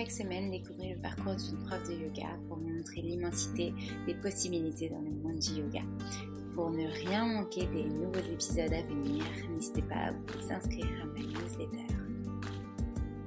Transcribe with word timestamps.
Chaque 0.00 0.12
semaine, 0.12 0.50
découvrez 0.50 0.94
le 0.94 1.02
parcours 1.02 1.34
d'une 1.34 1.62
prof 1.66 1.86
de 1.86 1.92
yoga 1.92 2.28
pour 2.48 2.56
montrer 2.56 3.02
l'immensité 3.02 3.74
des 4.06 4.14
possibilités 4.14 4.88
dans 4.88 5.02
le 5.02 5.10
monde 5.10 5.38
du 5.38 5.60
yoga. 5.60 5.82
Pour 6.54 6.70
ne 6.70 6.86
rien 6.86 7.26
manquer 7.26 7.66
des 7.66 7.84
nouveaux 7.84 8.32
épisodes 8.32 8.72
à 8.72 8.80
venir, 8.80 9.22
n'hésitez 9.50 9.82
pas 9.82 9.96
à 9.96 10.12
vous 10.12 10.52
inscrire 10.52 10.86
à 11.02 11.04
ma 11.04 11.20
newsletter. 11.20 11.94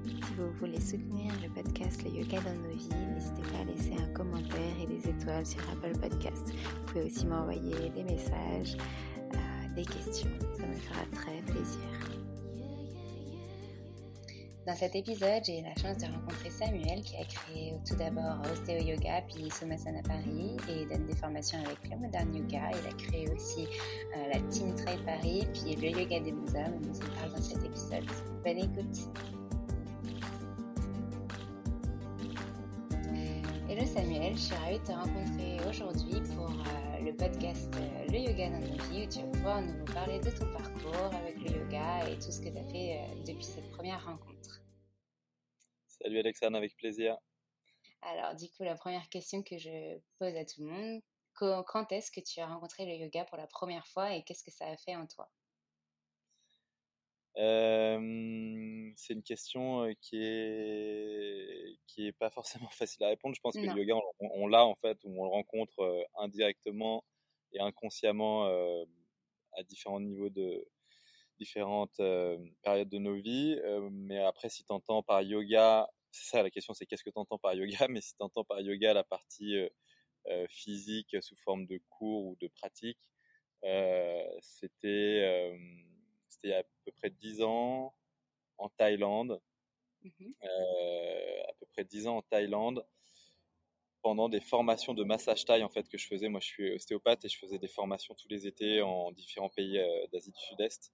Si 0.03 0.34
vous 0.35 0.51
voulez 0.59 0.81
soutenir 0.81 1.31
le 1.44 1.50
podcast 1.50 2.03
Le 2.06 2.09
Yoga 2.09 2.41
dans 2.41 2.67
nos 2.67 2.75
vies, 2.75 2.90
n'hésitez 3.13 3.44
pas 3.51 3.59
à 3.59 3.66
laisser 3.66 3.94
un 3.94 4.11
commentaire 4.11 4.75
et 4.81 4.88
des 4.88 5.07
étoiles 5.07 5.45
sur 5.45 5.61
Apple 5.69 5.95
Podcast. 6.00 6.55
Vous 6.55 6.85
pouvez 6.88 7.03
aussi 7.03 7.28
m'envoyer 7.28 7.91
des 7.91 8.03
messages, 8.03 8.78
euh, 9.19 9.75
des 9.75 9.85
questions. 9.85 10.31
Ça 10.57 10.66
me 10.66 10.73
fera 10.73 11.05
très 11.11 11.40
plaisir. 11.44 12.12
Dans 14.66 14.75
cet 14.75 14.96
épisode, 14.96 15.44
j'ai 15.46 15.59
eu 15.59 15.63
la 15.63 15.75
chance 15.75 15.97
de 15.97 16.06
rencontrer 16.06 16.50
Samuel 16.50 17.01
qui 17.01 17.18
a 17.18 17.25
créé 17.25 17.74
tout 17.85 17.97
d'abord 17.97 18.38
Ostéo 18.50 18.81
Yoga 18.81 19.22
puis 19.28 19.51
Somasana 19.51 20.01
Paris 20.03 20.56
et 20.69 20.85
donne 20.85 21.06
des 21.06 21.16
formations 21.18 21.59
avec 21.59 21.78
le 21.91 21.97
Modern 21.97 22.34
Yoga. 22.34 22.72
Il 22.72 22.88
a 22.88 22.94
créé 22.94 23.29
aussi 23.29 23.68
euh, 24.16 24.34
la 24.34 24.40
Team 24.50 24.73
Trade 24.75 25.03
Paris 25.06 25.46
puis 25.53 25.75
le 25.75 26.00
Yoga 26.00 26.22
des 26.22 26.31
Beaux-Hommes. 26.31 26.79
On 26.81 26.88
nous 26.88 26.97
en 26.97 27.19
parle 27.19 27.31
dans 27.35 27.41
cet 27.41 27.62
épisode. 27.62 28.06
Bonne 28.46 28.57
écoute! 28.57 29.32
Samuel, 33.93 34.35
je 34.35 34.41
suis 34.41 34.55
ravie 34.55 34.79
de 34.79 34.85
te 34.85 34.91
rencontrer 34.91 35.69
aujourd'hui 35.69 36.19
pour 36.35 36.49
euh, 36.49 36.99
le 36.99 37.15
podcast 37.15 37.71
euh, 37.75 38.05
Le 38.07 38.17
Yoga 38.21 38.49
dans 38.49 38.59
nos 38.59 38.83
vies 38.85 39.05
où 39.05 39.07
tu 39.07 39.19
vas 39.19 39.31
pouvoir 39.31 39.61
nous 39.61 39.85
parler 39.85 40.19
de 40.19 40.31
ton 40.31 40.51
parcours 40.51 41.13
avec 41.13 41.37
le 41.37 41.59
yoga 41.59 42.09
et 42.09 42.15
tout 42.15 42.31
ce 42.31 42.41
que 42.41 42.49
tu 42.49 42.57
as 42.57 42.63
fait 42.63 42.97
euh, 42.97 43.23
depuis 43.23 43.43
cette 43.43 43.69
première 43.69 44.03
rencontre. 44.03 44.63
Salut 45.85 46.17
Alexandre, 46.17 46.57
avec 46.57 46.75
plaisir. 46.75 47.17
Alors 48.01 48.33
du 48.35 48.49
coup, 48.49 48.63
la 48.63 48.73
première 48.73 49.07
question 49.09 49.43
que 49.43 49.59
je 49.59 49.99
pose 50.17 50.35
à 50.37 50.43
tout 50.43 50.63
le 50.63 50.71
monde, 50.71 51.01
quand, 51.35 51.61
quand 51.61 51.91
est-ce 51.91 52.09
que 52.09 52.19
tu 52.19 52.39
as 52.39 52.47
rencontré 52.47 52.87
le 52.87 52.95
yoga 52.95 53.25
pour 53.25 53.37
la 53.37 53.45
première 53.45 53.85
fois 53.85 54.15
et 54.15 54.23
qu'est-ce 54.23 54.43
que 54.43 54.51
ça 54.51 54.65
a 54.65 54.75
fait 54.75 54.95
en 54.95 55.05
toi? 55.05 55.29
Euh, 57.38 58.91
c'est 58.95 59.13
une 59.13 59.23
question 59.23 59.91
qui 60.01 60.17
est 60.21 61.77
qui 61.88 62.07
est 62.07 62.11
pas 62.11 62.29
forcément 62.29 62.69
facile 62.71 63.03
à 63.03 63.07
répondre. 63.09 63.35
Je 63.35 63.41
pense 63.41 63.55
que 63.55 63.61
le 63.61 63.73
yoga, 63.81 63.95
on, 64.19 64.29
on 64.44 64.47
l'a 64.47 64.66
en 64.66 64.75
fait, 64.75 64.97
ou 65.03 65.09
on 65.19 65.23
le 65.25 65.29
rencontre 65.29 66.07
indirectement 66.17 67.03
et 67.53 67.59
inconsciemment 67.59 68.47
euh, 68.47 68.85
à 69.53 69.63
différents 69.63 69.99
niveaux 69.99 70.29
de 70.29 70.66
différentes 71.39 71.99
euh, 71.99 72.38
périodes 72.63 72.89
de 72.89 72.99
nos 72.99 73.16
vies. 73.16 73.59
Mais 73.91 74.19
après, 74.19 74.49
si 74.49 74.63
tu 74.63 74.72
entends 74.72 75.03
par 75.03 75.22
yoga, 75.22 75.89
c'est 76.11 76.25
ça 76.29 76.43
la 76.43 76.51
question, 76.51 76.73
c'est 76.73 76.85
qu'est-ce 76.85 77.03
que 77.03 77.09
tu 77.09 77.19
entends 77.19 77.39
par 77.39 77.53
yoga? 77.55 77.88
Mais 77.89 78.01
si 78.01 78.16
tu 78.16 78.23
entends 78.23 78.43
par 78.45 78.61
yoga 78.61 78.93
la 78.93 79.03
partie 79.03 79.57
physique 80.49 81.17
sous 81.22 81.35
forme 81.35 81.66
de 81.66 81.81
cours 81.89 82.27
ou 82.27 82.38
de 82.39 82.47
pratique, 82.47 82.99
euh, 83.63 84.23
c'était 84.41 85.22
euh, 85.23 85.57
c'était 85.92 85.92
il 86.43 86.49
y 86.51 86.53
a 86.53 86.59
à 86.59 86.63
peu 86.85 86.91
près 86.93 87.09
10 87.09 87.41
ans 87.41 87.93
en 88.57 88.69
Thaïlande, 88.69 89.41
Mhm. 90.03 90.33
euh, 90.43 91.43
à 91.47 91.53
peu 91.59 91.65
près 91.67 91.83
10 91.85 92.07
ans 92.07 92.17
en 92.17 92.21
Thaïlande, 92.23 92.85
pendant 94.01 94.27
des 94.27 94.41
formations 94.41 94.93
de 94.93 95.03
massage 95.05 95.45
thaï 95.45 95.63
en 95.63 95.69
fait 95.69 95.87
que 95.87 95.97
je 95.97 96.07
faisais. 96.07 96.27
Moi, 96.27 96.41
je 96.41 96.47
suis 96.47 96.71
ostéopathe 96.73 97.23
et 97.23 97.29
je 97.29 97.37
faisais 97.39 97.57
des 97.57 97.69
formations 97.69 98.13
tous 98.15 98.27
les 98.27 98.45
étés 98.47 98.81
en 98.81 99.11
différents 99.13 99.49
pays 99.49 99.77
euh, 99.79 100.07
d'Asie 100.11 100.31
du 100.31 100.39
Sud-Est 100.41 100.91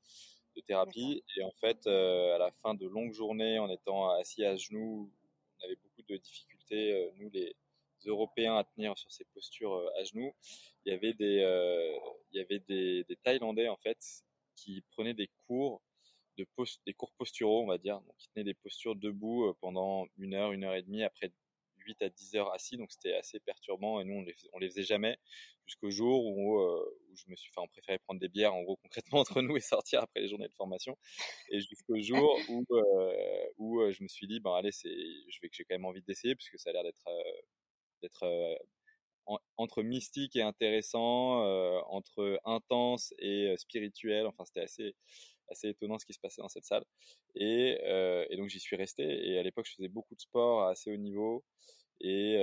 de 0.55 0.61
thérapie. 0.61 1.23
Et 1.37 1.43
en 1.43 1.51
fait, 1.59 1.87
euh, 1.87 2.35
à 2.35 2.37
la 2.37 2.51
fin 2.61 2.75
de 2.75 2.85
longues 2.87 3.13
journées, 3.13 3.57
en 3.57 3.69
étant 3.69 4.09
assis 4.11 4.43
à 4.45 4.55
genoux, 4.57 5.11
on 5.59 5.65
avait 5.65 5.75
beaucoup 5.77 6.03
de 6.03 6.17
difficultés, 6.17 7.11
nous 7.15 7.29
les 7.31 7.55
Européens, 8.05 8.55
à 8.57 8.63
tenir 8.63 8.95
sur 8.97 9.11
ces 9.11 9.25
postures 9.33 9.91
à 9.99 10.03
genoux. 10.03 10.31
Il 10.85 10.91
y 10.93 10.95
avait 10.95 11.13
des, 11.13 11.41
il 12.31 12.37
y 12.37 12.41
avait 12.41 12.59
des, 12.59 13.03
des 13.05 13.15
Thaïlandais 13.17 13.67
en 13.67 13.77
fait 13.77 13.97
qui 14.63 14.81
prenaient 14.91 15.13
des 15.13 15.29
cours 15.47 15.81
de 16.37 16.45
post- 16.55 16.81
des 16.85 16.93
cours 16.93 17.11
posturaux, 17.13 17.63
on 17.63 17.67
va 17.67 17.77
dire, 17.77 17.99
donc 18.01 18.15
qui 18.17 18.29
tenaient 18.29 18.45
des 18.45 18.53
postures 18.53 18.95
debout 18.95 19.45
euh, 19.47 19.53
pendant 19.61 20.07
une 20.17 20.33
heure, 20.33 20.51
une 20.53 20.63
heure 20.63 20.75
et 20.75 20.81
demie, 20.83 21.03
après 21.03 21.31
8 21.79 22.01
à 22.01 22.09
10 22.09 22.35
heures 22.35 22.53
assis, 22.53 22.77
donc 22.77 22.91
c'était 22.91 23.15
assez 23.15 23.39
perturbant 23.39 23.99
et 24.01 24.05
nous 24.05 24.15
on 24.15 24.21
les, 24.21 24.35
on 24.53 24.59
les 24.59 24.69
faisait 24.69 24.83
jamais 24.83 25.17
jusqu'au 25.65 25.89
jour 25.91 26.25
où, 26.25 26.59
euh, 26.61 26.85
où 27.11 27.15
je 27.15 27.25
me 27.29 27.35
suis, 27.35 27.51
enfin 27.55 27.63
on 27.65 27.67
préférait 27.69 27.99
prendre 27.99 28.19
des 28.19 28.29
bières 28.29 28.53
en 28.53 28.61
gros 28.63 28.77
concrètement 28.77 29.19
entre 29.21 29.41
nous 29.41 29.57
et 29.57 29.61
sortir 29.61 30.01
après 30.03 30.21
les 30.21 30.29
journées 30.29 30.47
de 30.47 30.53
formation. 30.55 30.97
Et 31.51 31.59
jusqu'au 31.61 31.99
jour 32.01 32.39
où, 32.49 32.65
euh, 32.71 33.47
où 33.57 33.91
je 33.91 34.03
me 34.03 34.07
suis 34.07 34.27
dit 34.27 34.39
ben 34.39 34.53
allez 34.55 34.71
c'est, 34.71 34.89
je 34.89 35.39
vais 35.41 35.49
que 35.49 35.55
j'ai 35.55 35.63
quand 35.65 35.75
même 35.75 35.85
envie 35.85 36.01
d'essayer 36.03 36.35
puisque 36.35 36.59
ça 36.59 36.69
a 36.71 36.73
l'air 36.73 36.83
d'être 36.83 37.07
d'être 38.01 38.23
en- 39.29 39.39
entre 39.57 39.83
mystique 39.83 40.35
et 40.35 40.41
intéressant, 40.41 41.43
euh, 41.45 41.79
entre 41.87 42.39
intense 42.45 43.13
et 43.19 43.47
euh, 43.49 43.57
spirituel. 43.57 44.27
Enfin, 44.27 44.43
c'était 44.45 44.61
assez, 44.61 44.95
assez 45.49 45.69
étonnant 45.69 45.99
ce 45.99 46.05
qui 46.05 46.13
se 46.13 46.19
passait 46.19 46.41
dans 46.41 46.49
cette 46.49 46.65
salle. 46.65 46.83
Et, 47.35 47.79
euh, 47.85 48.25
et 48.29 48.37
donc, 48.37 48.49
j'y 48.49 48.59
suis 48.59 48.75
resté. 48.75 49.03
Et 49.29 49.39
à 49.39 49.43
l'époque, 49.43 49.67
je 49.67 49.75
faisais 49.75 49.87
beaucoup 49.89 50.15
de 50.15 50.21
sport 50.21 50.63
à 50.63 50.71
assez 50.71 50.91
haut 50.91 50.97
niveau. 50.97 51.45
Et, 52.01 52.37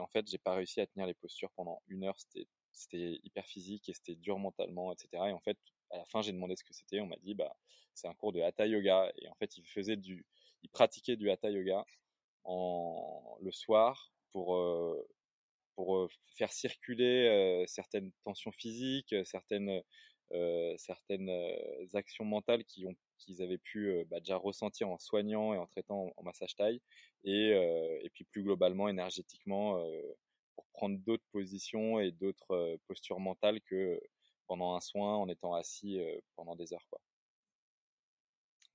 en 0.00 0.06
fait, 0.08 0.28
j'ai 0.30 0.38
pas 0.38 0.54
réussi 0.54 0.80
à 0.80 0.86
tenir 0.86 1.06
les 1.06 1.14
postures 1.14 1.50
pendant 1.56 1.82
une 1.88 2.04
heure. 2.04 2.18
C'était, 2.18 2.46
c'était 2.72 3.20
hyper 3.24 3.46
physique 3.46 3.88
et 3.88 3.94
c'était 3.94 4.14
dur 4.14 4.38
mentalement, 4.38 4.92
etc. 4.92 5.30
Et 5.30 5.32
en 5.32 5.40
fait, 5.40 5.58
à 5.90 5.98
la 5.98 6.04
fin, 6.06 6.22
j'ai 6.22 6.32
demandé 6.32 6.56
ce 6.56 6.64
que 6.64 6.72
c'était. 6.74 7.00
On 7.00 7.06
m'a 7.06 7.16
dit, 7.22 7.34
bah, 7.34 7.56
c'est 7.94 8.08
un 8.08 8.14
cours 8.14 8.32
de 8.32 8.40
hatha 8.40 8.66
yoga. 8.66 9.12
Et 9.18 9.28
en 9.28 9.34
fait, 9.34 9.56
il 9.56 9.64
faisait 9.66 9.96
du, 9.96 10.26
il 10.62 10.70
pratiquait 10.70 11.16
du 11.16 11.30
hatha 11.30 11.50
yoga 11.50 11.84
en, 12.44 13.36
le 13.40 13.52
soir 13.52 14.12
pour, 14.32 14.56
pour 15.80 16.10
faire 16.36 16.52
circuler 16.52 17.64
certaines 17.66 18.12
tensions 18.22 18.52
physiques, 18.52 19.14
certaines, 19.24 19.82
certaines 20.76 21.30
actions 21.94 22.26
mentales 22.26 22.64
qui 22.64 22.86
ont 22.86 22.94
qu'ils 23.16 23.42
avaient 23.42 23.58
pu 23.58 24.04
bah, 24.10 24.20
déjà 24.20 24.36
ressentir 24.36 24.90
en 24.90 24.98
soignant 24.98 25.54
et 25.54 25.58
en 25.58 25.66
traitant 25.66 26.12
en, 26.16 26.22
massage 26.22 26.54
taille 26.54 26.82
et, 27.24 27.48
et 28.02 28.10
puis 28.10 28.24
plus 28.24 28.42
globalement 28.42 28.88
énergétiquement 28.88 29.82
pour 30.54 30.66
prendre 30.72 30.98
d'autres 30.98 31.24
positions 31.32 31.98
et 31.98 32.12
d'autres 32.12 32.78
postures 32.86 33.20
mentales 33.20 33.62
que 33.62 33.98
pendant 34.48 34.74
un 34.74 34.80
soin 34.80 35.16
en 35.16 35.28
étant 35.30 35.54
assis 35.54 35.98
pendant 36.36 36.56
des 36.56 36.74
heures 36.74 36.86
quoi. 36.90 37.00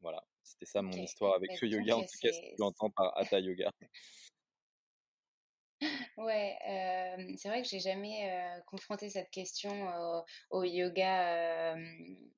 Voilà, 0.02 0.24
c'était 0.44 0.66
ça 0.66 0.82
mon 0.82 0.92
histoire 0.92 1.36
avec 1.36 1.52
bah, 1.52 1.58
ce 1.60 1.66
yoga, 1.68 1.98
en 1.98 2.02
tout 2.02 2.18
cas, 2.22 2.32
ce 2.32 2.40
que 2.40 2.56
tu 2.56 2.64
entends 2.64 2.90
par 2.90 3.18
Hatha 3.18 3.40
Yoga. 3.40 3.72
Ouais, 6.18 6.58
c'est 7.38 7.50
vrai 7.50 7.62
que 7.62 7.68
j'ai 7.68 7.80
jamais 7.80 8.30
confronté 8.66 9.10
cette 9.10 9.30
question 9.30 9.74
au, 10.52 10.64
yoga, 10.64 11.76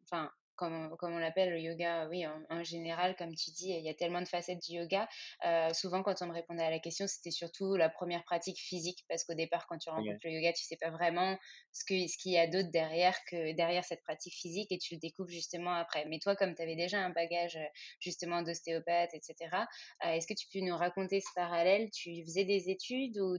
enfin 0.04 0.32
comme, 0.58 0.96
comme 0.98 1.14
on 1.14 1.20
l'appelle, 1.20 1.52
le 1.52 1.60
yoga, 1.60 2.08
oui, 2.10 2.26
en, 2.28 2.64
général, 2.64 3.16
comme 3.16 3.34
tu 3.34 3.52
dis, 3.52 3.70
il 3.70 3.84
y 3.84 3.90
a 3.90 3.94
tellement 3.94 4.22
de 4.22 4.28
facettes 4.28 4.62
du 4.62 4.74
yoga. 4.74 5.08
Euh, 5.46 5.74
souvent, 5.74 6.04
quand 6.04 6.22
on 6.22 6.28
me 6.28 6.34
répondait 6.34 6.64
à 6.64 6.70
la 6.70 6.80
question, 6.80 7.08
c'était 7.08 7.32
surtout 7.32 7.76
la 7.76 7.90
première 7.90 8.24
pratique 8.24 8.60
physique, 8.60 9.06
parce 9.08 9.24
qu'au 9.24 9.36
départ, 9.36 9.68
quand 9.68 9.78
tu 9.78 9.90
rencontres 9.90 10.20
le 10.24 10.32
yoga, 10.32 10.52
tu 10.54 10.64
sais 10.64 10.78
pas 10.78 10.90
vraiment 10.90 11.38
ce 11.72 11.86
qu'il 11.86 12.10
ce 12.10 12.18
qu'il 12.18 12.32
y 12.32 12.38
a 12.38 12.48
d'autre 12.48 12.70
derrière 12.72 13.16
que 13.26 13.54
derrière 13.54 13.86
cette 13.86 14.04
pratique 14.04 14.34
physique, 14.34 14.72
et 14.72 14.78
tu 14.78 14.96
le 14.96 15.00
découvres 15.00 15.30
justement 15.30 15.74
après. 15.74 16.06
Mais 16.06 16.20
toi, 16.20 16.36
comme 16.36 16.56
tu 16.56 16.62
avais 16.62 16.76
déjà 16.76 17.00
un 17.00 17.12
bagage 17.12 17.58
justement 18.00 18.42
d'ostéopathe, 18.42 19.14
etc., 19.14 19.36
euh, 20.06 20.10
est-ce 20.10 20.28
que 20.28 20.34
tu 20.34 20.48
peux 20.52 20.60
nous 20.66 20.76
raconter 20.76 21.22
ce 21.22 21.30
parallèle? 21.36 21.90
Tu 21.92 22.24
faisais 22.26 22.46
des 22.46 22.70
études 22.70 23.18
ou 23.20 23.38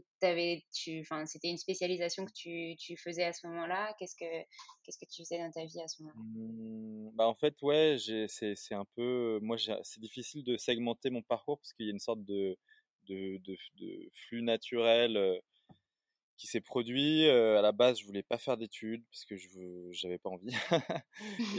tu, 0.72 1.00
enfin, 1.00 1.26
c'était 1.26 1.48
une 1.48 1.58
spécialisation 1.58 2.24
que 2.24 2.32
tu, 2.32 2.76
tu 2.78 2.96
faisais 2.96 3.24
à 3.24 3.32
ce 3.32 3.46
moment-là? 3.46 3.94
Qu'est-ce 3.98 4.16
que 4.16 4.46
qu'est-ce 4.88 4.99
que 4.99 5.11
tu 5.11 5.23
faisais 5.23 5.38
dans 5.38 5.50
ta 5.50 5.67
vie 5.67 5.82
à 5.82 5.88
ce 5.88 6.02
moment-là? 6.02 6.20
Mmh. 6.23 7.11
Bah, 7.14 7.29
en 7.29 7.35
fait, 7.35 7.61
ouais, 7.62 7.96
c'est, 7.99 8.75
un 8.75 8.87
peu. 8.96 9.38
Moi, 9.43 9.56
c'est 9.82 10.00
difficile 10.00 10.43
de 10.44 10.56
segmenter 10.56 11.11
mon 11.11 11.23
parcours 11.23 11.58
parce 11.58 11.75
qu'il 11.75 11.87
y 11.87 11.90
a 11.90 11.93
une 11.93 11.99
sorte 11.99 12.25
de, 12.25 12.56
de, 13.08 13.38
de 13.44 14.11
flux 14.14 14.43
naturel 14.43 15.40
qui 16.38 16.46
s'est 16.46 16.61
produit. 16.61 17.29
à 17.29 17.61
la 17.61 17.73
base, 17.73 18.00
je 18.00 18.06
voulais 18.06 18.23
pas 18.23 18.38
faire 18.38 18.56
d'études 18.56 19.05
parce 19.11 19.25
que 19.26 19.37
je 19.37 19.49
j'avais 19.90 20.19
pas 20.19 20.31
envie. 20.31 20.49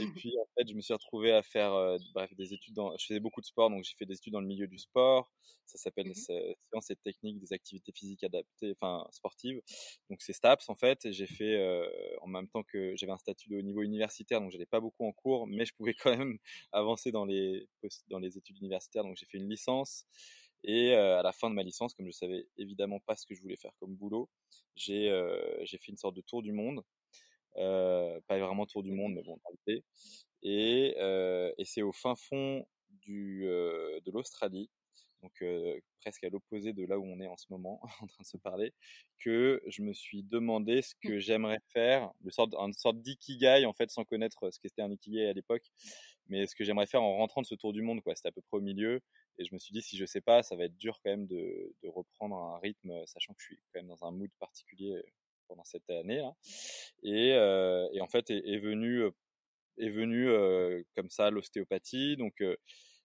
et 0.00 0.06
puis 0.16 0.32
en 0.40 0.46
fait, 0.56 0.68
je 0.68 0.74
me 0.74 0.80
suis 0.80 0.94
retrouvé 0.94 1.32
à 1.32 1.42
faire 1.42 1.72
bref 2.14 2.34
des 2.34 2.54
études 2.54 2.74
dans 2.74 2.96
je 2.96 3.06
faisais 3.06 3.20
beaucoup 3.20 3.40
de 3.40 3.46
sport 3.46 3.70
donc 3.70 3.84
j'ai 3.84 3.94
fait 3.96 4.06
des 4.06 4.14
études 4.14 4.32
dans 4.32 4.40
le 4.40 4.46
milieu 4.46 4.66
du 4.66 4.78
sport. 4.78 5.30
Ça 5.66 5.78
s'appelle 5.78 6.08
mmh 6.08 6.14
sciences 6.14 6.90
et 6.90 6.96
techniques 6.96 7.38
des 7.38 7.52
activités 7.52 7.92
physiques 7.92 8.24
adaptées 8.24 8.74
enfin 8.80 9.06
sportives. 9.12 9.60
Donc 10.08 10.22
c'est 10.22 10.32
STAPS 10.32 10.68
en 10.68 10.74
fait 10.74 11.04
et 11.04 11.12
j'ai 11.12 11.26
fait 11.26 11.60
en 12.22 12.26
même 12.26 12.48
temps 12.48 12.62
que 12.62 12.94
j'avais 12.96 13.12
un 13.12 13.18
statut 13.18 13.56
au 13.56 13.62
niveau 13.62 13.82
universitaire 13.82 14.40
donc 14.40 14.50
j'allais 14.50 14.66
pas 14.66 14.80
beaucoup 14.80 15.06
en 15.06 15.12
cours 15.12 15.46
mais 15.46 15.64
je 15.64 15.74
pouvais 15.74 15.94
quand 15.94 16.16
même 16.16 16.38
avancer 16.72 17.12
dans 17.12 17.24
les 17.24 17.68
dans 18.08 18.18
les 18.18 18.38
études 18.38 18.58
universitaires 18.58 19.04
donc 19.04 19.16
j'ai 19.16 19.26
fait 19.26 19.38
une 19.38 19.48
licence 19.48 20.06
et 20.64 20.94
à 20.94 21.22
la 21.22 21.32
fin 21.32 21.50
de 21.50 21.54
ma 21.54 21.62
licence, 21.62 21.94
comme 21.94 22.06
je 22.06 22.12
savais 22.12 22.46
évidemment 22.56 23.00
pas 23.00 23.16
ce 23.16 23.26
que 23.26 23.34
je 23.34 23.42
voulais 23.42 23.56
faire 23.56 23.72
comme 23.78 23.94
boulot, 23.94 24.28
j'ai 24.76 25.10
j'ai 25.64 25.78
fait 25.78 25.92
une 25.92 25.98
sorte 25.98 26.16
de 26.16 26.22
tour 26.22 26.42
du 26.42 26.52
monde. 26.52 26.82
pas 27.54 28.38
vraiment 28.38 28.66
tour 28.66 28.82
du 28.82 28.92
monde, 28.92 29.14
mais 29.14 29.22
bon, 29.22 29.38
en. 29.44 29.84
Et, 30.42 30.96
et 31.58 31.64
c'est 31.64 31.82
au 31.82 31.92
fin 31.92 32.14
fond 32.16 32.66
du, 32.90 33.42
de 33.44 34.10
l'Australie, 34.10 34.70
donc 35.22 35.42
presque 36.00 36.24
à 36.24 36.30
l'opposé 36.30 36.72
de 36.72 36.84
là 36.86 36.98
où 36.98 37.04
on 37.04 37.20
est 37.20 37.26
en 37.26 37.36
ce 37.36 37.46
moment, 37.50 37.80
en 38.00 38.06
train 38.06 38.22
de 38.22 38.26
se 38.26 38.36
parler, 38.36 38.72
que 39.18 39.62
je 39.66 39.82
me 39.82 39.92
suis 39.92 40.22
demandé 40.22 40.82
ce 40.82 40.94
que 41.02 41.18
j'aimerais 41.18 41.60
faire, 41.72 42.10
une 42.24 42.30
sorte, 42.30 42.54
une 42.54 42.72
sorte 42.72 43.00
d'ikigai 43.00 43.66
en 43.66 43.72
fait, 43.72 43.90
sans 43.90 44.04
connaître 44.04 44.50
ce 44.50 44.58
qu'était 44.58 44.82
un 44.82 44.90
ikigai 44.90 45.26
à 45.26 45.32
l'époque, 45.32 45.64
mais 46.28 46.46
ce 46.46 46.54
que 46.54 46.64
j'aimerais 46.64 46.86
faire 46.86 47.02
en 47.02 47.16
rentrant 47.16 47.42
de 47.42 47.46
ce 47.46 47.54
tour 47.54 47.72
du 47.72 47.82
monde, 47.82 48.02
quoi. 48.02 48.14
C'était 48.14 48.28
à 48.28 48.32
peu 48.32 48.42
près 48.42 48.58
au 48.58 48.60
milieu, 48.60 49.00
et 49.38 49.44
je 49.44 49.54
me 49.54 49.58
suis 49.58 49.72
dit 49.72 49.82
si 49.82 49.96
je 49.96 50.04
sais 50.06 50.20
pas, 50.20 50.42
ça 50.42 50.56
va 50.56 50.64
être 50.64 50.76
dur 50.76 51.00
quand 51.04 51.10
même 51.10 51.26
de, 51.26 51.74
de 51.82 51.88
reprendre 51.88 52.36
un 52.36 52.58
rythme, 52.58 52.92
sachant 53.06 53.34
que 53.34 53.40
je 53.40 53.46
suis 53.46 53.58
quand 53.72 53.80
même 53.80 53.88
dans 53.88 54.04
un 54.04 54.10
mood 54.12 54.30
particulier 54.38 55.02
pendant 55.48 55.64
cette 55.64 55.88
année 55.90 56.18
là. 56.18 56.34
Et, 57.02 57.30
et 57.30 58.00
en 58.00 58.08
fait 58.08 58.30
est, 58.30 58.42
est 58.46 58.58
venu 58.58 59.04
est 59.78 59.90
venu 59.90 60.28
comme 60.94 61.10
ça 61.10 61.30
l'ostéopathie, 61.30 62.16
donc 62.16 62.42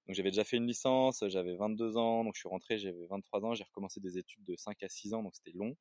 donc 0.08 0.16
j'avais 0.16 0.30
déjà 0.30 0.44
fait 0.44 0.58
une 0.58 0.68
licence, 0.68 1.24
j'avais 1.28 1.56
22 1.56 1.98
ans, 1.98 2.24
donc 2.24 2.36
je 2.36 2.40
suis 2.40 2.50
rentré, 2.50 2.78
j'avais 2.78 3.06
23 3.08 3.44
ans, 3.44 3.54
j'ai 3.56 3.64
recommencé 3.64 4.00
des 4.00 4.18
études 4.20 4.46
de 4.46 4.56
5 4.56 4.84
à 4.84 4.90
6 4.90 5.14
ans, 5.16 5.24
donc 5.24 5.36
c'était 5.36 5.58
long, 5.58 5.76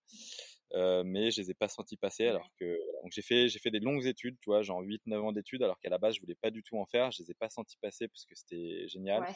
euh, 0.73 1.03
mais 1.05 1.31
je 1.31 1.43
les 1.43 1.51
ai 1.51 1.55
pas 1.55 1.69
sentis 1.69 1.99
passer, 1.99 2.27
alors 2.27 2.49
que 2.59 2.79
donc 3.03 3.13
j'ai 3.13 3.21
fait 3.21 3.49
j'ai 3.49 3.59
fait 3.59 3.71
des 3.71 3.81
longues 3.81 4.07
études, 4.07 4.39
tu 4.41 4.49
vois, 4.49 4.63
genre 4.63 4.83
8-9 4.83 5.19
ans 5.21 5.33
d'études, 5.33 5.63
alors 5.63 5.79
qu'à 5.79 5.91
la 5.91 5.99
base 5.99 6.15
je 6.15 6.21
voulais 6.21 6.37
pas 6.37 6.51
du 6.51 6.63
tout 6.63 6.79
en 6.79 6.87
faire, 6.87 7.11
je 7.11 7.23
les 7.23 7.33
ai 7.33 7.35
pas 7.35 7.51
sentis 7.51 7.77
passer 7.83 8.09
parce 8.09 8.25
que 8.25 8.35
c'était 8.35 8.89
génial, 8.89 9.27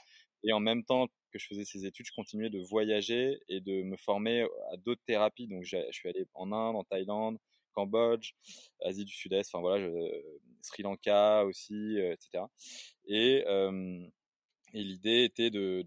et 0.43 0.53
en 0.53 0.61
même 0.61 0.85
temps 0.85 1.07
que 1.33 1.39
je 1.39 1.47
faisais 1.47 1.67
ces 1.67 1.85
études, 1.85 2.07
je 2.07 2.13
continuais 2.17 2.49
de 2.49 2.61
voyager 2.61 3.39
et 3.49 3.61
de 3.61 3.83
me 3.83 3.97
former 3.99 4.47
à 4.73 4.79
d'autres 4.79 5.03
thérapies, 5.07 5.49
donc 5.49 5.65
je 5.65 5.77
suis 5.91 6.09
allé 6.09 6.27
en 6.33 6.51
Inde, 6.51 6.77
en 6.77 6.85
Thaïlande, 6.85 7.37
Cambodge, 7.75 8.33
Asie 8.83 9.05
du 9.05 9.13
Sud-Est, 9.13 9.55
enfin 9.55 9.61
voilà, 9.61 9.87
Sri 10.63 10.83
Lanka 10.83 11.45
aussi, 11.45 11.99
etc. 11.99 12.45
Et 13.07 13.45
et 14.75 14.83
l'idée 14.83 15.25
était 15.25 15.51
de, 15.51 15.85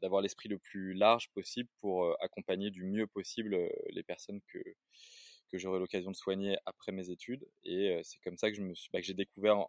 d'avoir 0.00 0.22
l'esprit 0.22 0.48
le 0.48 0.58
plus 0.58 0.94
large 0.94 1.28
possible 1.30 1.68
pour 1.80 2.04
euh, 2.04 2.14
accompagner 2.20 2.70
du 2.70 2.84
mieux 2.84 3.06
possible 3.06 3.54
euh, 3.54 3.68
les 3.90 4.02
personnes 4.02 4.40
que, 4.52 4.58
que 5.50 5.58
j'aurai 5.58 5.78
l'occasion 5.78 6.10
de 6.10 6.16
soigner 6.16 6.56
après 6.64 6.92
mes 6.92 7.10
études. 7.10 7.46
Et 7.64 7.90
euh, 7.90 8.00
c'est 8.02 8.20
comme 8.20 8.38
ça 8.38 8.50
que 8.50 8.56
je 8.56 8.62
bah, 8.92 9.00
j'ai 9.02 9.14
découvert 9.14 9.66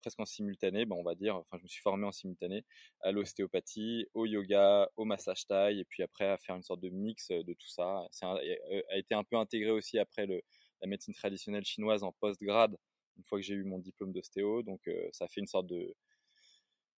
presque 0.00 0.20
en 0.20 0.24
simultané, 0.24 0.86
bah, 0.86 0.96
on 0.96 1.02
va 1.02 1.14
dire, 1.14 1.36
enfin 1.36 1.58
je 1.58 1.64
me 1.64 1.68
suis 1.68 1.82
formé 1.82 2.06
en 2.06 2.12
simultané 2.12 2.64
à 3.02 3.12
l'ostéopathie, 3.12 4.06
au 4.14 4.24
yoga, 4.24 4.88
au 4.96 5.04
massage 5.04 5.46
taille, 5.46 5.80
et 5.80 5.84
puis 5.84 6.02
après 6.02 6.26
à 6.26 6.38
faire 6.38 6.54
une 6.56 6.62
sorte 6.62 6.80
de 6.80 6.90
mix 6.90 7.30
de 7.30 7.52
tout 7.54 7.68
ça. 7.68 8.06
C'est 8.12 8.24
a 8.24 8.96
été 8.96 9.14
un 9.14 9.24
peu 9.24 9.36
intégré 9.36 9.70
aussi 9.70 9.98
après 9.98 10.26
la 10.26 10.86
médecine 10.86 11.14
traditionnelle 11.14 11.64
chinoise 11.64 12.04
en 12.04 12.12
post-grade, 12.12 12.76
une 13.16 13.24
fois 13.24 13.38
que 13.38 13.44
j'ai 13.44 13.54
eu 13.54 13.64
mon 13.64 13.78
diplôme 13.80 14.12
d'ostéo. 14.12 14.62
Donc 14.62 14.88
ça 15.12 15.26
fait 15.26 15.40
une 15.40 15.48
sorte 15.48 15.66
de 15.66 15.92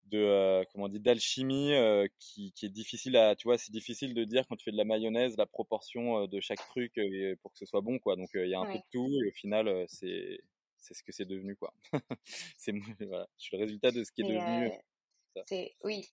de 0.08 0.18
euh, 0.18 0.64
comment 0.72 0.88
dit 0.88 1.00
d'alchimie 1.00 1.74
euh, 1.74 2.06
qui, 2.18 2.52
qui, 2.52 2.66
est 2.66 2.70
difficile 2.70 3.16
à 3.16 3.36
tu 3.36 3.48
vois 3.48 3.58
c'est 3.58 3.72
difficile 3.72 4.14
de 4.14 4.24
dire 4.24 4.46
quand 4.48 4.56
tu 4.56 4.64
fais 4.64 4.72
de 4.72 4.76
la 4.76 4.84
mayonnaise 4.84 5.36
la 5.36 5.46
proportion 5.46 6.22
euh, 6.22 6.26
de 6.26 6.40
chaque 6.40 6.66
truc 6.68 6.98
pour 7.42 7.52
que 7.52 7.58
ce 7.58 7.66
soit 7.66 7.80
bon 7.80 7.98
quoi. 7.98 8.16
Donc 8.16 8.30
il 8.34 8.48
y 8.48 8.54
a 8.54 8.60
un 8.60 8.66
peu 8.66 8.78
de 8.78 8.84
tout 8.90 9.08
et 9.24 9.28
au 9.28 9.32
final 9.32 9.84
c'est 9.88 10.40
c'est 10.76 10.94
ce 10.94 11.02
que 11.02 11.12
c'est 11.12 11.24
devenu 11.24 11.56
quoi. 11.56 11.72
C'est 12.56 12.72
voilà 13.00 13.28
je 13.38 13.44
suis 13.44 13.56
le 13.56 13.62
résultat 13.62 13.90
de 13.90 14.04
ce 14.04 14.12
qui 14.12 14.22
est 14.22 14.28
devenu 14.28 14.70
c'est 15.46 15.76
oui 15.84 16.08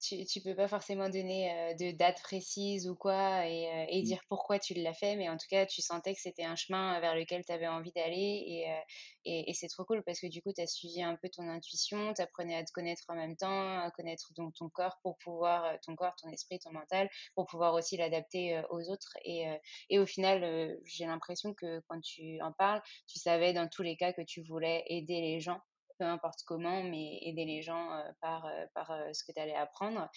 tu, 0.00 0.24
tu 0.24 0.40
peux 0.40 0.54
pas 0.54 0.68
forcément 0.68 1.08
donner 1.08 1.50
euh, 1.52 1.74
de 1.74 1.90
date 1.90 2.20
précise 2.22 2.88
ou 2.88 2.94
quoi 2.94 3.46
et, 3.46 3.66
euh, 3.66 3.86
et 3.88 4.00
mmh. 4.00 4.04
dire 4.04 4.20
pourquoi 4.28 4.58
tu 4.58 4.74
l'as 4.74 4.94
fait, 4.94 5.16
mais 5.16 5.28
en 5.28 5.36
tout 5.36 5.46
cas, 5.50 5.66
tu 5.66 5.82
sentais 5.82 6.14
que 6.14 6.20
c'était 6.20 6.44
un 6.44 6.56
chemin 6.56 7.00
vers 7.00 7.14
lequel 7.14 7.44
tu 7.44 7.52
avais 7.52 7.66
envie 7.66 7.92
d'aller 7.92 8.44
et, 8.46 8.70
euh, 8.70 8.80
et, 9.24 9.50
et 9.50 9.54
c'est 9.54 9.68
trop 9.68 9.84
cool 9.84 10.02
parce 10.04 10.20
que 10.20 10.26
du 10.26 10.40
coup, 10.42 10.52
tu 10.52 10.60
as 10.60 10.66
suivi 10.66 11.02
un 11.02 11.16
peu 11.16 11.28
ton 11.28 11.48
intuition, 11.48 12.14
tu 12.14 12.22
apprenais 12.22 12.56
à 12.56 12.64
te 12.64 12.72
connaître 12.72 13.02
en 13.08 13.14
même 13.14 13.36
temps, 13.36 13.78
à 13.80 13.90
connaître 13.90 14.32
donc 14.36 14.54
ton 14.54 14.68
corps 14.68 14.98
pour 15.02 15.18
pouvoir, 15.18 15.78
ton 15.80 15.96
corps, 15.96 16.14
ton 16.16 16.28
esprit, 16.28 16.58
ton 16.58 16.72
mental, 16.72 17.08
pour 17.34 17.46
pouvoir 17.46 17.74
aussi 17.74 17.96
l'adapter 17.96 18.62
aux 18.70 18.90
autres. 18.90 19.16
Et, 19.24 19.46
et 19.90 19.98
au 19.98 20.06
final, 20.06 20.78
j'ai 20.84 21.06
l'impression 21.06 21.54
que 21.54 21.80
quand 21.88 22.00
tu 22.00 22.40
en 22.42 22.52
parles, 22.52 22.82
tu 23.06 23.18
savais 23.18 23.52
dans 23.52 23.68
tous 23.68 23.82
les 23.82 23.96
cas 23.96 24.12
que 24.12 24.22
tu 24.22 24.42
voulais 24.42 24.84
aider 24.86 25.20
les 25.20 25.40
gens 25.40 25.60
peu 25.98 26.04
importe 26.04 26.42
comment, 26.46 26.82
mais 26.82 27.18
aider 27.22 27.44
les 27.44 27.62
gens 27.62 28.02
par, 28.20 28.48
par 28.74 28.92
ce 29.12 29.24
que 29.24 29.32
tu 29.32 29.40
allais 29.40 29.54
apprendre. 29.54 30.08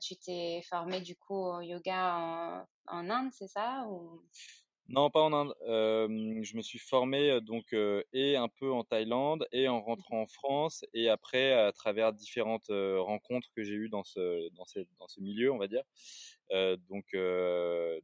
tu 0.00 0.16
t'es 0.16 0.62
formé 0.68 1.00
du 1.00 1.16
coup 1.16 1.34
au 1.34 1.60
yoga 1.60 2.16
en, 2.16 2.66
en 2.86 3.10
Inde, 3.10 3.30
c'est 3.32 3.48
ça 3.48 3.86
ou... 3.88 4.22
Non, 4.88 5.10
pas 5.10 5.22
en 5.22 5.32
Inde. 5.32 5.54
je 5.66 6.56
me 6.56 6.62
suis 6.62 6.78
formé 6.78 7.40
donc 7.40 7.72
et 8.12 8.36
un 8.36 8.48
peu 8.48 8.70
en 8.72 8.84
Thaïlande 8.84 9.46
et 9.52 9.68
en 9.68 9.80
rentrant 9.80 10.22
en 10.22 10.26
France 10.26 10.84
et 10.92 11.08
après 11.08 11.52
à 11.52 11.72
travers 11.72 12.12
différentes 12.12 12.68
rencontres 12.68 13.48
que 13.56 13.62
j'ai 13.62 13.74
eues 13.74 13.88
dans 13.88 14.04
ce 14.04 14.50
dans, 14.50 14.64
dans 14.98 15.08
ce 15.08 15.20
milieu, 15.20 15.52
on 15.52 15.58
va 15.58 15.68
dire. 15.68 15.84
donc 16.90 17.06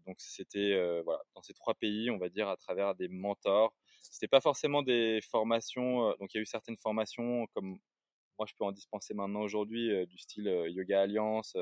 donc 0.06 0.16
c'était 0.18 1.02
voilà 1.02 1.20
dans 1.34 1.42
ces 1.42 1.52
trois 1.52 1.74
pays, 1.74 2.10
on 2.10 2.18
va 2.18 2.28
dire 2.28 2.48
à 2.48 2.56
travers 2.56 2.94
des 2.94 3.08
mentors 3.08 3.74
c'était 4.00 4.28
pas 4.28 4.40
forcément 4.40 4.82
des 4.82 5.20
formations. 5.22 6.10
Donc 6.20 6.34
il 6.34 6.38
y 6.38 6.40
a 6.40 6.42
eu 6.42 6.46
certaines 6.46 6.76
formations 6.78 7.46
comme 7.54 7.78
moi 8.38 8.46
je 8.48 8.54
peux 8.58 8.64
en 8.64 8.72
dispenser 8.72 9.14
maintenant 9.14 9.40
aujourd'hui 9.42 10.06
du 10.06 10.18
style 10.18 10.46
Yoga 10.68 11.02
Alliance. 11.02 11.56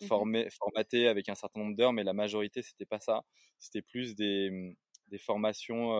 Mmh 0.00 0.08
formé, 0.08 0.48
formaté 0.50 1.08
avec 1.08 1.28
un 1.28 1.34
certain 1.34 1.60
nombre 1.60 1.76
d'heures, 1.76 1.92
mais 1.92 2.04
la 2.04 2.12
majorité 2.12 2.62
c'était 2.62 2.84
pas 2.86 3.00
ça. 3.00 3.24
C'était 3.58 3.82
plus 3.82 4.14
des, 4.14 4.50
mmh, 4.50 4.74
des 5.08 5.18
formations 5.18 5.92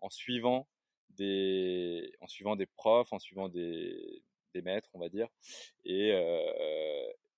en 0.00 0.10
suivant 0.10 0.68
des, 1.10 2.12
en 2.20 2.26
suivant 2.28 2.56
des 2.56 2.66
profs, 2.66 3.12
en 3.12 3.18
suivant 3.18 3.48
des, 3.48 4.22
des 4.54 4.62
maîtres, 4.62 4.90
on 4.94 5.00
va 5.00 5.08
dire, 5.08 5.28
et, 5.84 6.10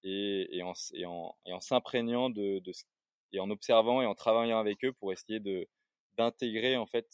et, 0.03 0.57
et, 0.57 0.63
en, 0.63 0.73
et 0.95 1.05
en, 1.07 1.37
en 1.47 1.61
s'imprégnant 1.61 2.31
de, 2.31 2.59
de, 2.61 2.73
et 3.33 3.41
en 3.41 3.51
observant 3.51 4.03
et 4.03 4.07
en 4.07 4.15
travaillant 4.15 4.59
avec 4.59 4.85
eux 4.85 4.93
pour 4.93 5.13
essayer 5.13 5.41
de 5.41 5.69
d'intégrer 6.21 6.77
en 6.77 6.87
fait 6.87 7.09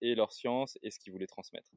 et 0.00 0.14
leur 0.14 0.32
science 0.32 0.78
et 0.82 0.90
ce 0.90 0.98
qu'ils 0.98 1.12
voulaient 1.12 1.26
transmettre. 1.26 1.70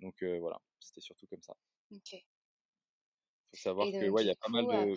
Donc 0.00 0.22
voilà, 0.22 0.60
c'était 0.80 1.00
surtout 1.00 1.26
comme 1.26 1.42
ça. 1.42 1.54
Ok. 1.92 2.12
Il 2.12 3.58
faut 3.58 3.62
savoir 3.62 3.86
que 3.86 4.08
ouais, 4.08 4.24
il 4.24 4.26
y 4.26 4.30
a 4.30 4.36
pas 4.36 4.50
mal 4.50 4.66
de 4.66 4.96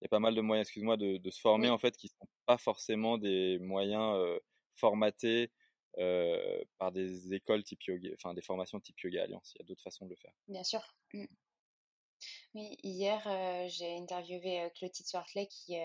il 0.00 0.04
y 0.04 0.06
a 0.06 0.08
pas 0.08 0.18
mal 0.18 0.34
de 0.34 0.40
moyens, 0.40 0.66
excuse-moi, 0.66 0.96
de, 0.96 1.16
de, 1.16 1.30
se 1.30 1.40
former 1.40 1.70
en 1.70 1.78
fait 1.78 1.96
qui 1.96 2.08
sont 2.08 2.28
pas 2.46 2.58
forcément 2.58 3.16
des 3.16 3.58
moyens 3.58 4.18
formatés 4.74 5.50
par 6.78 6.92
des 6.92 7.34
écoles 7.34 7.64
type 7.64 7.82
yoga, 7.84 8.10
enfin 8.14 8.34
des 8.34 8.42
formations 8.42 8.80
type 8.80 8.98
yoga 9.00 9.22
alliance. 9.22 9.52
Il 9.54 9.60
y 9.60 9.62
a 9.62 9.66
d'autres 9.66 9.82
façons 9.82 10.06
de 10.06 10.10
le 10.10 10.16
faire. 10.16 10.32
Bien 10.48 10.64
sûr. 10.64 10.80
Mmh. 11.12 11.26
Hier, 12.56 13.20
j'ai 13.68 13.96
interviewé 13.96 14.70
Clotilde 14.76 15.08
Swartley 15.08 15.48
qui, 15.48 15.76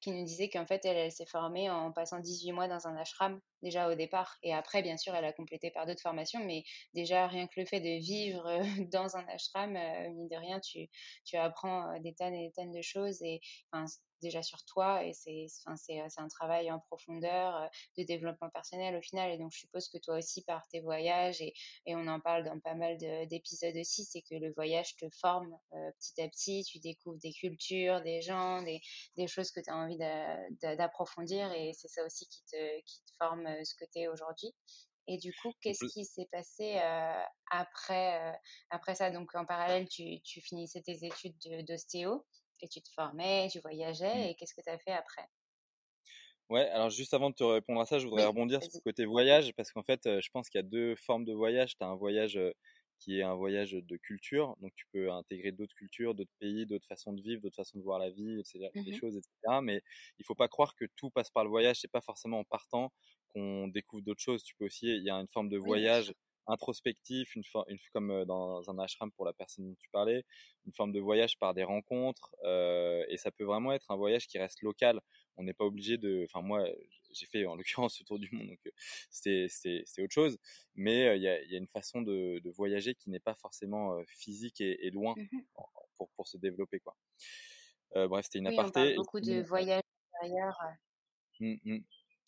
qui 0.00 0.12
nous 0.12 0.24
disait 0.24 0.48
qu'en 0.48 0.64
fait, 0.66 0.84
elle, 0.84 1.10
s'est 1.10 1.26
formée 1.26 1.68
en 1.68 1.90
passant 1.90 2.20
18 2.20 2.52
mois 2.52 2.68
dans 2.68 2.86
un 2.86 2.96
ashram, 2.96 3.40
déjà 3.60 3.90
au 3.90 3.94
départ. 3.96 4.38
Et 4.44 4.54
après, 4.54 4.82
bien 4.82 4.96
sûr, 4.96 5.14
elle 5.16 5.24
a 5.24 5.32
complété 5.32 5.72
par 5.72 5.84
d'autres 5.84 6.00
formations, 6.00 6.44
mais 6.44 6.62
déjà, 6.94 7.26
rien 7.26 7.48
que 7.48 7.58
le 7.58 7.66
fait 7.66 7.80
de 7.80 7.98
vivre 7.98 8.44
dans 8.92 9.16
un 9.16 9.26
ashram, 9.28 9.72
mine 9.72 10.28
de 10.28 10.36
rien, 10.36 10.60
tu, 10.60 10.88
tu 11.24 11.36
apprends 11.36 11.98
des 12.00 12.14
tonnes 12.14 12.34
et 12.34 12.46
des 12.46 12.52
tonnes 12.52 12.72
de 12.72 12.82
choses. 12.82 13.20
Et 13.22 13.40
enfin, 13.72 13.86
déjà 14.22 14.42
sur 14.42 14.64
toi 14.64 15.04
et 15.04 15.12
c'est 15.12 15.46
c'est 15.76 16.00
un 16.16 16.28
travail 16.28 16.70
en 16.70 16.78
profondeur 16.78 17.56
euh, 17.56 17.66
de 17.98 18.04
développement 18.04 18.48
personnel 18.48 18.96
au 18.96 19.02
final 19.02 19.30
et 19.32 19.38
donc 19.38 19.52
je 19.52 19.58
suppose 19.58 19.88
que 19.88 19.98
toi 19.98 20.16
aussi 20.16 20.42
par 20.44 20.66
tes 20.68 20.80
voyages 20.80 21.42
et, 21.42 21.52
et 21.86 21.94
on 21.94 22.06
en 22.06 22.20
parle 22.20 22.44
dans 22.44 22.58
pas 22.60 22.74
mal 22.74 22.96
d'épisodes 23.28 23.76
aussi 23.76 24.04
c'est 24.04 24.22
que 24.22 24.36
le 24.36 24.52
voyage 24.54 24.96
te 24.96 25.06
forme 25.10 25.58
euh, 25.74 25.90
petit 25.98 26.11
à 26.20 26.28
petit 26.28 26.64
tu 26.64 26.78
découvres 26.80 27.18
des 27.18 27.32
cultures 27.32 28.02
des 28.02 28.20
gens 28.20 28.62
des, 28.62 28.80
des 29.16 29.26
choses 29.26 29.50
que 29.50 29.60
tu 29.60 29.70
as 29.70 29.76
envie 29.76 29.98
d'approfondir 30.60 31.52
et 31.52 31.72
c'est 31.74 31.88
ça 31.88 32.04
aussi 32.04 32.26
qui 32.28 32.42
te, 32.44 32.80
qui 32.84 33.00
te 33.04 33.10
forme 33.18 33.46
euh, 33.46 33.64
ce 33.64 33.74
que 33.74 33.84
tu 33.90 34.00
es 34.00 34.08
aujourd'hui 34.08 34.54
et 35.08 35.18
du 35.18 35.32
coup, 35.34 35.52
qu'est-ce 35.60 35.84
qui 35.92 36.04
s'est 36.04 36.28
passé 36.30 36.78
après, 37.50 38.34
après 38.70 38.94
ça? 38.94 39.10
Donc, 39.10 39.34
en 39.34 39.44
parallèle, 39.44 39.88
tu, 39.88 40.20
tu 40.22 40.40
finissais 40.40 40.80
tes 40.82 41.04
études 41.04 41.36
d'ostéo 41.66 42.24
et 42.60 42.68
tu 42.68 42.80
te 42.80 42.88
formais, 42.94 43.48
tu 43.50 43.58
voyageais, 43.60 44.14
mmh. 44.14 44.28
et 44.30 44.34
qu'est-ce 44.36 44.54
que 44.54 44.60
tu 44.62 44.70
as 44.70 44.78
fait 44.78 44.92
après? 44.92 45.26
Ouais, 46.50 46.68
alors 46.68 46.90
juste 46.90 47.14
avant 47.14 47.30
de 47.30 47.34
te 47.34 47.44
répondre 47.44 47.80
à 47.80 47.86
ça, 47.86 47.98
je 47.98 48.04
voudrais 48.06 48.26
rebondir 48.26 48.62
sur 48.62 48.70
le 48.74 48.80
côté 48.80 49.06
voyage, 49.06 49.52
parce 49.56 49.72
qu'en 49.72 49.82
fait, 49.82 50.02
je 50.04 50.28
pense 50.32 50.50
qu'il 50.50 50.58
y 50.60 50.64
a 50.64 50.66
deux 50.66 50.94
formes 50.96 51.24
de 51.24 51.32
voyage. 51.32 51.76
Tu 51.78 51.84
as 51.84 51.88
un 51.88 51.96
voyage 51.96 52.38
qui 53.02 53.18
est 53.18 53.22
un 53.22 53.34
voyage 53.34 53.72
de 53.72 53.96
culture, 53.96 54.56
donc 54.60 54.72
tu 54.76 54.86
peux 54.92 55.10
intégrer 55.10 55.52
d'autres 55.52 55.74
cultures, 55.74 56.14
d'autres 56.14 56.32
pays, 56.38 56.66
d'autres 56.66 56.86
façons 56.86 57.12
de 57.12 57.20
vivre, 57.20 57.42
d'autres 57.42 57.56
façons 57.56 57.78
de 57.78 57.82
voir 57.82 57.98
la 57.98 58.10
vie, 58.10 58.38
etc., 58.40 58.68
mmh 58.74 58.92
choses, 58.92 59.16
etc. 59.16 59.60
Mais 59.62 59.82
il 60.18 60.24
faut 60.24 60.34
pas 60.34 60.48
croire 60.48 60.74
que 60.76 60.84
tout 60.96 61.10
passe 61.10 61.30
par 61.30 61.44
le 61.44 61.50
voyage. 61.50 61.80
C'est 61.80 61.90
pas 61.90 62.00
forcément 62.00 62.40
en 62.40 62.44
partant 62.44 62.92
qu'on 63.34 63.68
découvre 63.68 64.02
d'autres 64.02 64.22
choses. 64.22 64.44
Tu 64.44 64.54
peux 64.56 64.66
aussi, 64.66 64.86
il 64.86 65.02
y 65.02 65.10
a 65.10 65.16
une 65.16 65.28
forme 65.28 65.48
de 65.48 65.58
voyage 65.58 66.12
introspectif, 66.46 67.34
une, 67.36 67.42
une, 67.68 67.78
comme 67.92 68.24
dans 68.24 68.68
un 68.70 68.78
ashram 68.78 69.10
pour 69.12 69.24
la 69.24 69.32
personne 69.32 69.68
dont 69.68 69.76
tu 69.78 69.88
parlais, 69.90 70.24
une 70.66 70.72
forme 70.72 70.92
de 70.92 71.00
voyage 71.00 71.38
par 71.38 71.54
des 71.54 71.64
rencontres, 71.64 72.34
euh, 72.44 73.04
et 73.08 73.16
ça 73.16 73.30
peut 73.30 73.44
vraiment 73.44 73.72
être 73.72 73.90
un 73.90 73.96
voyage 73.96 74.26
qui 74.26 74.38
reste 74.38 74.62
local. 74.62 75.00
On 75.36 75.44
n'est 75.44 75.54
pas 75.54 75.64
obligé 75.64 75.98
de, 75.98 76.24
enfin 76.24 76.42
moi 76.42 76.66
j'ai 77.12 77.26
fait 77.26 77.46
en 77.46 77.56
l'occurrence 77.56 77.96
ce 77.96 78.04
tour 78.04 78.18
du 78.18 78.28
monde, 78.32 78.48
donc 78.48 78.72
c'est 79.10 79.46
c'est 79.48 80.02
autre 80.02 80.12
chose, 80.12 80.38
mais 80.74 81.16
il 81.16 81.22
y 81.22 81.28
a, 81.28 81.42
y, 81.42 81.54
a, 81.54 81.58
une 81.58 81.68
façon 81.68 82.02
de, 82.02 82.40
de 82.40 82.50
voyager 82.50 82.94
qui 82.94 83.10
n'est 83.10 83.20
pas 83.20 83.34
forcément 83.34 83.98
physique 84.06 84.60
et, 84.60 84.86
et 84.86 84.90
loin 84.90 85.14
mmh 85.16 85.38
pour 85.96 86.10
pour 86.16 86.26
se 86.26 86.36
développer 86.36 86.80
quoi. 86.80 86.96
Euh, 87.96 88.08
bref, 88.08 88.24
c'était 88.24 88.38
une 88.38 88.48
oui, 88.48 88.54
aparté. 88.54 88.80
On 88.80 88.84
parle 88.84 88.96
beaucoup 88.96 89.20
de 89.20 89.42
voyages 89.42 89.82
intérieurs. 90.14 90.58
Mmh, 91.40 91.54
mmh. 91.64 91.78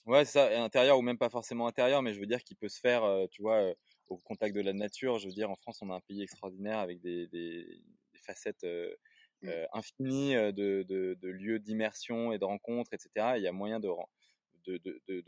Ouais, 0.07 0.25
c'est 0.25 0.33
ça, 0.33 0.63
intérieur 0.63 0.99
ou 0.99 1.03
même 1.03 1.19
pas 1.19 1.31
forcément 1.31 1.67
intérieur, 1.67 2.03
mais 2.03 2.13
je 2.13 2.21
veux 2.21 2.27
dire 2.27 2.43
qu'il 2.45 2.57
peut 2.57 2.69
se 2.69 2.79
faire, 2.79 3.03
tu 3.31 3.41
vois, 3.41 3.73
au 4.09 4.19
contact 4.19 4.55
de 4.55 4.61
la 4.61 4.73
nature. 4.73 5.19
Je 5.19 5.27
veux 5.27 5.35
dire, 5.35 5.51
en 5.51 5.57
France, 5.57 5.81
on 5.83 5.91
a 5.91 5.95
un 5.95 6.01
pays 6.01 6.23
extraordinaire 6.23 6.79
avec 6.79 7.01
des, 7.01 7.27
des, 7.29 7.65
des 8.13 8.19
facettes 8.21 8.65
euh, 8.65 8.95
mmh. 9.43 9.49
euh, 9.49 9.67
infinies 9.73 10.37
euh, 10.37 10.53
de, 10.53 10.85
de, 10.89 11.15
de 11.21 11.29
lieux 11.29 11.59
d'immersion 11.59 12.33
et 12.33 12.39
de 12.39 12.45
rencontres, 12.45 12.93
etc. 12.93 13.35
il 13.37 13.43
y 13.43 13.49
a 13.49 13.53
moyen 13.53 13.81
de, 13.81 13.89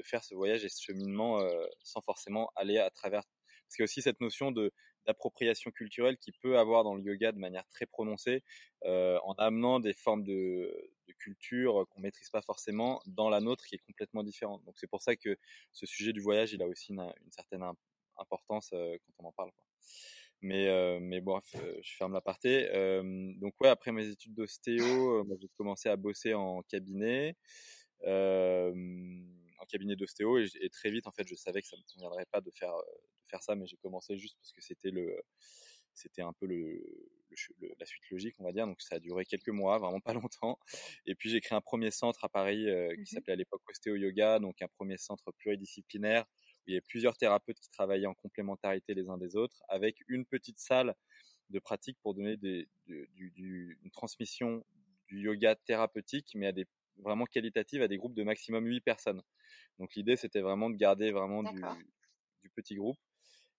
faire 0.03 0.25
ce 0.25 0.35
voyage 0.35 0.65
et 0.65 0.69
ce 0.69 0.83
cheminement 0.83 1.41
euh, 1.41 1.67
sans 1.83 2.01
forcément 2.01 2.51
aller 2.57 2.79
à 2.79 2.91
travers. 2.91 3.23
Parce 3.23 3.77
qu'il 3.77 3.83
y 3.83 3.85
a 3.85 3.85
aussi 3.85 4.03
cette 4.03 4.21
notion 4.21 4.53
de 4.53 4.73
d'appropriation 5.07 5.71
culturelle 5.71 6.17
qui 6.19 6.33
peut 6.33 6.59
avoir 6.59 6.83
dans 6.83 6.97
le 6.97 7.01
yoga 7.01 7.31
de 7.31 7.39
manière 7.39 7.65
très 7.69 7.87
prononcée, 7.87 8.43
en 8.85 9.35
amenant 9.39 9.79
des 9.79 9.93
formes 9.93 10.25
de, 10.25 10.91
de 11.07 11.13
culture 11.13 11.87
qu'on 11.91 12.01
maîtrise 12.01 12.29
pas 12.29 12.43
forcément 12.43 13.01
dans 13.07 13.29
la 13.29 13.41
nôtre 13.41 13.65
qui 13.67 13.77
est 13.77 13.85
complètement 13.87 14.25
différente. 14.25 14.65
Donc 14.65 14.75
c'est 14.79 14.89
pour 14.89 15.03
ça 15.03 15.15
que 15.15 15.39
ce 15.73 15.87
sujet 15.87 16.13
du 16.13 16.21
voyage, 16.21 16.53
il 16.55 16.61
a 16.61 16.67
aussi 16.67 16.93
une, 16.93 17.03
une 17.03 17.31
certaine 17.31 17.63
importance 18.19 18.71
euh, 18.73 18.97
quand 19.05 19.25
on 19.25 19.29
en 19.29 19.33
parle. 19.33 19.51
Quoi. 19.53 19.65
Mais, 20.43 20.69
euh, 20.69 20.99
mais 21.01 21.21
bon, 21.21 21.41
euh, 21.57 21.79
je 21.83 21.97
ferme 21.97 22.13
l'aparté. 22.13 22.69
donc 23.41 23.55
ouais, 23.61 23.69
après 23.69 23.93
mes 23.93 24.09
études 24.09 24.35
d'ostéo, 24.35 25.27
j'ai 25.41 25.49
commencé 25.57 25.89
à 25.89 25.97
bosser 25.97 26.35
en 26.35 26.63
cabinet. 26.63 27.37
en 28.05 29.67
cabinet 29.69 29.97
d'ostéo 29.97 30.39
et, 30.39 30.47
et, 30.61 30.71
très 30.71 30.91
vite 30.91 31.07
en 31.09 31.13
fait 31.13 31.27
je 31.27 31.35
savais 31.35 31.61
que 31.61 31.67
ça 31.67 31.77
me 31.77 31.83
conviendrait 31.93 32.27
pas 32.31 32.41
de 32.41 32.53
faire 32.55 32.77
de 32.77 33.29
faire 33.29 33.43
ça 33.43 33.57
mais 33.57 33.67
j'ai 33.67 33.79
commencé 33.79 34.17
juste 34.17 34.37
parce 34.39 34.53
que 34.53 34.61
c'était 34.61 34.91
le 34.91 35.21
c'était 35.97 36.23
un 36.23 36.33
peu 36.35 36.47
le, 36.47 36.81
le, 37.61 37.75
la 37.79 37.87
suite 37.87 38.09
logique, 38.11 38.35
on 38.39 38.45
va 38.45 38.53
dire. 38.53 38.67
Donc 38.67 38.81
ça 38.81 38.97
a 38.97 38.99
duré 38.99 39.25
quelques 39.25 39.49
mois, 39.49 39.79
vraiment 39.79 40.01
pas 40.01 40.15
longtemps. 40.31 40.59
Et 41.07 41.15
puis 41.15 41.31
j'ai 41.31 41.41
créé 41.41 41.57
un 41.57 41.61
premier 41.61 41.91
centre 41.91 42.25
à 42.25 42.29
Paris 42.29 42.69
euh, 42.69 42.95
qui 42.95 43.03
mmh 43.03 43.07
s'appelait 43.07 43.33
à 43.33 43.37
l'époque 43.37 43.63
Ostéo 43.69 43.97
Yoga, 43.97 44.39
donc 44.39 44.61
un 44.63 44.69
premier 44.69 44.99
centre 44.99 45.33
pluridisciplinaire 45.39 46.25
il 46.67 46.75
y 46.75 46.79
a 46.79 46.81
plusieurs 46.81 47.17
thérapeutes 47.17 47.61
qui 47.61 47.71
travaillaient 47.71 48.07
en 48.07 48.15
complémentarité 48.15 48.95
les 48.95 49.09
uns 49.09 49.19
des 49.19 49.37
autres, 49.37 49.63
avec 49.69 50.03
une 50.09 50.25
petite 50.25 50.59
salle 50.59 50.95
de 51.51 51.59
pratique 51.59 51.99
pour 52.03 52.15
donner 52.15 52.37
des, 52.37 52.69
du, 52.87 53.79
une 53.83 53.91
transmission 53.91 54.65
du 55.09 55.21
yoga 55.21 55.55
thérapeutique, 55.55 56.33
mais 56.35 56.49
à 56.49 56.53
des 56.53 56.67
vraiment 56.99 57.27
qualitative 57.27 57.83
à 57.83 57.89
des 57.89 57.99
groupes 57.99 58.15
de 58.15 58.23
maximum 58.23 58.67
8 58.67 58.81
personnes. 58.81 59.23
Donc 59.79 59.95
l'idée 59.95 60.17
c'était 60.17 60.41
vraiment 60.41 60.71
de 60.71 60.77
garder 60.77 61.13
vraiment 61.13 61.43
du, 61.43 61.61
du, 62.43 62.51
petit 62.51 62.75
groupe. 62.75 62.99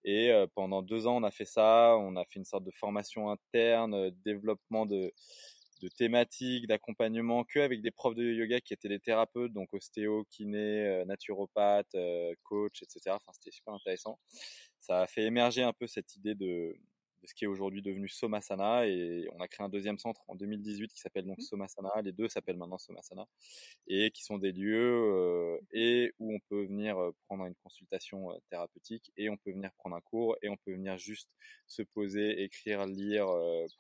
Et 0.04 0.32
euh, 0.32 0.48
pendant 0.56 0.82
deux 0.82 1.08
ans 1.08 1.18
on 1.18 1.24
a 1.24 1.32
fait 1.32 1.46
ça, 1.46 1.96
on 1.98 2.16
a 2.16 2.26
fait 2.26 2.40
une 2.40 2.46
sorte 2.46 2.64
de 2.64 2.72
formation 2.72 3.30
interne, 3.30 3.94
euh, 3.94 4.12
développement 4.26 4.86
de, 4.86 5.14
de 5.80 5.88
thématiques, 5.88 6.68
d'accompagnement, 6.68 7.44
que 7.44 7.60
avec 7.60 7.82
des 7.82 7.92
profs 7.92 8.16
de 8.16 8.24
yoga 8.24 8.60
qui 8.62 8.74
étaient 8.74 8.90
des 8.90 9.00
thérapeutes, 9.00 9.54
donc 9.54 9.74
ostéo, 9.74 10.26
kiné, 10.30 10.86
euh, 10.86 11.06
naturopathe, 11.06 11.96
euh, 11.96 12.34
coach, 12.44 12.82
etc. 12.82 13.16
Enfin, 13.16 13.32
c'était 13.34 13.52
super 13.52 13.74
intéressant. 13.74 14.20
Ça 14.80 15.02
a 15.02 15.08
fait 15.08 15.24
émerger 15.24 15.64
un 15.64 15.74
peu 15.74 15.88
cette 15.88 16.16
idée 16.16 16.36
de, 16.36 16.76
de 17.22 17.28
ce 17.28 17.34
qui 17.34 17.46
est 17.46 17.48
aujourd'hui 17.48 17.82
devenu 17.82 18.08
Somasana 18.08 18.88
et 18.88 19.28
on 19.34 19.42
a 19.42 19.48
créé 19.48 19.66
un 19.66 19.70
deuxième 19.70 19.98
centre 19.98 20.22
en 20.28 20.36
2018 20.36 20.94
qui 20.94 21.00
s'appelle 21.00 21.26
donc 21.26 21.40
mmh. 21.40 21.42
Somasana. 21.42 22.02
Les 22.04 22.12
deux 22.12 22.30
s'appellent 22.30 22.58
maintenant 22.58 22.78
Somasana 22.78 23.26
et 23.88 24.12
qui 24.12 24.24
sont 24.24 24.38
des 24.38 24.52
lieux 24.52 25.14
euh, 25.14 25.60
et 25.72 26.14
où 26.20 26.34
on 26.34 26.40
peut 26.50 26.66
venir 26.66 26.98
prendre 27.28 27.46
une 27.46 27.56
consultation 27.56 28.30
thérapeutique 28.50 29.12
et 29.18 29.30
on 29.30 29.38
peut 29.38 29.52
venir 29.52 29.72
prendre 29.78 29.96
un 29.96 30.02
cours 30.02 30.38
et 30.42 30.50
on 30.50 30.58
peut 30.58 30.74
venir 30.74 30.98
juste 30.98 31.30
se 31.68 31.82
poser, 31.82 32.44
écrire, 32.44 32.86
lire, 32.86 33.28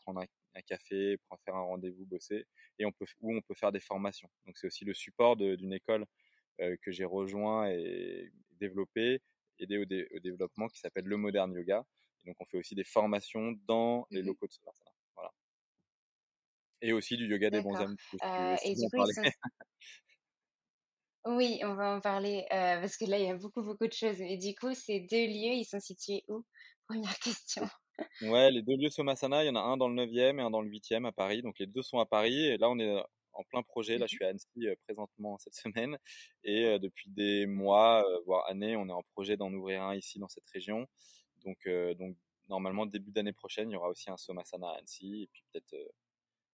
prendre 0.03 0.19
un 0.19 0.25
un 0.57 0.61
café, 0.61 1.17
pour 1.29 1.39
faire 1.41 1.55
un 1.55 1.61
rendez-vous, 1.61 2.05
bosser, 2.05 2.45
et 2.79 2.85
on 2.85 2.91
peut, 2.91 3.05
où 3.21 3.35
on 3.35 3.41
peut 3.41 3.53
faire 3.53 3.71
des 3.71 3.79
formations. 3.79 4.29
Donc 4.45 4.57
c'est 4.57 4.67
aussi 4.67 4.85
le 4.85 4.93
support 4.93 5.35
d'une 5.35 5.73
école 5.73 6.05
euh, 6.61 6.75
que 6.81 6.91
j'ai 6.91 7.05
rejoint 7.05 7.69
et 7.69 8.31
développé, 8.59 9.21
aidé 9.59 9.77
au, 9.77 10.19
développement, 10.19 10.67
qui 10.67 10.79
s'appelle 10.79 11.05
le 11.05 11.17
Modern 11.17 11.51
Yoga. 11.53 11.85
Et 12.23 12.27
donc 12.27 12.35
on 12.39 12.45
fait 12.45 12.57
aussi 12.57 12.75
des 12.75 12.83
formations 12.83 13.53
dans 13.67 14.07
les 14.09 14.21
mmh 14.21 14.25
locaux 14.25 14.47
de 14.47 14.53
Savasana. 14.53 14.91
Voilà. 15.15 15.31
Et 16.81 16.93
aussi 16.93 17.17
du 17.17 17.27
yoga 17.27 17.49
des 17.49 17.61
bons 17.61 17.75
amis. 17.75 17.97
Euh, 18.23 18.55
et 18.63 18.75
du 18.75 18.89
coup, 18.89 19.03
Oui, 21.25 21.59
on 21.63 21.73
va 21.73 21.95
en 21.95 21.99
parler 21.99 22.45
euh, 22.53 22.79
parce 22.79 22.95
que 22.95 23.03
là, 23.03 23.19
il 23.19 23.25
y 23.25 23.29
a 23.29 23.35
beaucoup, 23.35 23.61
beaucoup 23.61 23.85
de 23.85 23.91
choses. 23.91 24.21
Et 24.21 24.37
du 24.37 24.55
coup, 24.55 24.73
ces 24.73 25.01
deux 25.01 25.27
lieux, 25.27 25.55
ils 25.55 25.65
sont 25.65 25.79
situés 25.81 26.23
où? 26.29 26.45
Première 26.87 27.19
question. 27.19 27.67
Ouais, 28.21 28.51
les 28.51 28.61
deux 28.61 28.75
lieux 28.75 28.89
Somasana, 28.89 29.43
il 29.43 29.47
y 29.47 29.49
en 29.49 29.55
a 29.55 29.61
un 29.61 29.77
dans 29.77 29.87
le 29.87 29.95
9e 29.95 30.39
et 30.39 30.41
un 30.41 30.49
dans 30.49 30.61
le 30.61 30.69
8e 30.69 31.05
à 31.07 31.11
Paris. 31.11 31.41
Donc 31.41 31.59
les 31.59 31.67
deux 31.67 31.81
sont 31.81 31.99
à 31.99 32.05
Paris. 32.05 32.45
Et 32.45 32.57
là, 32.57 32.69
on 32.69 32.79
est 32.79 32.97
en 33.37 33.43
plein 33.43 33.63
projet. 33.63 33.97
Là, 33.97 34.07
je 34.07 34.15
mmh 34.15 34.17
suis 34.17 34.25
à 34.25 34.29
Annecy 34.29 34.67
euh, 34.67 34.75
présentement 34.83 35.37
cette 35.37 35.55
semaine. 35.55 35.97
Et 36.43 36.65
euh, 36.65 36.79
depuis 36.79 37.09
des 37.09 37.45
mois, 37.45 38.03
euh, 38.07 38.19
voire 38.25 38.47
années, 38.49 38.75
on 38.75 38.87
est 38.89 38.93
en 38.93 39.03
projet 39.03 39.37
d'en 39.37 39.53
ouvrir 39.53 39.83
un 39.83 39.95
ici 39.95 40.19
dans 40.19 40.27
cette 40.27 40.47
région. 40.49 40.87
Donc, 41.45 41.69
donc 41.97 42.17
normalement, 42.49 42.85
début 42.85 43.11
d'année 43.11 43.31
prochaine, 43.31 43.69
il 43.69 43.73
y 43.73 43.77
aura 43.77 43.89
aussi 43.89 44.09
un 44.09 44.17
Somasana 44.17 44.67
à 44.67 44.77
Annecy. 44.77 45.23
Et 45.23 45.27
puis 45.27 45.43
peut-être 45.51 45.75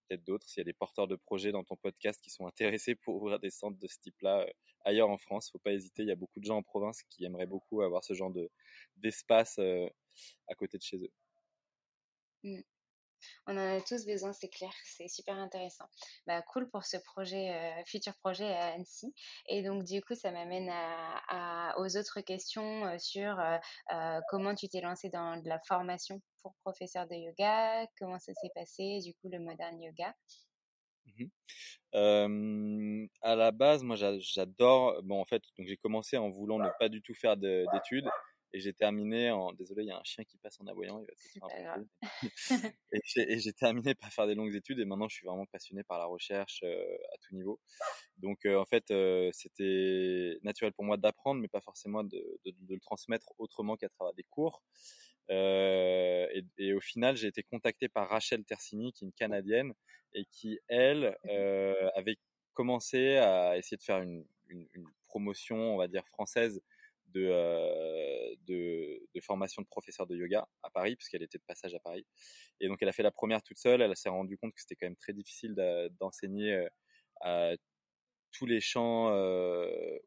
peut-être 0.07 0.23
d'autres. 0.23 0.47
S'il 0.47 0.59
y 0.59 0.61
a 0.61 0.65
des 0.65 0.73
porteurs 0.73 1.07
de 1.07 1.15
projets 1.15 1.51
dans 1.51 1.63
ton 1.63 1.77
podcast 1.77 2.21
qui 2.21 2.29
sont 2.29 2.45
intéressés 2.81 2.95
pour 2.95 3.15
ouvrir 3.15 3.39
des 3.39 3.49
centres 3.49 3.79
de 3.79 3.87
ce 3.87 3.99
type-là 3.99 4.45
ailleurs 4.85 5.09
en 5.09 5.17
France, 5.17 5.49
faut 5.51 5.59
pas 5.59 5.71
hésiter. 5.71 6.03
Il 6.03 6.09
y 6.09 6.11
a 6.11 6.15
beaucoup 6.15 6.39
de 6.41 6.45
gens 6.45 6.57
en 6.57 6.63
province 6.63 7.01
qui 7.09 7.23
aimeraient 7.23 7.47
beaucoup 7.47 7.81
avoir 7.81 8.03
ce 8.03 8.13
genre 8.13 8.31
de 8.31 8.51
d'espace 8.97 9.59
à 10.47 10.55
côté 10.55 10.77
de 10.77 10.83
chez 10.83 10.97
eux. 10.97 11.11
Mmh. 12.43 12.61
On 13.47 13.57
en 13.57 13.77
a 13.77 13.81
tous 13.81 14.05
besoin, 14.05 14.33
c'est 14.33 14.49
clair, 14.49 14.71
c'est 14.85 15.07
super 15.07 15.35
intéressant. 15.37 15.85
Bah, 16.27 16.41
cool 16.41 16.69
pour 16.69 16.85
ce 16.85 16.97
projet, 16.97 17.53
euh, 17.53 17.83
futur 17.85 18.13
projet 18.15 18.47
à 18.47 18.73
Annecy. 18.73 19.13
Et 19.47 19.63
donc, 19.63 19.83
du 19.83 20.01
coup, 20.01 20.15
ça 20.15 20.31
m'amène 20.31 20.69
à, 20.69 21.75
aux 21.77 21.97
autres 21.97 22.21
questions 22.21 22.85
euh, 22.85 22.97
sur 22.99 23.39
euh, 23.39 24.19
comment 24.29 24.55
tu 24.55 24.67
t'es 24.67 24.81
lancé 24.81 25.09
dans 25.09 25.41
de 25.41 25.47
la 25.47 25.59
formation 25.67 26.21
pour 26.41 26.53
professeur 26.63 27.07
de 27.07 27.15
yoga, 27.15 27.87
comment 27.97 28.19
ça 28.19 28.33
s'est 28.33 28.51
passé, 28.55 28.99
du 29.03 29.13
coup, 29.15 29.29
le 29.29 29.39
modern 29.39 29.81
yoga? 29.81 30.13
Mmh 31.05 31.25
à 31.95 33.35
la 33.35 33.51
base, 33.51 33.83
moi, 33.83 33.95
j'adore. 33.95 35.03
Bon, 35.03 35.21
en 35.21 35.25
fait, 35.25 35.43
donc 35.57 35.67
j'ai 35.67 35.77
commencé 35.77 36.17
en 36.17 36.29
voulant 36.31 36.57
ne 36.57 36.69
pas 36.79 36.89
du 36.89 37.03
tout 37.03 37.13
faire 37.13 37.37
d'études 37.37 38.09
et 38.53 38.59
j'ai 38.59 38.73
terminé 38.73 39.31
en 39.31 39.51
désolé 39.51 39.83
il 39.83 39.87
y 39.87 39.91
a 39.91 39.97
un 39.97 40.03
chien 40.03 40.23
qui 40.23 40.37
passe 40.37 40.59
en 40.61 40.67
aboyant 40.67 41.03
il 41.35 41.41
va 41.41 41.49
faire 41.49 41.77
et 42.91 43.39
j'ai 43.39 43.53
terminé 43.53 43.95
par 43.95 44.13
faire 44.13 44.27
des 44.27 44.35
longues 44.35 44.55
études 44.55 44.79
et 44.79 44.85
maintenant 44.85 45.09
je 45.09 45.15
suis 45.15 45.25
vraiment 45.25 45.47
passionné 45.47 45.83
par 45.83 45.97
la 45.97 46.05
recherche 46.05 46.61
euh, 46.63 46.95
à 47.13 47.17
tout 47.21 47.35
niveau. 47.35 47.59
Donc 48.17 48.45
euh, 48.45 48.57
en 48.57 48.65
fait 48.65 48.91
euh, 48.91 49.29
c'était 49.33 50.37
naturel 50.43 50.71
pour 50.73 50.85
moi 50.85 50.97
d'apprendre 50.97 51.41
mais 51.41 51.47
pas 51.47 51.61
forcément 51.61 52.03
de, 52.03 52.39
de, 52.45 52.53
le 52.69 52.79
transmettre 52.79 53.33
autrement 53.39 53.75
qu'à 53.75 53.89
travers 53.89 54.13
des 54.13 54.23
cours. 54.23 54.63
Et, 55.29 56.43
et, 56.57 56.73
au 56.73 56.81
final 56.81 57.15
j'ai 57.15 57.27
été 57.27 57.43
contacté 57.43 57.87
par 57.87 58.09
Rachel 58.09 58.43
Tersini 58.43 58.91
qui 58.91 59.05
est 59.05 59.07
une 59.07 59.13
canadienne 59.13 59.73
et 60.13 60.25
qui 60.31 60.59
elle 60.67 61.17
avait 61.95 62.17
commencé 62.53 63.15
à 63.17 63.57
essayer 63.57 63.77
de 63.77 63.83
faire 63.83 64.01
une, 64.01 64.25
une, 64.49 64.67
une 64.73 64.85
promotion 65.07 65.55
on 65.55 65.77
va 65.77 65.87
dire 65.87 66.05
française 66.07 66.61
de, 67.13 68.35
de, 68.45 69.21
formation 69.21 69.61
de 69.61 69.67
professeur 69.67 70.05
de 70.07 70.15
yoga 70.15 70.47
à 70.63 70.69
Paris, 70.69 70.95
puisqu'elle 70.95 71.23
était 71.23 71.37
de 71.37 71.43
passage 71.47 71.73
à 71.73 71.79
Paris. 71.79 72.05
Et 72.59 72.67
donc, 72.67 72.79
elle 72.81 72.89
a 72.89 72.91
fait 72.91 73.03
la 73.03 73.11
première 73.11 73.41
toute 73.41 73.57
seule. 73.57 73.81
Elle 73.81 73.95
s'est 73.95 74.09
rendue 74.09 74.37
compte 74.37 74.53
que 74.53 74.61
c'était 74.61 74.75
quand 74.75 74.87
même 74.87 74.97
très 74.97 75.13
difficile 75.13 75.55
d'enseigner 75.99 76.67
à 77.21 77.53
tous 78.31 78.45
les 78.45 78.59
champs 78.59 79.11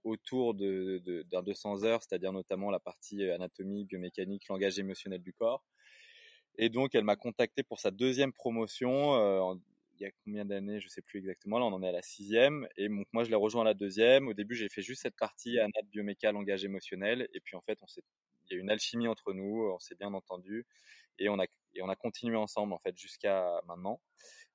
autour 0.04 0.54
d'un 0.54 0.64
de, 0.64 1.24
de, 1.30 1.40
200 1.42 1.84
heures, 1.84 2.02
c'est-à-dire 2.02 2.32
notamment 2.32 2.70
la 2.70 2.80
partie 2.80 3.22
anatomie, 3.30 3.84
biomécanique, 3.84 4.48
langage 4.48 4.78
émotionnel 4.78 5.22
du 5.22 5.32
corps. 5.32 5.64
Et 6.58 6.68
donc, 6.68 6.94
elle 6.94 7.04
m'a 7.04 7.16
contacté 7.16 7.62
pour 7.62 7.78
sa 7.78 7.90
deuxième 7.90 8.32
promotion 8.32 9.60
il 9.98 10.02
y 10.02 10.06
a 10.06 10.10
combien 10.24 10.44
d'années, 10.44 10.80
je 10.80 10.88
sais 10.88 11.02
plus 11.02 11.18
exactement. 11.18 11.58
Là, 11.58 11.66
on 11.66 11.72
en 11.72 11.82
est 11.82 11.88
à 11.88 11.92
la 11.92 12.02
sixième. 12.02 12.68
Et 12.76 12.88
donc, 12.88 13.06
moi, 13.12 13.24
je 13.24 13.30
l'ai 13.30 13.36
rejoint 13.36 13.62
à 13.62 13.64
la 13.64 13.74
deuxième. 13.74 14.28
Au 14.28 14.34
début, 14.34 14.54
j'ai 14.54 14.68
fait 14.68 14.82
juste 14.82 15.02
cette 15.02 15.16
partie 15.16 15.58
anat, 15.58 15.82
bioméca, 15.90 16.32
langage 16.32 16.64
émotionnel. 16.64 17.28
Et 17.32 17.40
puis, 17.40 17.56
en 17.56 17.62
fait, 17.62 17.78
on 17.82 17.86
s'est, 17.86 18.02
il 18.44 18.52
y 18.52 18.56
a 18.56 18.58
eu 18.58 18.60
une 18.60 18.70
alchimie 18.70 19.08
entre 19.08 19.32
nous. 19.32 19.70
On 19.74 19.78
s'est 19.78 19.94
bien 19.94 20.12
entendu. 20.14 20.66
Et 21.18 21.28
on 21.28 21.38
a, 21.38 21.44
et 21.74 21.82
on 21.82 21.88
a 21.88 21.96
continué 21.96 22.36
ensemble, 22.36 22.72
en 22.72 22.78
fait, 22.78 22.96
jusqu'à 22.98 23.60
maintenant. 23.66 24.00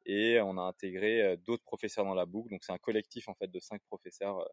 Et 0.05 0.39
on 0.41 0.57
a 0.57 0.61
intégré 0.61 1.21
euh, 1.23 1.37
d'autres 1.37 1.63
professeurs 1.63 2.05
dans 2.05 2.15
la 2.15 2.25
boucle. 2.25 2.49
Donc, 2.49 2.63
c'est 2.63 2.73
un 2.73 2.77
collectif, 2.77 3.27
en 3.29 3.35
fait, 3.35 3.47
de 3.49 3.59
cinq 3.59 3.81
professeurs 3.83 4.39
euh, 4.39 4.45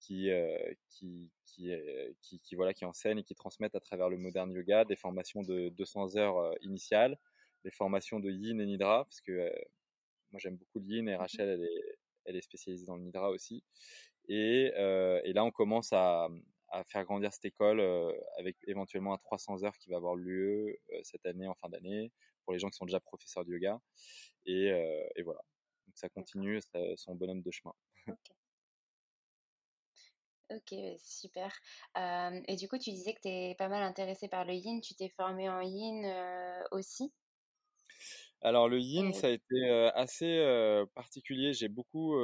qui, 0.00 0.30
euh, 0.30 0.56
qui, 0.88 1.30
qui, 1.46 1.72
qui, 2.22 2.40
qui, 2.40 2.54
voilà, 2.56 2.74
qui 2.74 2.84
enseignent 2.84 3.18
et 3.18 3.24
qui 3.24 3.34
transmettent 3.34 3.74
à 3.74 3.80
travers 3.80 4.08
le 4.08 4.18
moderne 4.18 4.52
yoga 4.52 4.84
des 4.84 4.96
formations 4.96 5.42
de 5.42 5.68
200 5.70 6.16
heures 6.16 6.54
initiales, 6.62 7.18
des 7.64 7.70
formations 7.70 8.20
de 8.20 8.30
yin 8.30 8.60
et 8.60 8.66
nidra, 8.66 9.04
parce 9.04 9.20
que 9.20 9.52
moi, 10.32 10.38
j'aime 10.38 10.56
beaucoup 10.56 10.78
le 10.78 10.86
yin 10.86 11.08
et 11.08 11.14
mmh 11.14 11.18
Rachel, 11.18 11.48
elle 11.48 11.64
est, 11.64 11.98
elle 12.24 12.36
est 12.36 12.42
spécialisée 12.42 12.86
dans 12.86 12.96
le 12.96 13.02
nidra 13.02 13.30
aussi. 13.30 13.64
Et, 14.28 14.72
euh, 14.76 15.20
et 15.24 15.32
là, 15.32 15.44
on 15.44 15.50
commence 15.50 15.92
à, 15.92 16.28
à, 16.68 16.84
faire 16.84 17.04
grandir 17.04 17.32
cette 17.32 17.46
école 17.46 17.80
euh, 17.80 18.12
avec 18.38 18.56
éventuellement 18.66 19.14
un 19.14 19.18
300 19.18 19.64
heures 19.64 19.76
qui 19.78 19.90
va 19.90 19.96
avoir 19.96 20.14
lieu 20.14 20.78
euh, 20.92 21.00
cette 21.02 21.26
année, 21.26 21.48
en 21.48 21.54
fin 21.54 21.68
d'année, 21.68 22.12
pour 22.44 22.52
les 22.52 22.58
gens 22.58 22.68
qui 22.68 22.76
sont 22.76 22.86
déjà 22.86 23.00
professeurs 23.00 23.44
de 23.44 23.52
yoga. 23.52 23.80
Et, 24.46 24.66
et 25.16 25.22
voilà. 25.22 25.40
Donc 25.86 25.98
ça 25.98 26.08
continue 26.08 26.60
ça, 26.60 26.78
son 26.96 27.14
bonhomme 27.14 27.42
de 27.42 27.50
chemin. 27.50 27.74
Ok, 30.52 30.74
super. 30.98 31.56
et 31.96 32.56
du 32.56 32.66
coup, 32.66 32.76
tu 32.76 32.90
disais 32.90 33.14
que 33.14 33.20
tu 33.20 33.28
es 33.28 33.54
pas 33.56 33.68
mal 33.68 33.84
intéressé 33.84 34.26
par 34.26 34.44
le 34.44 34.52
yin. 34.54 34.80
Tu 34.80 34.96
t'es 34.96 35.08
formé 35.08 35.48
en 35.48 35.60
yin 35.60 36.04
aussi? 36.72 37.12
Alors 38.42 38.68
le 38.68 38.78
yin, 38.80 39.12
ça 39.12 39.26
a 39.26 39.30
été 39.30 39.68
assez 39.94 40.86
particulier. 40.94 41.52
J'ai 41.52 41.68
beaucoup, 41.68 42.14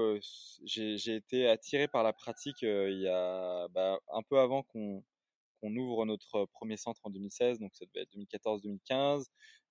j'ai 0.64 1.14
été 1.14 1.48
attiré 1.48 1.88
par 1.88 2.02
la 2.02 2.12
pratique 2.12 2.62
il 2.62 3.00
y 3.00 3.08
a 3.08 3.68
bah, 3.68 3.98
un 4.12 4.22
peu 4.22 4.38
avant 4.38 4.62
qu'on 4.62 5.02
qu'on 5.60 5.74
ouvre 5.74 6.04
notre 6.04 6.46
premier 6.52 6.76
centre 6.76 7.00
en 7.04 7.10
2016, 7.10 7.58
donc 7.60 7.74
ça 7.74 7.86
devait 7.86 8.02
être 8.02 8.14
2014-2015. 8.14 9.24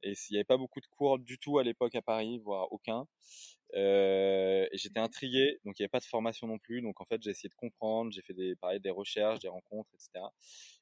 Et 0.03 0.12
il 0.12 0.31
n'y 0.31 0.38
avait 0.38 0.43
pas 0.43 0.58
beaucoup 0.58 0.81
de 0.81 0.88
cours 0.88 1.19
du 1.19 1.38
tout 1.39 1.58
à 1.60 1.63
l'époque 1.63 1.95
à 1.95 2.01
Paris, 2.01 2.39
voire 2.39 2.71
aucun. 2.71 3.08
et 3.73 4.67
j'étais 4.73 4.99
intrigué, 4.99 5.60
donc 5.65 5.79
il 5.79 5.81
n'y 5.81 5.86
avait 5.86 5.89
pas 5.89 5.99
de 5.99 6.05
formation 6.05 6.47
non 6.47 6.60
plus. 6.60 6.81
Donc 6.81 7.01
en 7.01 7.05
fait, 7.05 7.21
j'ai 7.21 7.31
essayé 7.31 7.49
de 7.49 7.55
comprendre, 7.55 8.12
j'ai 8.12 8.21
fait 8.21 8.34
des, 8.34 8.55
pareil, 8.55 8.79
des 8.79 8.89
recherches, 8.91 9.39
des 9.39 9.47
rencontres, 9.47 9.89
etc. 9.93 10.25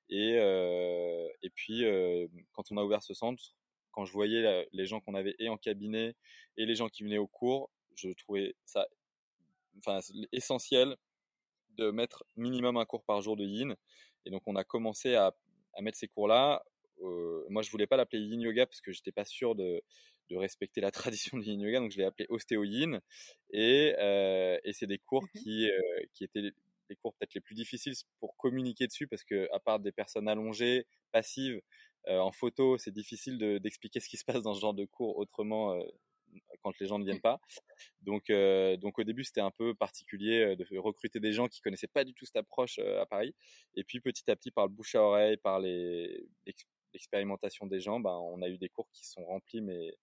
Et, 0.10 0.36
et 1.42 1.50
puis, 1.56 1.84
quand 2.54 2.64
on 2.72 2.78
a 2.78 2.84
ouvert 2.84 3.04
ce 3.04 3.14
centre, 3.14 3.56
quand 3.94 4.06
je 4.06 4.12
voyais 4.12 4.68
les 4.74 4.86
gens 4.86 5.00
qu'on 5.00 5.14
avait 5.14 5.36
et 5.40 5.48
en 5.48 5.58
cabinet 5.58 6.16
et 6.58 6.66
les 6.66 6.76
gens 6.76 6.90
qui 6.90 7.04
venaient 7.04 7.18
au 7.18 7.28
cours, 7.28 7.70
je 7.96 8.10
trouvais 8.10 8.56
ça 8.66 8.88
enfin, 9.80 10.00
essentiel 10.32 10.96
de 11.78 11.92
mettre 11.92 12.24
minimum 12.36 12.78
un 12.78 12.86
cours 12.86 13.04
par 13.04 13.22
jour 13.22 13.36
de 13.36 13.46
yin. 13.46 13.76
Et 14.26 14.30
donc, 14.30 14.44
on 14.46 14.56
a 14.56 14.64
commencé 14.64 15.16
à, 15.16 15.34
à 15.76 15.82
mettre 15.82 15.98
ces 15.98 16.08
cours-là. 16.08 16.64
Euh, 17.02 17.44
moi, 17.50 17.62
je 17.62 17.72
voulais 17.72 17.88
pas 17.88 17.98
l'appeler 17.98 18.22
yin 18.22 18.42
yoga 18.42 18.66
parce 18.66 18.82
que 18.82 18.92
j'étais 18.92 19.12
pas 19.12 19.26
sûr 19.26 19.56
de, 19.56 19.82
de, 20.30 20.38
respecter 20.38 20.82
la 20.82 20.92
tradition 20.92 21.38
du 21.38 21.50
yin 21.50 21.62
yoga. 21.62 21.80
Donc, 21.80 21.92
je 21.92 21.98
l'ai 21.98 22.06
appelé 22.06 22.28
ostéo 22.30 22.64
yin. 22.64 23.00
Et, 23.52 23.96
euh, 24.00 24.60
et 24.64 24.74
c'est 24.74 24.88
des 24.88 25.00
cours 25.00 25.24
mmh 25.24 25.40
qui, 25.40 25.70
euh, 25.70 26.06
qui 26.14 26.24
étaient 26.24 26.52
les 26.90 26.96
cours 26.98 27.14
peut-être 27.16 27.34
les 27.34 27.42
plus 27.42 27.56
difficiles 27.56 27.94
pour 28.20 28.36
communiquer 28.38 28.88
dessus 28.88 29.08
parce 29.08 29.24
que, 29.24 29.48
à 29.54 29.60
part 29.60 29.80
des 29.80 29.92
personnes 29.92 30.28
allongées, 30.28 30.86
passives, 31.12 31.62
euh, 32.08 32.20
en 32.20 32.32
photo, 32.32 32.78
c'est 32.78 32.92
difficile 32.92 33.38
d'expliquer 33.60 34.00
ce 34.00 34.10
qui 34.10 34.18
se 34.18 34.26
passe 34.26 34.44
dans 34.44 34.54
ce 34.54 34.62
genre 34.62 34.74
de 34.74 34.86
cours 34.86 35.18
autrement 35.18 35.74
euh, 35.74 35.84
quand 36.62 36.78
les 36.80 36.88
gens 36.88 37.00
ne 37.00 37.06
viennent 37.06 37.22
pas. 37.22 37.40
Donc, 38.02 38.30
euh, 38.30 38.78
donc 38.78 39.00
au 39.00 39.04
début, 39.04 39.24
c'était 39.24 39.42
un 39.42 39.52
peu 39.52 39.74
particulier 39.74 40.56
de 40.56 40.78
recruter 40.78 41.20
des 41.20 41.32
gens 41.32 41.48
qui 41.48 41.62
connaissaient 41.62 41.88
pas 41.88 42.04
du 42.04 42.14
tout 42.14 42.26
cette 42.26 42.38
approche 42.38 42.80
à 42.80 43.06
Paris. 43.06 43.36
Et 43.76 43.84
puis 43.84 44.00
petit 44.00 44.30
à 44.30 44.36
petit, 44.36 44.52
par 44.52 44.68
le 44.68 44.74
bouche 44.74 44.96
à 44.96 45.02
oreille, 45.02 45.38
par 45.38 45.60
l'expérimentation 45.60 47.68
des 47.68 47.80
gens, 47.80 48.00
ben, 48.00 48.12
on 48.12 48.42
a 48.42 48.50
eu 48.50 48.58
des 48.58 48.70
cours 48.70 48.90
qui 48.92 49.06
sont 49.06 49.24
remplis, 49.26 49.62
mais 49.62 49.96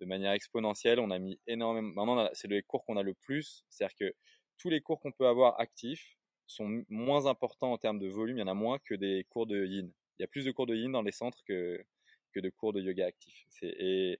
de 0.00 0.06
manière 0.06 0.32
exponentielle. 0.32 1.00
On 1.00 1.10
a 1.10 1.18
mis 1.18 1.38
énormément. 1.46 1.92
Maintenant, 1.94 2.28
c'est 2.32 2.48
les 2.48 2.62
cours 2.62 2.84
qu'on 2.84 2.96
a 2.96 3.02
le 3.02 3.14
plus. 3.14 3.64
C'est-à-dire 3.68 3.96
que 3.96 4.14
tous 4.58 4.70
les 4.70 4.80
cours 4.80 5.00
qu'on 5.00 5.12
peut 5.12 5.26
avoir 5.26 5.58
actifs 5.60 6.16
sont 6.46 6.84
moins 6.88 7.26
importants 7.26 7.72
en 7.72 7.78
termes 7.78 7.98
de 7.98 8.08
volume. 8.08 8.38
Il 8.38 8.40
y 8.40 8.44
en 8.44 8.48
a 8.48 8.54
moins 8.54 8.78
que 8.78 8.94
des 8.94 9.24
cours 9.30 9.46
de 9.46 9.64
yin 9.64 9.92
il 10.18 10.22
y 10.22 10.24
a 10.24 10.28
plus 10.28 10.44
de 10.44 10.52
cours 10.52 10.66
de 10.66 10.74
yin 10.74 10.92
dans 10.92 11.02
les 11.02 11.12
centres 11.12 11.42
que, 11.46 11.82
que 12.32 12.40
de 12.40 12.50
cours 12.50 12.72
de 12.72 12.80
yoga 12.80 13.06
actifs. 13.06 13.46
Et, 13.62 14.18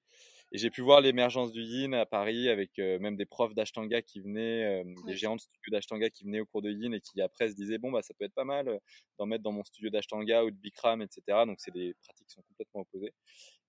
et 0.52 0.58
j'ai 0.58 0.70
pu 0.70 0.82
voir 0.82 1.00
l'émergence 1.00 1.52
du 1.52 1.62
yin 1.62 1.94
à 1.94 2.06
Paris 2.06 2.48
avec 2.48 2.78
euh, 2.78 2.98
même 3.00 3.16
des 3.16 3.26
profs 3.26 3.54
d'ashtanga 3.54 4.02
qui 4.02 4.20
venaient, 4.20 4.82
euh, 4.82 4.94
des 5.06 5.16
gérants 5.16 5.34
de 5.36 5.40
studio 5.40 5.70
d'ashtanga 5.72 6.10
qui 6.10 6.24
venaient 6.24 6.40
au 6.40 6.46
cours 6.46 6.62
de 6.62 6.70
yin 6.70 6.94
et 6.94 7.00
qui 7.00 7.20
après 7.20 7.48
se 7.48 7.54
disaient 7.56 7.78
bon 7.78 7.90
bah 7.90 8.02
ça 8.02 8.14
peut 8.14 8.24
être 8.24 8.34
pas 8.34 8.44
mal 8.44 8.68
euh, 8.68 8.78
d'en 9.18 9.26
mettre 9.26 9.42
dans 9.42 9.52
mon 9.52 9.64
studio 9.64 9.90
d'ashtanga 9.90 10.44
ou 10.44 10.50
de 10.50 10.56
bikram 10.56 11.02
etc. 11.02 11.22
Donc 11.46 11.56
c'est 11.58 11.72
des 11.74 11.94
pratiques 11.94 12.28
qui 12.28 12.34
sont 12.34 12.42
complètement 12.42 12.82
opposées. 12.82 13.12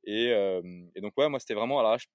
Et, 0.08 0.28
et 0.28 1.02
donc 1.02 1.18
ouais 1.18 1.28
moi 1.30 1.40
c'était 1.40 1.56
vraiment 1.56 1.80
alors 1.80 1.98
je, 1.98 2.06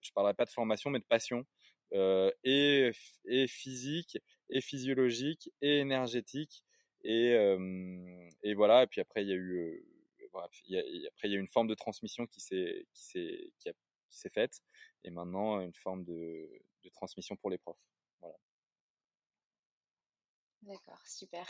je 0.00 0.10
parlerai 0.14 0.32
pas 0.32 0.46
de 0.46 0.50
formation 0.50 0.88
mais 0.88 1.00
de 1.00 1.04
passion 1.04 1.44
et, 1.92 2.90
et 3.26 3.46
physique 3.46 4.16
et 4.48 4.62
physiologique 4.62 5.50
et 5.60 5.80
énergétique 5.80 6.64
et, 7.04 7.32
et 8.42 8.54
voilà, 8.54 8.82
et 8.84 8.86
puis 8.86 9.00
après, 9.00 9.22
il 9.22 9.28
y 9.28 9.32
a 9.32 9.36
eu, 9.36 9.84
après, 10.34 11.28
il 11.28 11.32
y 11.32 11.36
a 11.36 11.38
une 11.38 11.48
forme 11.48 11.68
de 11.68 11.74
transmission 11.74 12.26
qui 12.26 12.40
s'est, 12.40 12.86
qui 12.92 13.04
s'est, 13.04 13.52
qui 13.58 14.18
s'est 14.18 14.30
faite, 14.30 14.60
et 15.04 15.10
maintenant, 15.10 15.60
une 15.60 15.74
forme 15.74 16.04
de, 16.04 16.48
de 16.84 16.88
transmission 16.90 17.36
pour 17.36 17.50
les 17.50 17.58
profs. 17.58 17.78
D'accord, 20.62 21.00
super. 21.06 21.46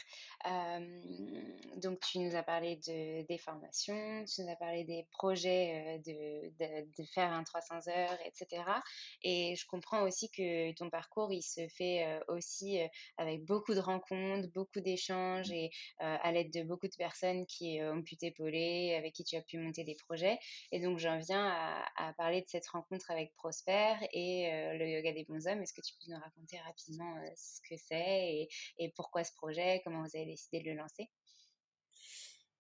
donc 1.79 1.99
tu 2.01 2.20
nous 2.20 2.37
as 2.37 2.44
parlé 2.44 2.77
de 2.77 3.27
des 3.27 3.38
formations, 3.38 4.25
tu 4.25 4.42
nous 4.42 4.49
as 4.49 4.55
parlé 4.55 4.85
des 4.85 5.05
projets, 5.11 5.99
de 6.07 6.49
de 6.59 6.87
de 6.96 7.05
faire 7.12 7.33
un 7.33 7.42
300 7.42 7.88
heures 7.88 8.18
et 8.25 8.31
cetera 8.35 8.81
et 9.23 9.57
je 9.57 9.66
comprends 9.66 10.03
aussi 10.05 10.31
que 10.31 10.73
ton 10.75 10.90
parcours, 10.90 11.33
il 11.33 11.42
se 11.42 11.66
fait, 11.68 12.20
aussi, 12.29 12.79
avec 13.18 13.44
beaucoup 13.44 13.75
de 13.75 13.81
rencontres, 13.81 14.49
beaucoup 14.55 14.81
d'échanges 14.81 15.51
et 15.51 15.70
à 15.99 16.31
l'aide 16.31 16.53
de 16.53 16.62
beaucoup 16.62 16.87
de 16.87 16.96
personnes 16.96 17.46
qui, 17.46 17.81
ont 17.83 18.03
pu 18.03 18.16
t'épauler, 18.16 18.94
avec 18.96 19.12
qui 19.14 19.25
tu 19.25 19.35
as 19.37 19.42
pu 19.42 19.59
monter 19.59 19.83
des 19.83 19.96
projets 19.96 20.38
et 20.70 20.81
donc 20.81 20.99
j'en 20.99 21.18
viens 21.18 21.49
à 21.49 21.85
à 21.96 22.12
parler 22.14 22.42
de 22.42 22.49
cette 22.49 22.66
rencontre 22.68 23.11
avec 23.11 23.35
Prosper 23.35 23.94
et 24.12 24.51
le 24.79 24.87
yoga 24.88 25.12
des 25.12 25.25
bons 25.25 25.46
hommes. 25.49 25.62
Est-ce 25.62 25.73
que 25.73 25.81
tu 25.81 25.94
peux 25.96 26.12
nous 26.12 26.20
raconter 26.20 26.59
rapidement, 26.61 27.16
ce 27.37 27.61
que 27.68 27.77
c'est 27.77 28.35
et 28.35 28.49
et 28.79 28.88
pourquoi 29.00 29.24
ce 29.24 29.32
projet 29.32 29.80
Comment 29.82 30.02
vous 30.02 30.14
avez 30.14 30.26
décidé 30.26 30.60
de 30.60 30.68
le 30.68 30.76
lancer? 30.76 31.08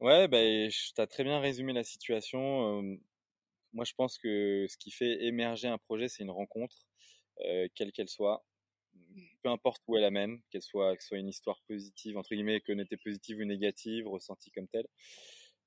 Ouais, 0.00 0.26
bah, 0.26 0.38
tu 0.70 0.98
as 0.98 1.06
très 1.06 1.22
bien 1.22 1.38
résumé 1.38 1.74
la 1.74 1.84
situation. 1.84 2.82
moi, 3.74 3.84
je 3.84 3.92
pense 3.94 4.16
que 4.16 4.64
ce 4.66 4.78
qui 4.78 4.90
fait 4.90 5.22
émerger 5.24 5.68
un 5.68 5.76
projet, 5.76 6.08
c'est 6.08 6.22
une 6.22 6.30
rencontre, 6.30 6.86
quelle 7.74 7.92
qu'elle 7.92 8.08
soit. 8.08 8.42
Mmh. 8.94 9.22
Peu 9.42 9.50
importe 9.50 9.82
où 9.86 9.98
elle 9.98 10.04
amène, 10.04 10.40
qu'elle 10.50 10.62
soit, 10.62 10.96
que 10.96 11.04
soit 11.04 11.18
une 11.18 11.28
histoire 11.28 11.60
positive, 11.68 12.16
entre 12.16 12.30
guillemets, 12.30 12.62
connotée 12.62 12.96
positive 12.96 13.40
ou 13.40 13.44
négative, 13.44 14.08
ressentie 14.08 14.50
comme 14.50 14.68
telle. 14.68 14.86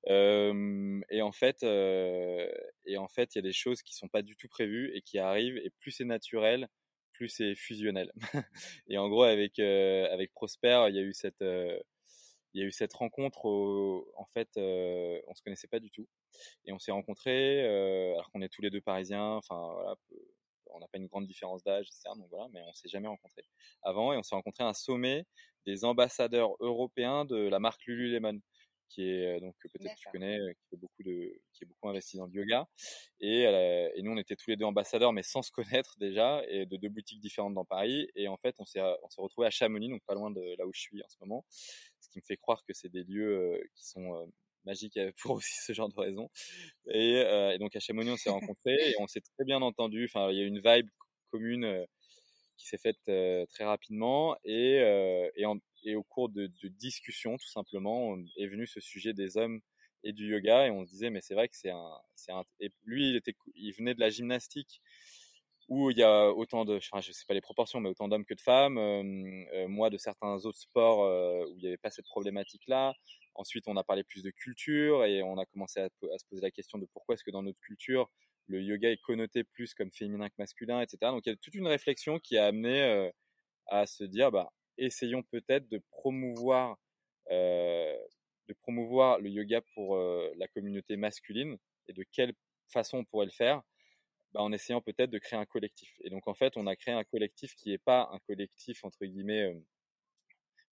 et 0.08 1.22
en 1.22 1.32
fait, 1.32 1.62
et 1.62 2.96
en 2.98 3.06
fait, 3.06 3.32
il 3.34 3.38
y 3.38 3.42
a 3.42 3.42
des 3.42 3.52
choses 3.52 3.80
qui 3.82 3.94
sont 3.94 4.08
pas 4.08 4.22
du 4.22 4.34
tout 4.34 4.48
prévues 4.48 4.90
et 4.96 5.02
qui 5.02 5.18
arrivent. 5.18 5.58
Et 5.58 5.70
plus 5.78 5.92
c'est 5.92 6.04
naturel, 6.04 6.68
plus 7.14 7.28
c'est 7.28 7.54
fusionnel. 7.54 8.12
et 8.88 8.98
en 8.98 9.08
gros, 9.08 9.22
avec, 9.22 9.58
euh, 9.58 10.06
avec 10.12 10.32
Prosper, 10.34 10.86
il 10.88 10.96
y 10.96 10.98
a 10.98 11.02
eu 11.02 11.14
cette, 11.14 11.42
euh, 11.42 11.78
il 12.52 12.60
y 12.60 12.64
a 12.64 12.66
eu 12.66 12.72
cette 12.72 12.92
rencontre. 12.92 13.46
en 14.16 14.26
fait, 14.26 14.48
euh, 14.56 15.20
on 15.28 15.34
se 15.34 15.42
connaissait 15.42 15.68
pas 15.68 15.80
du 15.80 15.90
tout. 15.90 16.06
Et 16.66 16.72
on 16.72 16.78
s'est 16.78 16.92
rencontrés, 16.92 17.64
alors 17.64 18.30
qu'on 18.30 18.42
est 18.42 18.48
tous 18.48 18.62
les 18.62 18.70
deux 18.70 18.80
parisiens. 18.80 19.36
Enfin, 19.36 19.72
voilà, 19.74 19.96
on 20.74 20.80
n'a 20.80 20.88
pas 20.88 20.98
une 20.98 21.06
grande 21.06 21.26
différence 21.26 21.62
d'âge, 21.64 21.86
etc. 21.86 22.10
Donc 22.16 22.28
voilà, 22.30 22.48
mais 22.52 22.60
on 22.68 22.72
s'est 22.74 22.88
jamais 22.88 23.08
rencontrés 23.08 23.44
avant. 23.82 24.12
Et 24.12 24.16
on 24.16 24.22
s'est 24.22 24.34
rencontrés 24.34 24.64
à 24.64 24.68
un 24.68 24.74
sommet 24.74 25.26
des 25.66 25.84
ambassadeurs 25.84 26.56
européens 26.60 27.24
de 27.24 27.36
la 27.36 27.58
marque 27.58 27.84
Lululemon 27.86 28.40
qui 28.88 29.08
est 29.08 29.40
donc 29.40 29.54
peut-être 29.60 29.94
tu 29.96 30.08
connais, 30.10 30.38
qui 30.68 30.74
est 30.74 30.78
beaucoup 30.78 31.02
de, 31.02 31.40
qui 31.52 31.64
est 31.64 31.66
beaucoup 31.66 31.88
investi 31.88 32.16
dans 32.16 32.26
le 32.26 32.32
yoga. 32.32 32.68
Et, 33.20 33.42
et, 33.42 34.02
nous, 34.02 34.12
on 34.12 34.16
était 34.16 34.36
tous 34.36 34.50
les 34.50 34.56
deux 34.56 34.64
ambassadeurs, 34.64 35.12
mais 35.12 35.22
sans 35.22 35.42
se 35.42 35.50
connaître 35.50 35.96
déjà, 35.98 36.42
et 36.48 36.66
de 36.66 36.76
deux 36.76 36.88
boutiques 36.88 37.20
différentes 37.20 37.54
dans 37.54 37.64
Paris. 37.64 38.08
Et 38.14 38.28
en 38.28 38.36
fait, 38.36 38.54
on 38.58 38.64
s'est, 38.64 38.80
on 38.80 39.08
s'est 39.08 39.20
retrouvés 39.20 39.46
à 39.46 39.50
Chamonix, 39.50 39.88
donc 39.88 40.02
pas 40.06 40.14
loin 40.14 40.30
de 40.30 40.54
là 40.58 40.66
où 40.66 40.72
je 40.72 40.80
suis 40.80 41.02
en 41.02 41.08
ce 41.08 41.16
moment, 41.20 41.44
ce 42.00 42.08
qui 42.08 42.18
me 42.18 42.24
fait 42.24 42.36
croire 42.36 42.64
que 42.64 42.72
c'est 42.72 42.90
des 42.90 43.04
lieux 43.04 43.60
qui 43.74 43.86
sont 43.86 44.30
magiques 44.64 44.98
pour 45.18 45.36
aussi 45.36 45.54
ce 45.64 45.72
genre 45.72 45.88
de 45.88 45.98
raisons. 45.98 46.30
Et, 46.88 47.14
et 47.54 47.58
donc 47.58 47.74
à 47.76 47.80
Chamonix, 47.80 48.10
on 48.10 48.16
s'est 48.16 48.30
rencontrés 48.58 48.90
et 48.90 48.94
on 48.98 49.06
s'est 49.06 49.22
très 49.22 49.44
bien 49.44 49.62
entendu. 49.62 50.04
Enfin, 50.04 50.30
il 50.30 50.38
y 50.38 50.42
a 50.42 50.44
une 50.44 50.60
vibe 50.60 50.88
commune 51.30 51.86
qui 52.56 52.68
s'est 52.68 52.78
faite 52.78 53.02
très 53.50 53.64
rapidement 53.64 54.36
et, 54.44 54.76
et, 55.36 55.46
en, 55.46 55.58
et 55.84 55.96
au 55.96 56.02
cours 56.02 56.28
de, 56.28 56.50
discussions, 56.68 57.36
tout 57.36 57.48
simplement, 57.48 58.16
est 58.36 58.46
venu 58.46 58.66
ce 58.66 58.80
sujet 58.80 59.12
des 59.12 59.36
hommes 59.36 59.60
et 60.02 60.12
du 60.12 60.26
yoga. 60.28 60.66
Et 60.66 60.70
on 60.70 60.84
se 60.84 60.90
disait, 60.90 61.10
mais 61.10 61.20
c'est 61.20 61.34
vrai 61.34 61.48
que 61.48 61.56
c'est 61.56 61.70
un, 61.70 61.98
un. 62.28 62.44
Et 62.60 62.72
lui, 62.84 63.10
il 63.10 63.16
était, 63.16 63.34
il 63.54 63.72
venait 63.72 63.94
de 63.94 64.00
la 64.00 64.10
gymnastique 64.10 64.80
où 65.68 65.90
il 65.90 65.98
y 65.98 66.02
a 66.02 66.30
autant 66.30 66.64
de, 66.64 66.76
enfin, 66.76 67.00
je 67.00 67.12
sais 67.12 67.24
pas 67.26 67.34
les 67.34 67.40
proportions, 67.40 67.80
mais 67.80 67.88
autant 67.88 68.08
d'hommes 68.08 68.24
que 68.24 68.34
de 68.34 68.40
femmes. 68.40 68.78
Euh, 68.78 69.44
euh, 69.54 69.68
moi, 69.68 69.90
de 69.90 69.96
certains 69.96 70.36
autres 70.44 70.58
sports 70.58 71.04
euh, 71.04 71.44
où 71.46 71.56
il 71.56 71.62
n'y 71.62 71.68
avait 71.68 71.78
pas 71.78 71.90
cette 71.90 72.06
problématique-là. 72.06 72.94
Ensuite, 73.34 73.66
on 73.66 73.76
a 73.76 73.84
parlé 73.84 74.04
plus 74.04 74.22
de 74.22 74.30
culture 74.30 75.04
et 75.04 75.22
on 75.22 75.38
a 75.38 75.46
commencé 75.46 75.80
à, 75.80 75.84
à 75.84 76.18
se 76.18 76.24
poser 76.28 76.42
la 76.42 76.50
question 76.50 76.78
de 76.78 76.86
pourquoi 76.92 77.14
est-ce 77.14 77.24
que 77.24 77.30
dans 77.30 77.42
notre 77.42 77.58
culture, 77.60 78.10
le 78.46 78.62
yoga 78.62 78.90
est 78.90 79.00
connoté 79.00 79.42
plus 79.42 79.74
comme 79.74 79.90
féminin 79.90 80.28
que 80.28 80.34
masculin, 80.38 80.80
etc. 80.82 80.98
Donc, 81.12 81.22
il 81.26 81.30
y 81.30 81.32
a 81.32 81.36
toute 81.36 81.54
une 81.54 81.66
réflexion 81.66 82.18
qui 82.18 82.36
a 82.36 82.46
amené 82.46 83.10
à 83.66 83.86
se 83.86 84.04
dire, 84.04 84.30
bah, 84.30 84.52
essayons 84.78 85.22
peut-être 85.22 85.68
de 85.68 85.80
promouvoir, 85.90 86.78
de 87.30 88.52
promouvoir 88.60 89.18
le 89.20 89.30
yoga 89.30 89.60
pour 89.74 89.96
la 89.96 90.48
communauté 90.48 90.96
masculine 90.96 91.56
et 91.88 91.92
de 91.92 92.04
quelle 92.12 92.34
façon 92.68 92.98
on 92.98 93.04
pourrait 93.04 93.26
le 93.26 93.32
faire? 93.32 93.62
Bah, 94.34 94.40
en 94.42 94.52
essayant 94.52 94.80
peut-être 94.80 95.10
de 95.10 95.18
créer 95.18 95.38
un 95.38 95.46
collectif. 95.46 95.94
Et 96.02 96.10
donc 96.10 96.26
en 96.26 96.34
fait, 96.34 96.56
on 96.56 96.66
a 96.66 96.74
créé 96.74 96.92
un 96.92 97.04
collectif 97.04 97.54
qui 97.54 97.70
n'est 97.70 97.78
pas 97.78 98.08
un 98.12 98.18
collectif 98.26 98.84
entre 98.84 99.04
guillemets. 99.04 99.54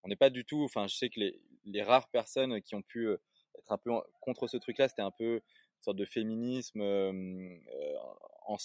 On 0.03 0.09
n'est 0.09 0.17
pas 0.17 0.31
du 0.31 0.45
tout. 0.45 0.65
Enfin, 0.65 0.89
je 0.89 0.97
sais 0.97 1.09
que 1.09 1.21
les, 1.21 1.41
les, 1.65 1.83
rares 1.83 2.09
personnes 2.11 2.61
qui 2.61 2.75
ont 2.75 2.83
pu 2.83 3.09
être 3.09 3.71
un 3.71 3.79
peu 3.79 3.93
contre 4.21 4.49
ce 4.49 4.57
truc-là, 4.57 4.89
c'était 4.89 5.03
un 5.03 5.13
peu 5.13 5.35
une 5.35 5.83
sorte 5.83 5.97
de 5.97 6.05
féminisme 6.05 6.83
en, 8.47 8.57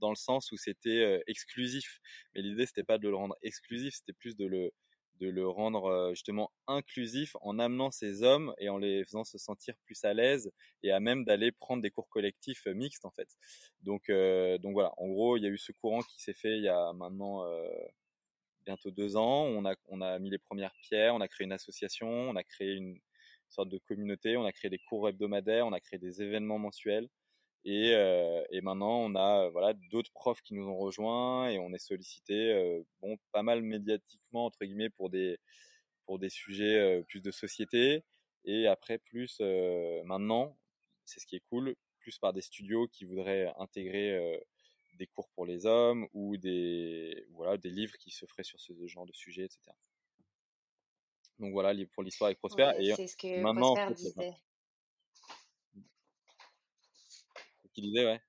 dans 0.00 0.10
le 0.10 0.16
sens 0.16 0.52
où 0.52 0.56
c'était 0.56 1.00
euh, 1.00 1.20
exclusif. 1.26 2.00
Mais 2.34 2.42
l'idée, 2.42 2.66
c'était 2.66 2.84
pas 2.84 2.98
de 2.98 3.08
le 3.08 3.16
rendre 3.16 3.36
exclusif, 3.42 3.94
c'était 3.94 4.12
plus 4.12 4.36
de 4.36 4.46
le, 4.46 4.72
de 5.20 5.28
le 5.28 5.48
rendre 5.48 5.86
euh, 5.86 6.10
justement 6.10 6.50
inclusif 6.66 7.36
en 7.40 7.58
amenant 7.58 7.90
ces 7.90 8.22
hommes 8.22 8.54
et 8.58 8.68
en 8.68 8.78
les 8.78 9.04
faisant 9.04 9.24
se 9.24 9.38
sentir 9.38 9.74
plus 9.84 10.04
à 10.04 10.14
l'aise 10.14 10.50
et 10.82 10.92
à 10.92 11.00
même 11.00 11.24
d'aller 11.24 11.52
prendre 11.52 11.82
des 11.82 11.90
cours 11.90 12.08
collectifs 12.08 12.66
euh, 12.66 12.74
mixtes 12.74 13.04
en 13.04 13.10
fait. 13.10 13.28
Donc, 13.82 14.10
donc 14.60 14.72
voilà, 14.72 14.92
en 14.98 15.08
gros, 15.08 15.36
il 15.36 15.42
y 15.42 15.46
a 15.46 15.50
eu 15.50 15.58
ce 15.58 15.72
courant 15.72 16.02
qui 16.02 16.20
s'est 16.20 16.34
fait 16.34 16.56
il 16.56 16.64
y 16.64 16.68
a 16.68 16.92
maintenant 16.92 17.44
bientôt 18.68 18.90
deux 18.90 19.16
ans. 19.16 19.44
On 19.44 19.64
a, 19.64 19.74
on 19.86 20.00
a 20.00 20.18
mis 20.18 20.30
les 20.30 20.38
premières 20.38 20.74
pierres, 20.82 21.14
on 21.14 21.20
a 21.20 21.28
créé 21.28 21.46
une 21.46 21.52
association, 21.52 22.08
on 22.08 22.36
a 22.36 22.44
créé 22.44 22.74
une 22.74 22.98
sorte 23.48 23.70
de 23.70 23.78
communauté, 23.78 24.36
on 24.36 24.44
a 24.44 24.52
créé 24.52 24.70
des 24.70 24.78
cours 24.78 25.08
hebdomadaires, 25.08 25.66
on 25.66 25.72
a 25.72 25.80
créé 25.80 25.98
des 25.98 26.22
événements 26.22 26.58
mensuels. 26.58 27.08
Et, 27.70 27.92
euh, 27.92 28.42
et, 28.48 28.62
maintenant, 28.62 28.98
on 29.00 29.14
a 29.14 29.50
voilà 29.50 29.74
d'autres 29.90 30.10
profs 30.12 30.40
qui 30.40 30.54
nous 30.54 30.66
ont 30.66 30.78
rejoints 30.78 31.50
et 31.50 31.58
on 31.58 31.70
est 31.74 31.78
sollicité, 31.78 32.54
euh, 32.54 32.82
bon, 33.02 33.18
pas 33.30 33.42
mal 33.42 33.60
médiatiquement 33.60 34.46
entre 34.46 34.64
guillemets 34.64 34.88
pour 34.88 35.10
des 35.10 35.36
pour 36.06 36.18
des 36.18 36.30
sujets 36.30 36.78
euh, 36.78 37.02
plus 37.02 37.20
de 37.20 37.30
société. 37.30 38.04
Et 38.46 38.66
après, 38.66 38.96
plus 38.96 39.40
maintenant, 40.06 40.56
c'est 41.04 41.20
ce 41.20 41.26
qui 41.26 41.36
est 41.36 41.42
cool, 41.50 41.76
plus 41.98 42.18
par 42.18 42.32
des 42.32 42.40
studios 42.40 42.88
qui 42.88 43.04
voudraient 43.04 43.52
intégrer 43.58 44.40
des 44.94 45.06
cours 45.06 45.28
pour 45.34 45.44
les 45.44 45.66
hommes 45.66 46.08
ou 46.14 46.38
des 46.38 47.26
voilà 47.32 47.58
des 47.58 47.68
livres 47.68 47.98
qui 47.98 48.10
se 48.10 48.24
feraient 48.24 48.44
sur 48.44 48.58
ce 48.58 48.72
genre 48.86 49.04
de 49.04 49.12
sujet, 49.12 49.44
etc. 49.44 49.60
Donc 51.38 51.52
voilà 51.52 51.74
pour 51.92 52.02
l'histoire 52.02 52.28
avec 52.28 52.38
Prosper. 52.38 52.72
et 52.78 52.94
c'est 52.94 53.08
ce 53.08 53.16
que 53.18 53.42
maintenant, 53.42 53.74
Prosper 53.74 53.94
disait. 53.94 54.34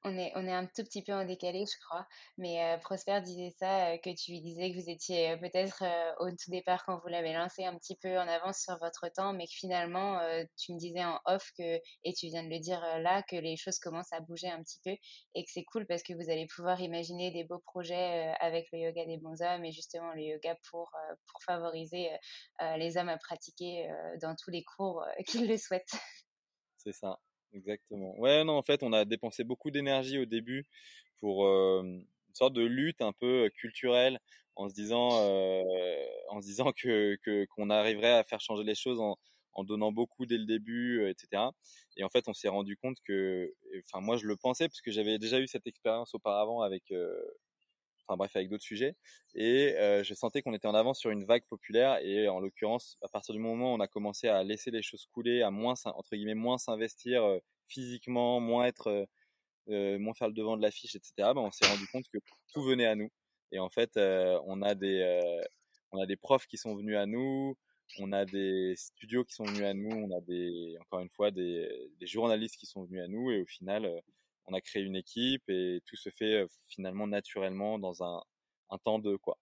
On 0.04 0.18
est, 0.18 0.32
on 0.36 0.46
est 0.46 0.54
un 0.54 0.66
tout 0.66 0.84
petit 0.84 1.04
peu 1.04 1.14
en 1.14 1.26
décalé, 1.26 1.66
je 1.66 1.78
crois. 1.86 2.08
Mais 2.38 2.64
euh, 2.64 2.78
Prosper 2.78 3.22
disait 3.22 3.54
ça, 3.58 3.90
euh, 3.90 3.98
que 3.98 4.10
tu 4.16 4.32
lui 4.32 4.42
disais 4.42 4.72
que 4.72 4.80
vous 4.80 4.90
étiez 4.90 5.38
peut-être 5.38 5.84
au 6.20 6.30
tout 6.30 6.52
départ 6.52 6.84
quand 6.86 7.00
vous 7.00 7.08
l'avez 7.08 7.34
lancé 7.34 7.66
un 7.66 7.78
petit 7.78 7.96
peu 8.02 8.18
en 8.18 8.28
avance 8.28 8.60
sur 8.62 8.78
votre 8.80 9.08
temps, 9.14 9.34
mais 9.34 9.46
que 9.46 9.54
finalement, 9.54 10.20
tu 10.58 10.74
me 10.74 10.80
disais 10.80 11.04
en 11.04 11.20
off 11.26 11.52
que, 11.58 11.80
et 12.04 12.14
tu 12.14 12.28
viens 12.28 12.44
de 12.44 12.50
le 12.50 12.60
dire 12.60 12.82
là, 13.00 13.24
que 13.24 13.36
les 13.36 13.58
choses 13.58 13.80
commencent 13.80 14.14
à 14.14 14.20
bouger 14.20 14.50
un 14.50 14.62
petit 14.62 14.80
peu 14.84 14.92
et 15.36 15.44
que 15.44 15.52
c'est 15.52 15.64
cool 15.66 15.86
parce 15.88 16.04
que 16.04 16.14
vous 16.14 16.30
allez 16.30 16.48
pouvoir 16.48 16.80
imaginer 16.82 17.32
des 17.32 17.44
beaux 17.44 17.60
projets 17.60 18.34
avec 18.40 18.68
le 18.72 18.80
yoga 18.80 19.06
des 19.06 19.18
bons 19.18 19.42
hommes 19.42 19.66
et 19.66 19.72
justement 19.72 20.14
le 20.14 20.22
yoga 20.22 20.56
pour, 20.70 20.92
pour 21.32 21.44
favoriser 21.44 22.10
les 22.78 22.98
hommes 22.98 23.10
à 23.10 23.18
pratiquer 23.18 23.90
dans 24.22 24.36
tous 24.36 24.52
les 24.52 24.64
cours 24.64 25.04
qu'ils 25.28 25.48
le 25.48 25.58
souhaitent. 25.58 25.98
C'est 26.78 26.94
ça. 26.94 27.20
Exactement. 27.54 28.18
Ouais, 28.20 28.44
non, 28.44 28.54
en 28.58 28.62
fait, 28.64 28.84
on 28.84 28.94
a 28.94 29.06
dépensé 29.06 29.44
beaucoup 29.44 29.72
d'énergie 29.72 30.20
au 30.20 30.26
début 30.26 30.66
pour 31.20 31.46
une 31.48 32.06
sorte 32.34 32.54
de 32.54 32.64
lutte 32.64 33.02
un 33.02 33.14
peu 33.14 33.50
culturelle, 33.56 34.20
en 34.56 34.70
se 34.70 34.74
disant, 34.76 35.10
en 36.30 36.42
se 36.42 36.46
disant 36.48 36.72
que 36.74 37.18
qu'on 37.56 37.70
arriverait 37.70 38.14
à 38.14 38.24
faire 38.24 38.42
changer 38.42 38.64
les 38.64 38.76
choses 38.76 39.00
en, 39.00 39.18
en 39.54 39.64
donnant 39.64 39.92
beaucoup 39.92 40.26
dès 40.26 40.38
le 40.38 40.46
début, 40.46 41.08
etc. 41.10 41.56
Et 41.98 42.04
en 42.04 42.10
fait, 42.10 42.28
on 42.28 42.34
s'est 42.34 42.50
rendu 42.50 42.78
compte 42.78 42.98
que, 43.06 43.54
enfin, 43.80 44.02
moi, 44.02 44.18
je 44.18 44.26
le 44.28 44.38
pensais 44.38 44.68
parce 44.68 44.82
que 44.82 44.92
j'avais 44.92 45.18
déjà 45.20 45.40
eu 45.40 45.48
cette 45.48 45.68
expérience 45.68 46.14
auparavant 46.16 46.62
avec 46.62 46.92
enfin 48.10 48.18
bref, 48.18 48.36
avec 48.36 48.50
d'autres 48.50 48.64
sujets. 48.64 48.96
Et 49.36 49.76
euh, 49.78 50.04
je 50.04 50.14
sentais 50.14 50.42
qu'on 50.42 50.54
était 50.54 50.68
en 50.68 50.74
avance 50.74 51.00
sur 51.00 51.12
une 51.12 51.26
vague 51.26 51.46
populaire. 51.48 52.00
Et 52.02 52.28
en 52.28 52.40
l'occurrence, 52.40 52.98
à 53.04 53.08
partir 53.08 53.34
du 53.36 53.40
moment 53.40 53.74
où 53.74 53.76
on 53.78 53.80
a 53.80 53.88
commencé 53.88 54.28
à 54.28 54.44
laisser 54.44 54.72
les 54.72 54.82
choses 54.82 55.06
couler, 55.14 55.44
à 55.44 55.52
moins, 55.52 55.76
entre 55.86 56.16
guillemets, 56.16 56.34
moins 56.34 56.58
s'investir 56.58 57.24
euh, 57.24 57.40
physiquement, 57.68 58.40
moins 58.40 58.66
être, 58.66 59.08
euh, 59.70 60.00
moins 60.00 60.14
faire 60.16 60.28
le 60.28 60.34
devant 60.34 60.58
de 60.58 60.62
l'affiche, 60.62 60.96
etc., 60.96 61.14
ben, 61.18 61.38
on 61.38 61.52
s'est 61.52 61.68
rendu 61.68 61.88
compte 61.88 62.06
que 62.12 62.18
tout 62.54 62.64
venait 62.64 62.88
à 62.88 62.96
nous. 62.96 63.10
Et 63.52 63.60
en 63.60 63.70
fait, 63.70 63.92
on 63.98 64.62
a 64.62 64.76
des, 64.76 65.42
on 65.92 66.00
a 66.00 66.06
des 66.06 66.18
profs 66.18 66.48
qui 66.48 66.58
sont 66.58 66.76
venus 66.76 66.98
à 66.98 67.06
nous. 67.06 67.58
On 67.98 68.12
a 68.12 68.26
des 68.26 68.76
studios 68.78 69.24
qui 69.26 69.34
sont 69.34 69.46
venus 69.46 69.64
à 69.64 69.74
nous, 69.74 69.90
on 69.90 70.16
a 70.16 70.22
des, 70.22 70.78
encore 70.82 71.00
une 71.00 71.10
fois, 71.10 71.32
des 71.32 71.90
journalistes 72.02 72.58
qui 72.58 72.68
sont 72.68 72.84
venus 72.86 73.02
à 73.02 73.08
nous, 73.08 73.32
et 73.32 73.42
au 73.42 73.48
final, 73.48 73.92
on 74.50 74.54
a 74.54 74.62
créé 74.62 74.84
une 74.84 74.96
équipe 74.96 75.44
et 75.50 75.82
tout 75.86 75.96
se 75.96 76.10
fait 76.10 76.46
finalement 76.68 77.08
naturellement 77.08 77.80
dans 77.80 78.04
un, 78.04 78.22
temps 78.84 79.00
de 79.00 79.16
quoi. 79.16 79.38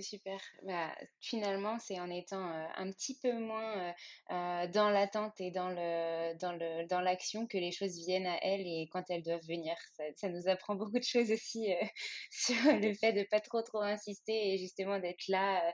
C'est 0.00 0.16
super. 0.16 0.40
Bah, 0.62 0.94
finalement, 1.20 1.78
c'est 1.78 2.00
en 2.00 2.08
étant 2.08 2.42
euh, 2.42 2.66
un 2.76 2.90
petit 2.90 3.18
peu 3.20 3.32
moins 3.32 3.76
euh, 3.76 3.92
euh, 4.30 4.66
dans 4.68 4.88
l'attente 4.88 5.38
et 5.40 5.50
dans 5.50 5.68
le 5.68 6.38
dans 6.38 6.52
le 6.52 6.86
dans 6.86 7.02
l'action 7.02 7.46
que 7.46 7.58
les 7.58 7.70
choses 7.70 7.96
viennent 7.96 8.26
à 8.26 8.38
elles 8.42 8.66
et 8.66 8.88
quand 8.90 9.04
elles 9.10 9.22
doivent 9.22 9.46
venir. 9.46 9.74
Ça, 9.96 10.04
ça 10.16 10.28
nous 10.30 10.48
apprend 10.48 10.74
beaucoup 10.74 10.98
de 10.98 11.04
choses 11.04 11.30
aussi 11.30 11.68
sur 12.30 12.54
le 12.78 12.94
fait 12.94 13.12
de 13.12 13.24
pas 13.30 13.40
trop 13.40 13.60
trop 13.60 13.80
insister 13.80 14.54
et 14.54 14.58
justement 14.58 14.98
d'être 14.98 15.28
là 15.28 15.70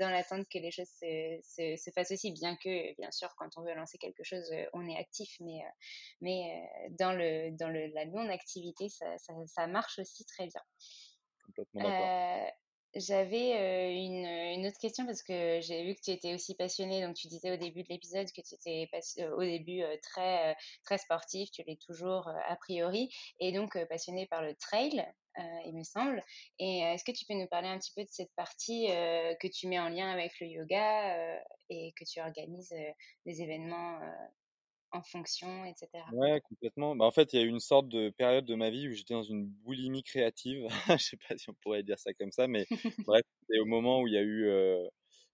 dans 0.00 0.08
l'attente 0.08 0.46
que 0.50 0.58
les 0.58 0.70
choses 0.70 0.88
se, 0.88 1.38
se, 1.42 1.76
se, 1.76 1.90
fassent 1.90 2.12
aussi. 2.12 2.32
Bien 2.32 2.56
que, 2.56 2.96
bien 2.98 3.10
sûr, 3.10 3.28
quand 3.36 3.50
on 3.56 3.64
veut 3.64 3.74
lancer 3.74 3.98
quelque 3.98 4.24
chose, 4.24 4.50
on 4.72 4.88
est 4.88 4.96
actif, 4.96 5.28
mais 5.40 5.60
mais 6.22 6.66
dans 6.98 7.12
le 7.12 7.50
dans 7.56 7.68
le 7.68 7.88
la 7.88 8.06
non 8.06 8.30
activité, 8.30 8.88
ça, 8.88 9.18
ça, 9.18 9.34
ça 9.46 9.66
marche 9.66 9.98
aussi 9.98 10.24
très 10.24 10.46
bien. 10.46 10.62
Complètement 11.44 11.82
d'accord. 11.82 12.52
J'avais 12.96 13.94
une, 13.94 14.24
une, 14.24 14.66
autre 14.66 14.78
question 14.78 15.04
parce 15.04 15.22
que 15.22 15.60
j'ai 15.60 15.84
vu 15.84 15.94
que 15.94 16.00
tu 16.00 16.10
étais 16.10 16.34
aussi 16.34 16.54
passionné. 16.54 17.02
Donc, 17.02 17.14
tu 17.14 17.28
disais 17.28 17.52
au 17.52 17.56
début 17.56 17.82
de 17.82 17.88
l'épisode 17.90 18.26
que 18.32 18.40
tu 18.40 18.54
étais 18.54 18.88
au 19.32 19.42
début 19.42 19.82
très, 20.02 20.56
très 20.84 20.98
sportif. 20.98 21.50
Tu 21.50 21.62
l'es 21.66 21.76
toujours 21.76 22.28
a 22.28 22.56
priori. 22.56 23.14
Et 23.38 23.52
donc, 23.52 23.78
passionné 23.88 24.26
par 24.26 24.42
le 24.42 24.54
trail, 24.54 25.06
il 25.66 25.76
me 25.76 25.84
semble. 25.84 26.24
Et 26.58 26.78
est-ce 26.78 27.04
que 27.04 27.12
tu 27.12 27.26
peux 27.26 27.34
nous 27.34 27.48
parler 27.48 27.68
un 27.68 27.78
petit 27.78 27.92
peu 27.94 28.02
de 28.02 28.10
cette 28.10 28.34
partie 28.34 28.86
que 28.86 29.48
tu 29.48 29.68
mets 29.68 29.78
en 29.78 29.90
lien 29.90 30.10
avec 30.10 30.32
le 30.40 30.46
yoga 30.46 31.38
et 31.68 31.92
que 31.98 32.04
tu 32.04 32.20
organises 32.20 32.74
des 33.26 33.42
événements 33.42 34.00
en 34.92 35.02
fonction, 35.02 35.64
etc. 35.64 35.88
Ouais, 36.12 36.40
complètement. 36.40 36.96
Bah, 36.96 37.04
en 37.04 37.10
fait, 37.10 37.32
il 37.32 37.38
y 37.38 37.42
a 37.42 37.44
eu 37.44 37.48
une 37.48 37.60
sorte 37.60 37.88
de 37.88 38.10
période 38.10 38.44
de 38.44 38.54
ma 38.54 38.70
vie 38.70 38.88
où 38.88 38.92
j'étais 38.92 39.14
dans 39.14 39.22
une 39.22 39.46
boulimie 39.46 40.02
créative. 40.02 40.66
Je 41.00 41.02
sais 41.02 41.18
pas 41.28 41.36
si 41.36 41.50
on 41.50 41.54
pourrait 41.54 41.82
dire 41.82 41.98
ça 41.98 42.14
comme 42.14 42.32
ça, 42.32 42.46
mais 42.48 42.66
bref, 43.06 43.22
c'est 43.48 43.58
au 43.58 43.66
moment 43.66 44.00
où 44.00 44.06
il 44.06 44.14
y 44.14 44.18
a 44.18 44.22
eu 44.22 44.48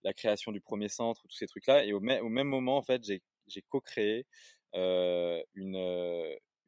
la 0.05 0.13
création 0.13 0.53
du 0.53 0.61
premier 0.61 0.89
centre, 0.89 1.23
tous 1.29 1.37
ces 1.37 1.47
trucs-là. 1.47 1.85
Et 1.85 1.93
au, 1.93 1.99
au, 1.99 2.29
même 2.29 2.49
moment, 2.49 2.77
en 2.77 2.83
fait, 2.83 3.05
j'ai 3.05 3.63
co-créé 3.69 4.27
euh, 4.75 5.43
une, 5.55 5.77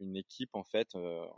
une 0.00 0.16
équipe, 0.16 0.54
en 0.54 0.64
fait, 0.64 0.94
un, 0.94 1.28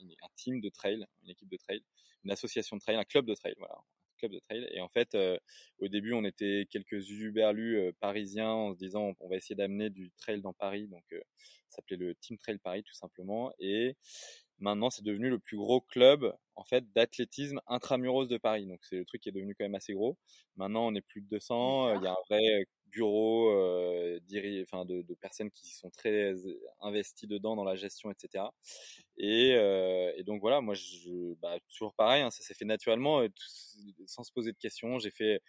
un 0.00 0.28
team 0.36 0.60
de 0.60 0.68
trail, 0.68 1.06
une 1.22 1.30
équipe 1.30 1.48
de 1.48 1.56
trail, 1.56 1.82
une 2.24 2.30
association 2.30 2.76
de 2.76 2.80
trail, 2.80 2.96
un 2.96 3.04
club 3.04 3.26
de 3.26 3.34
trail, 3.34 3.54
voilà, 3.58 3.76
club 4.16 4.32
de 4.32 4.40
trail. 4.40 4.66
Et 4.72 4.80
en 4.80 4.88
fait, 4.88 5.14
euh, 5.14 5.38
au 5.80 5.88
début, 5.88 6.12
on 6.12 6.24
était 6.24 6.66
quelques 6.70 7.08
uberlus 7.10 7.78
euh, 7.78 7.92
parisiens 8.00 8.50
en 8.50 8.72
se 8.72 8.78
disant 8.78 9.14
on, 9.20 9.28
va 9.28 9.36
essayer 9.36 9.54
d'amener 9.54 9.90
du 9.90 10.10
trail 10.18 10.40
dans 10.42 10.52
Paris. 10.52 10.88
Donc, 10.88 11.04
euh, 11.12 11.20
ça 11.68 11.76
s'appelait 11.76 11.96
le 11.96 12.14
Team 12.16 12.38
Trail 12.38 12.58
Paris 12.58 12.82
tout 12.82 12.94
simplement. 12.94 13.52
Et 13.58 13.96
maintenant, 14.58 14.90
c'est 14.90 15.04
devenu 15.04 15.30
le 15.30 15.38
plus 15.38 15.56
gros 15.56 15.80
club 15.80 16.34
en 16.54 16.64
fait 16.64 16.84
d'athlétisme 16.92 17.60
intramuros 17.66 18.26
de 18.28 18.38
Paris. 18.38 18.66
Donc, 18.66 18.80
c'est 18.84 18.96
le 18.96 19.04
truc 19.04 19.22
qui 19.22 19.28
est 19.28 19.32
devenu 19.32 19.54
quand 19.54 19.64
même 19.64 19.74
assez 19.74 19.94
gros. 19.94 20.18
Maintenant, 20.56 20.86
on 20.86 20.94
est 20.94 21.02
plus 21.02 21.22
de 21.22 21.28
200. 21.28 21.96
Il 22.00 22.04
y 22.04 22.06
a 22.06 22.12
un 22.12 22.16
vrai 22.30 22.66
bureau 22.96 23.50
euh, 23.50 24.18
de, 24.20 25.14
personnes 25.14 25.50
qui 25.50 25.74
sont 25.74 25.90
très 25.90 26.34
investies 26.80 27.26
dedans 27.26 27.54
dans 27.54 27.64
la 27.64 27.76
gestion, 27.76 28.10
etc. 28.10 28.44
Et, 29.18 29.54
euh, 29.54 30.12
et 30.16 30.24
donc 30.24 30.40
voilà, 30.40 30.60
moi, 30.60 30.74
bah, 31.42 31.58
toujours 31.68 31.94
pareil, 31.94 32.22
hein, 32.22 32.30
ça 32.30 32.42
s'est 32.42 32.54
fait 32.54 32.64
naturellement, 32.64 33.20
euh, 33.20 33.28
sans 34.06 34.24
se 34.24 34.32
poser 34.32 34.52
de 34.52 34.58
questions. 34.58 34.98
J'ai 34.98 35.10
fait 35.10 35.42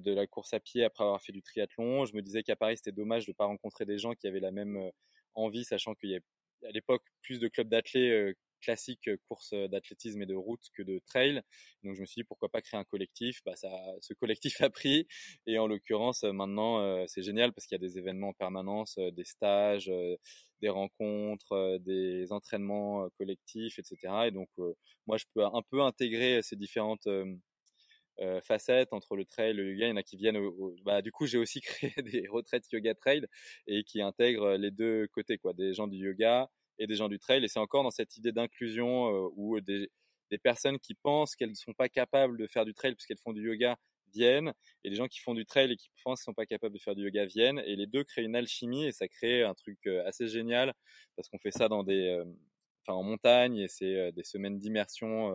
de 0.00 0.12
la 0.12 0.26
course 0.26 0.52
à 0.52 0.60
pied 0.60 0.82
après 0.84 1.04
avoir 1.04 1.22
fait 1.22 1.32
du 1.32 1.42
triathlon. 1.42 2.06
Je 2.06 2.14
me 2.14 2.22
disais 2.22 2.42
qu'à 2.42 2.56
Paris, 2.56 2.76
c'était 2.76 2.92
dommage 2.92 3.26
de 3.26 3.30
ne 3.30 3.36
pas 3.36 3.46
rencontrer 3.46 3.84
des 3.84 3.98
gens 3.98 4.14
qui 4.14 4.26
avaient 4.26 4.40
la 4.40 4.52
même 4.52 4.90
envie, 5.34 5.64
sachant 5.64 5.94
qu'il 5.94 6.10
y 6.10 6.16
a 6.16 6.20
à 6.68 6.70
l'époque 6.70 7.02
plus 7.22 7.38
de 7.38 7.48
clubs 7.48 7.68
d'athlètes 7.68 8.36
classique 8.62 9.10
course 9.28 9.52
d'athlétisme 9.52 10.22
et 10.22 10.26
de 10.26 10.34
route 10.34 10.62
que 10.74 10.82
de 10.82 11.00
trail. 11.06 11.42
Donc 11.82 11.94
je 11.94 12.00
me 12.00 12.06
suis 12.06 12.20
dit 12.20 12.24
pourquoi 12.24 12.48
pas 12.48 12.62
créer 12.62 12.80
un 12.80 12.84
collectif? 12.84 13.42
Bah 13.44 13.56
ça, 13.56 13.70
ce 14.00 14.14
collectif 14.14 14.60
a 14.62 14.70
pris 14.70 15.06
et 15.46 15.58
en 15.58 15.66
l'occurrence 15.66 16.22
maintenant 16.24 17.06
c'est 17.06 17.22
génial 17.22 17.52
parce 17.52 17.66
qu'il 17.66 17.74
y 17.76 17.80
a 17.84 17.86
des 17.86 17.98
événements 17.98 18.28
en 18.28 18.32
permanence, 18.34 18.98
des 18.98 19.24
stages, 19.24 19.90
des 20.60 20.68
rencontres, 20.68 21.78
des 21.80 22.32
entraînements 22.32 23.08
collectifs, 23.18 23.78
etc. 23.78 24.28
Et 24.28 24.30
donc 24.30 24.48
moi 25.06 25.16
je 25.18 25.24
peux 25.34 25.44
un 25.44 25.62
peu 25.70 25.82
intégrer 25.82 26.40
ces 26.42 26.56
différentes 26.56 27.08
facettes 28.42 28.92
entre 28.92 29.16
le 29.16 29.24
trail 29.24 29.54
le 29.54 29.72
yoga. 29.72 29.86
Il 29.86 29.90
y 29.90 29.92
en 29.92 29.96
a 29.96 30.02
qui 30.02 30.16
viennent. 30.16 30.38
Bah, 30.84 31.02
du 31.02 31.12
coup, 31.12 31.26
j'ai 31.26 31.38
aussi 31.38 31.60
créé 31.62 31.92
des 32.02 32.26
retraites 32.28 32.70
yoga 32.72 32.94
trail 32.94 33.26
et 33.66 33.84
qui 33.84 34.00
intègrent 34.02 34.54
les 34.56 34.70
deux 34.70 35.08
côtés, 35.08 35.38
quoi, 35.38 35.52
des 35.52 35.74
gens 35.74 35.88
du 35.88 35.98
yoga 35.98 36.50
et 36.82 36.86
des 36.86 36.96
gens 36.96 37.08
du 37.08 37.18
trail. 37.18 37.44
Et 37.44 37.48
c'est 37.48 37.60
encore 37.60 37.84
dans 37.84 37.90
cette 37.90 38.16
idée 38.16 38.32
d'inclusion 38.32 39.08
euh, 39.08 39.28
où 39.36 39.60
des, 39.60 39.88
personnes 40.42 40.78
qui 40.78 40.94
pensent 40.94 41.36
qu'elles 41.36 41.50
ne 41.50 41.54
sont 41.54 41.74
pas 41.74 41.90
capables 41.90 42.38
de 42.38 42.46
faire 42.46 42.64
du 42.64 42.72
trail 42.72 42.94
puisqu'elles 42.94 43.18
font 43.18 43.34
du 43.34 43.42
yoga 43.42 43.76
viennent, 44.14 44.54
et 44.82 44.90
les 44.90 44.96
gens 44.96 45.06
qui 45.06 45.20
font 45.20 45.34
du 45.34 45.44
trail 45.44 45.70
et 45.72 45.76
qui 45.76 45.90
pensent 46.02 46.20
qu'ils 46.20 46.24
sont 46.24 46.34
pas 46.34 46.46
capables 46.46 46.74
de 46.74 46.80
faire 46.80 46.94
du 46.94 47.04
yoga 47.04 47.26
viennent, 47.26 47.58
et 47.66 47.76
les 47.76 47.86
deux 47.86 48.02
créent 48.02 48.24
une 48.24 48.34
alchimie 48.34 48.86
et 48.86 48.92
ça 48.92 49.08
crée 49.08 49.42
un 49.42 49.54
truc 49.54 49.78
euh, 49.86 50.06
assez 50.06 50.28
génial 50.28 50.72
parce 51.16 51.28
qu'on 51.28 51.38
fait 51.38 51.50
ça 51.50 51.68
dans 51.68 51.82
des, 51.84 52.08
euh, 52.08 52.24
en 52.88 53.02
montagne 53.02 53.58
et 53.58 53.68
c'est 53.68 54.10
des 54.12 54.24
semaines 54.24 54.58
d'immersion 54.58 55.32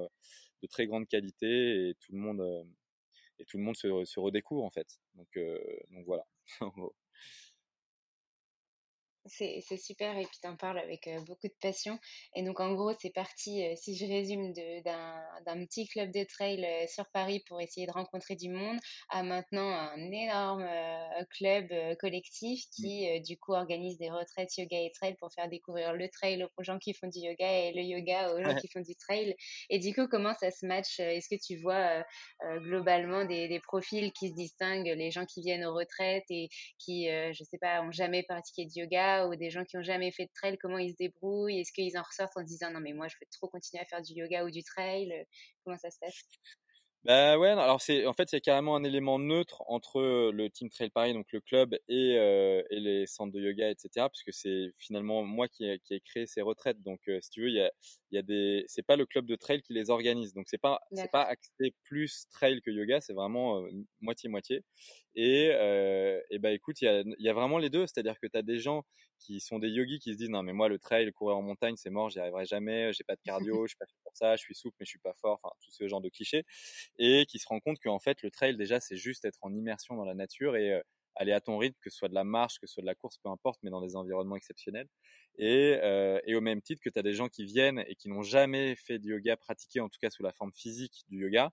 de 0.64 0.68
très 0.68 0.88
grande 0.88 1.08
qualité 1.08 1.90
et 1.90 1.96
tout 1.96 2.12
le 2.12 2.20
monde 2.20 2.68
et 3.40 3.46
tout 3.46 3.58
le 3.58 3.64
monde 3.64 3.76
se, 3.76 4.04
se 4.04 4.20
redécouvre 4.20 4.64
en 4.64 4.72
fait. 4.72 4.88
Donc 5.16 5.30
donc 5.92 6.06
voilà. 6.06 6.26
C'est 9.28 9.78
super 9.78 10.18
et 10.18 10.24
puis 10.24 10.38
tu 10.42 10.48
en 10.48 10.56
parles 10.56 10.80
avec 10.80 11.10
beaucoup 11.26 11.48
de 11.48 11.56
passion. 11.62 12.00
Et 12.36 12.44
donc 12.44 12.60
en 12.60 12.74
gros, 12.74 12.94
c'est 13.00 13.14
parti, 13.14 13.64
si 13.76 13.96
je 13.96 14.06
résume, 14.06 14.54
d'un 14.54 15.66
petit 15.66 15.88
club 15.88 16.12
de 16.12 16.24
trail 16.24 16.66
sur 16.88 17.06
Paris 17.12 17.44
pour 17.48 17.60
essayer 17.62 17.88
de 17.88 17.92
rencontrer 17.92 18.36
du 18.36 18.50
monde 18.50 18.78
à 19.10 19.24
maintenant 19.24 19.70
un 19.70 20.12
énorme 20.12 20.68
club 21.32 21.68
collectif 22.00 22.64
mmh. 22.64 22.70
qui 22.76 23.22
du 23.22 23.38
coup 23.38 23.54
organise 23.54 23.98
des 23.98 24.10
retraites 24.10 24.58
yoga 24.58 24.78
et 24.78 24.92
trail 24.92 25.16
pour 25.16 25.32
faire 25.32 25.50
découvrir 25.50 25.94
le 25.94 26.10
trail 26.10 26.46
aux 26.58 26.64
gens 26.64 26.80
qui 26.80 26.94
font 26.94 27.08
du 27.08 27.20
yoga 27.20 27.52
et 27.52 27.74
le 27.74 27.82
yoga 27.82 28.34
aux 28.34 28.44
gens 28.44 28.56
qui 28.56 28.68
font 28.68 28.82
du 28.82 28.96
trail. 28.96 29.36
Et 29.70 29.80
du 29.80 29.94
coup, 29.94 30.08
comment 30.08 30.34
ça 30.36 30.52
se 30.52 30.66
match 30.66 31.00
Est-ce 31.00 31.30
que 31.30 31.40
tu 31.42 31.58
vois 31.62 32.04
globalement 32.60 33.26
des, 33.26 33.48
des, 33.48 33.60
profils 33.60 34.12
qui 34.14 34.30
se 34.30 34.34
distinguent, 34.34 34.94
les 34.96 35.12
gens 35.12 35.26
qui 35.26 35.42
viennent 35.42 35.66
aux 35.66 35.74
retraites 35.74 36.26
et 36.30 36.50
qui, 36.80 37.08
je 37.08 37.44
sais 37.44 37.58
pas, 37.58 37.82
ont 37.82 37.92
jamais 37.92 38.24
pratiqué 38.24 38.66
de 38.66 38.72
yoga 38.76 39.17
ou 39.26 39.36
des 39.36 39.50
gens 39.50 39.64
qui 39.66 39.78
ont 39.78 39.84
jamais 39.84 40.12
fait 40.12 40.26
de 40.26 40.32
trail, 40.34 40.58
comment 40.58 40.78
ils 40.78 40.92
se 40.92 40.96
débrouillent 40.98 41.60
Est-ce 41.60 41.72
qu'ils 41.72 41.98
en 41.98 42.04
ressortent 42.04 42.38
en 42.38 42.44
disant 42.44 42.72
non 42.72 42.80
mais 42.80 42.94
moi 42.94 43.08
je 43.08 43.16
veux 43.20 43.28
trop 43.32 43.48
continuer 43.48 43.82
à 43.82 43.86
faire 43.86 44.02
du 44.02 44.14
yoga 44.14 44.44
ou 44.46 44.52
du 44.52 44.64
trail 44.64 45.26
Comment 45.64 45.78
ça 45.78 45.90
se 45.92 45.98
passe? 46.00 46.24
Bah 47.04 47.38
ouais, 47.38 47.50
alors 47.50 47.80
c'est 47.80 48.06
en 48.06 48.12
fait 48.12 48.32
il 48.34 48.36
y 48.36 48.38
a 48.38 48.42
carrément 48.42 48.76
un 48.76 48.84
élément 48.84 49.18
neutre 49.18 49.64
entre 49.68 50.02
le 50.34 50.50
Team 50.50 50.70
Trail 50.70 50.90
Paris, 50.90 51.14
donc 51.14 51.28
le 51.32 51.40
club, 51.40 51.76
et, 51.88 52.18
euh, 52.18 52.64
et 52.70 52.80
les 52.82 53.06
centres 53.08 53.32
de 53.32 53.40
yoga, 53.40 53.70
etc. 53.70 54.10
Puisque 54.10 54.34
c'est 54.34 54.74
finalement 54.78 55.24
moi 55.24 55.48
qui 55.48 55.66
ai, 55.66 55.80
qui 55.80 55.94
ai 55.94 56.02
créé 56.02 56.26
ces 56.28 56.42
retraites. 56.42 56.82
Donc 56.82 57.00
euh, 57.08 57.20
si 57.22 57.30
tu 57.30 57.42
veux, 57.44 57.50
il 57.50 57.56
y 57.56 57.62
a, 57.62 57.72
y 58.12 58.18
a 58.18 58.24
des, 58.24 58.66
c'est 58.68 58.84
pas 58.86 58.98
le 58.98 59.06
club 59.06 59.26
de 59.26 59.36
trail 59.38 59.62
qui 59.62 59.74
les 59.74 59.90
organise. 59.90 60.34
Donc 60.34 60.48
c'est 60.50 60.58
pas 60.58 60.82
c'est 60.92 61.10
pas 61.10 61.24
axé 61.24 61.74
plus 61.84 62.28
trail 62.30 62.62
que 62.62 62.72
yoga, 62.72 63.00
c'est 63.00 63.14
vraiment 63.14 63.64
moitié 64.02 64.28
moitié. 64.30 64.64
Et, 65.16 65.50
euh, 65.54 66.20
et 66.30 66.40
bah 66.40 66.52
écoute, 66.52 66.82
il 66.82 66.86
y 66.86 66.88
a, 66.90 67.04
y 67.20 67.30
a 67.30 67.34
vraiment 67.34 67.58
les 67.58 67.70
deux, 67.70 67.88
c'est-à-dire 67.88 68.20
que 68.20 68.28
tu 68.28 68.38
as 68.38 68.42
des 68.44 68.60
gens 68.60 68.84
qui 69.20 69.40
sont 69.40 69.60
des 69.60 69.70
yogis 69.70 70.00
qui 70.00 70.14
se 70.14 70.18
disent 70.18 70.30
non 70.30 70.44
mais 70.44 70.54
moi 70.54 70.70
le 70.70 70.80
trail, 70.80 71.12
courir 71.14 71.38
en 71.38 71.42
montagne, 71.42 71.76
c'est 71.78 71.90
mort, 71.90 72.10
j'y 72.10 72.20
arriverai 72.20 72.46
jamais, 72.46 72.94
j'ai 72.94 73.04
pas 73.04 73.16
de 73.16 73.22
cardio, 73.24 73.66
je 73.66 73.72
suis 73.72 73.78
pas 73.78 73.86
fait 73.86 73.98
pour 74.04 74.16
ça, 74.16 74.36
je 74.36 74.42
suis 74.42 74.56
souple 74.56 74.78
mais 74.80 74.86
je 74.86 74.92
suis 74.92 75.00
pas 75.00 75.14
fort, 75.14 75.40
enfin 75.44 75.54
tout 75.64 75.72
ce 75.72 75.88
genre 75.88 76.02
de 76.02 76.10
clichés, 76.10 76.44
et 77.00 77.26
qui 77.26 77.40
se 77.40 77.48
rendent 77.48 77.62
compte 77.62 77.80
qu'en 77.80 78.00
fait 78.00 78.22
le 78.24 78.32
trail 78.32 78.56
déjà 78.58 78.80
c'est 78.80 78.98
juste 78.98 79.26
être 79.26 79.40
en 79.42 79.54
immersion 79.54 79.96
dans 79.96 80.06
la 80.06 80.14
nature 80.16 80.56
et 80.58 80.74
euh, 80.74 80.82
aller 81.16 81.32
à 81.34 81.42
ton 81.42 81.58
rythme, 81.58 81.78
que 81.82 81.90
ce 81.90 81.98
soit 81.98 82.10
de 82.10 82.14
la 82.14 82.24
marche, 82.24 82.60
que 82.60 82.68
ce 82.68 82.76
soit 82.76 82.82
de 82.82 82.88
la 82.88 82.96
course, 82.96 83.18
peu 83.18 83.30
importe, 83.30 83.60
mais 83.64 83.72
dans 83.72 83.82
des 83.82 83.96
environnements 83.96 84.36
exceptionnels. 84.36 84.88
Et, 85.40 85.78
euh, 85.84 86.20
et 86.26 86.36
au 86.36 86.42
même 86.42 86.62
titre 86.62 86.82
que 86.84 86.90
tu 86.90 87.00
as 87.00 87.04
des 87.04 87.14
gens 87.14 87.28
qui 87.28 87.46
viennent 87.46 87.84
et 87.88 87.96
qui 87.96 88.10
n'ont 88.10 88.22
jamais 88.24 88.76
fait 88.76 89.00
de 89.00 89.08
yoga 89.10 89.36
pratiqué, 89.38 89.80
en 89.80 89.90
tout 89.90 90.00
cas 90.02 90.10
sous 90.10 90.24
la 90.24 90.32
forme 90.32 90.52
physique 90.54 91.06
du 91.10 91.22
yoga, 91.24 91.52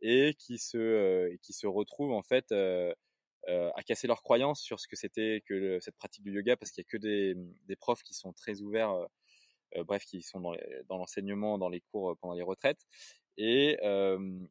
et 0.00 0.34
qui 0.38 0.58
se, 0.58 0.78
euh, 0.78 1.36
qui 1.42 1.52
se 1.52 1.66
retrouvent 1.66 2.12
en 2.12 2.22
fait 2.22 2.52
à 3.48 3.82
casser 3.82 4.06
leurs 4.06 4.22
croyances 4.22 4.60
sur 4.60 4.78
ce 4.80 4.86
que 4.88 4.96
c'était 4.96 5.42
que 5.46 5.54
le, 5.54 5.80
cette 5.80 5.96
pratique 5.96 6.22
du 6.22 6.32
yoga, 6.32 6.56
parce 6.56 6.70
qu'il 6.70 6.82
y 6.82 6.86
a 6.86 6.90
que 6.90 6.96
des, 6.96 7.34
des 7.66 7.76
profs 7.76 8.02
qui 8.02 8.14
sont 8.14 8.32
très 8.32 8.60
ouverts, 8.60 8.90
euh, 8.90 9.06
euh, 9.76 9.84
bref, 9.84 10.04
qui 10.04 10.22
sont 10.22 10.40
dans, 10.40 10.54
dans 10.88 10.98
l'enseignement, 10.98 11.58
dans 11.58 11.68
les 11.68 11.80
cours 11.80 12.16
pendant 12.20 12.34
les 12.34 12.42
retraites. 12.42 12.80
Et, 13.38 13.78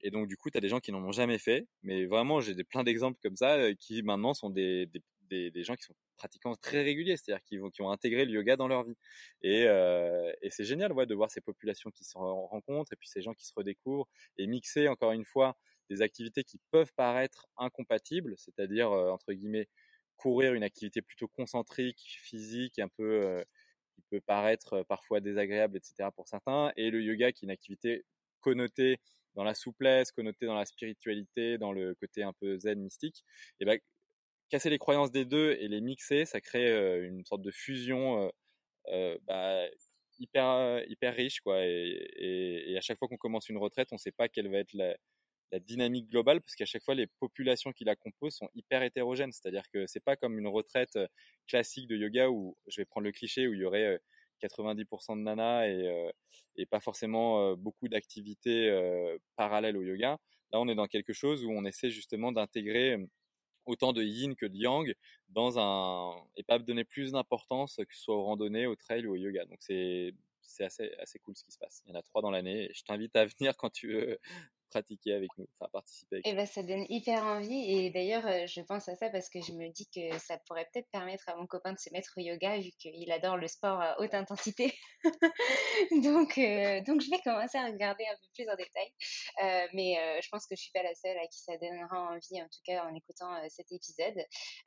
et, 0.01 0.11
donc 0.11 0.27
du 0.27 0.37
coup, 0.37 0.49
tu 0.49 0.57
as 0.57 0.61
des 0.61 0.69
gens 0.69 0.79
qui 0.79 0.91
n'en 0.91 1.03
ont 1.03 1.11
jamais 1.11 1.37
fait, 1.37 1.67
mais 1.83 2.05
vraiment, 2.05 2.41
j'ai 2.41 2.55
des, 2.55 2.63
plein 2.63 2.83
d'exemples 2.83 3.19
comme 3.21 3.35
ça 3.35 3.71
qui 3.75 4.01
maintenant 4.01 4.33
sont 4.33 4.49
des, 4.49 4.87
des, 4.87 5.03
des, 5.29 5.51
des, 5.51 5.63
gens 5.63 5.75
qui 5.75 5.83
sont 5.83 5.93
pratiquants 6.17 6.55
très 6.55 6.83
réguliers, 6.83 7.17
c'est-à-dire 7.17 7.43
qui, 7.43 7.57
qui, 7.73 7.81
ont 7.81 7.89
intégré 7.89 8.25
le 8.25 8.31
yoga 8.31 8.55
dans 8.55 8.67
leur 8.67 8.83
vie. 8.83 8.97
Et, 9.41 9.65
euh, 9.67 10.31
et 10.41 10.51
c'est 10.51 10.65
génial 10.65 10.93
ouais, 10.93 11.05
de 11.05 11.15
voir 11.15 11.31
ces 11.31 11.41
populations 11.41 11.89
qui 11.89 12.03
se 12.03 12.17
rencontrent 12.17 12.93
et 12.93 12.95
puis 12.95 13.07
ces 13.07 13.21
gens 13.21 13.33
qui 13.33 13.45
se 13.45 13.53
redécouvrent 13.55 14.07
et 14.37 14.45
mixer 14.47 14.87
encore 14.87 15.13
une 15.13 15.25
fois 15.25 15.57
des 15.89 16.01
activités 16.01 16.43
qui 16.43 16.59
peuvent 16.71 16.91
paraître 16.95 17.47
incompatibles, 17.57 18.35
c'est-à-dire 18.37 18.91
entre 18.91 19.33
guillemets 19.33 19.67
courir 20.21 20.53
une 20.53 20.63
activité 20.63 21.01
plutôt 21.01 21.27
concentrique, 21.27 22.19
physique, 22.21 22.77
un 22.77 22.89
peu 22.89 23.23
euh, 23.25 23.43
qui 23.95 24.03
peut 24.11 24.21
paraître 24.21 24.83
parfois 24.83 25.19
désagréable, 25.19 25.77
etc. 25.77 26.09
pour 26.15 26.27
certains, 26.27 26.71
et 26.77 26.91
le 26.91 27.01
yoga 27.01 27.31
qui 27.31 27.45
est 27.45 27.47
une 27.47 27.51
activité 27.51 28.05
connotée 28.39 28.99
dans 29.33 29.43
la 29.43 29.55
souplesse, 29.55 30.11
connoté 30.11 30.45
dans 30.45 30.55
la 30.55 30.65
spiritualité, 30.65 31.57
dans 31.57 31.71
le 31.71 31.95
côté 31.95 32.21
un 32.21 32.33
peu 32.33 32.59
zen 32.59 32.79
mystique, 32.79 33.23
et 33.59 33.65
ben 33.65 33.79
casser 34.49 34.69
les 34.69 34.77
croyances 34.77 35.11
des 35.11 35.25
deux 35.25 35.53
et 35.59 35.67
les 35.67 35.81
mixer, 35.81 36.25
ça 36.25 36.41
crée 36.41 36.69
une 37.07 37.25
sorte 37.25 37.41
de 37.41 37.51
fusion 37.51 38.31
bah, 39.27 39.65
hyper 40.19 40.83
hyper 40.87 41.15
riche 41.15 41.41
quoi. 41.41 41.65
Et, 41.65 42.71
et, 42.71 42.77
à 42.77 42.81
chaque 42.81 42.99
fois 42.99 43.07
qu'on 43.07 43.17
commence 43.17 43.49
une 43.49 43.57
retraite, 43.57 43.89
on 43.91 43.95
ne 43.95 43.99
sait 43.99 44.11
pas 44.11 44.29
quelle 44.29 44.49
va 44.51 44.59
être 44.59 44.73
la, 44.73 44.95
la 45.51 45.59
dynamique 45.59 46.09
globale 46.09 46.41
parce 46.41 46.55
qu'à 46.55 46.65
chaque 46.65 46.83
fois 46.83 46.95
les 46.95 47.07
populations 47.07 47.71
qui 47.71 47.83
la 47.83 47.95
composent 47.95 48.35
sont 48.35 48.49
hyper 48.55 48.83
hétérogènes. 48.83 49.31
C'est-à-dire 49.31 49.69
que 49.71 49.87
c'est 49.87 50.03
pas 50.03 50.15
comme 50.15 50.39
une 50.39 50.47
retraite 50.47 50.97
classique 51.47 51.87
de 51.87 51.95
yoga 51.97 52.29
où 52.29 52.57
je 52.67 52.81
vais 52.81 52.85
prendre 52.85 53.05
le 53.05 53.11
cliché 53.11 53.47
où 53.47 53.53
il 53.53 53.59
y 53.59 53.65
aurait 53.65 53.99
90% 54.41 55.17
de 55.17 55.21
nanas 55.23 55.67
et, 55.67 56.11
et 56.55 56.65
pas 56.65 56.79
forcément 56.79 57.55
beaucoup 57.55 57.87
d'activités 57.87 58.71
parallèles 59.35 59.77
au 59.77 59.83
yoga. 59.83 60.17
Là, 60.51 60.59
on 60.59 60.67
est 60.67 60.75
dans 60.75 60.87
quelque 60.87 61.13
chose 61.13 61.45
où 61.45 61.51
on 61.51 61.65
essaie 61.65 61.89
justement 61.89 62.31
d'intégrer 62.31 62.97
autant 63.65 63.93
de 63.93 64.03
yin 64.03 64.35
que 64.35 64.45
de 64.45 64.55
yang 64.55 64.93
dans 65.29 65.59
un 65.59 66.15
et 66.35 66.43
pas 66.43 66.59
donner 66.59 66.83
plus 66.83 67.11
d'importance 67.11 67.77
que 67.77 67.95
ce 67.95 68.01
soit 68.01 68.15
aux 68.15 68.23
randonnées, 68.23 68.67
au 68.67 68.75
trail 68.75 69.05
ou 69.05 69.11
au 69.11 69.15
yoga. 69.15 69.45
Donc 69.45 69.59
c'est 69.61 70.13
c'est 70.41 70.65
assez 70.65 70.91
assez 70.99 71.19
cool 71.19 71.35
ce 71.35 71.43
qui 71.43 71.51
se 71.51 71.57
passe. 71.59 71.81
Il 71.85 71.89
y 71.89 71.91
en 71.93 71.99
a 71.99 72.01
trois 72.01 72.21
dans 72.21 72.31
l'année. 72.31 72.69
Je 72.73 72.83
t'invite 72.83 73.15
à 73.15 73.25
venir 73.39 73.55
quand 73.57 73.69
tu 73.69 73.93
veux 73.93 74.19
pratiquer 74.71 75.13
avec 75.13 75.29
nous, 75.37 75.47
enfin 75.59 75.69
participer 75.71 76.15
avec 76.17 76.25
et 76.25 76.29
eh 76.31 76.33
ben, 76.33 76.45
ça 76.45 76.63
donne 76.63 76.85
hyper 76.89 77.23
envie. 77.23 77.71
Et 77.71 77.89
d'ailleurs, 77.89 78.25
euh, 78.25 78.47
je 78.47 78.61
pense 78.61 78.87
à 78.87 78.95
ça 78.95 79.09
parce 79.09 79.29
que 79.29 79.41
je 79.41 79.51
me 79.51 79.69
dis 79.69 79.87
que 79.93 80.17
ça 80.17 80.37
pourrait 80.47 80.67
peut-être 80.73 80.89
permettre 80.91 81.27
à 81.27 81.35
mon 81.35 81.45
copain 81.45 81.73
de 81.73 81.77
se 81.77 81.91
mettre 81.91 82.11
au 82.17 82.21
yoga 82.21 82.57
vu 82.57 82.71
qu'il 82.79 83.11
adore 83.11 83.37
le 83.37 83.47
sport 83.47 83.81
à 83.81 83.99
haute 83.99 84.13
intensité. 84.13 84.73
donc, 86.03 86.37
euh, 86.37 86.81
donc, 86.81 87.01
je 87.01 87.09
vais 87.09 87.19
commencer 87.23 87.57
à 87.57 87.65
regarder 87.65 88.05
un 88.05 88.15
peu 88.15 88.27
plus 88.33 88.49
en 88.49 88.55
détail. 88.55 88.89
Euh, 89.43 89.67
mais 89.73 90.21
je 90.21 90.29
pense 90.29 90.45
que 90.47 90.55
je 90.55 90.61
suis 90.61 90.71
pas 90.71 90.83
la 90.83 90.95
seule 90.95 91.17
à 91.17 91.27
qui 91.27 91.39
ça 91.39 91.57
donnera 91.57 92.13
envie, 92.13 92.41
en 92.41 92.45
tout 92.45 92.61
cas 92.65 92.85
en 92.85 92.95
écoutant 92.95 93.29
cet 93.49 93.71
épisode. 93.71 94.17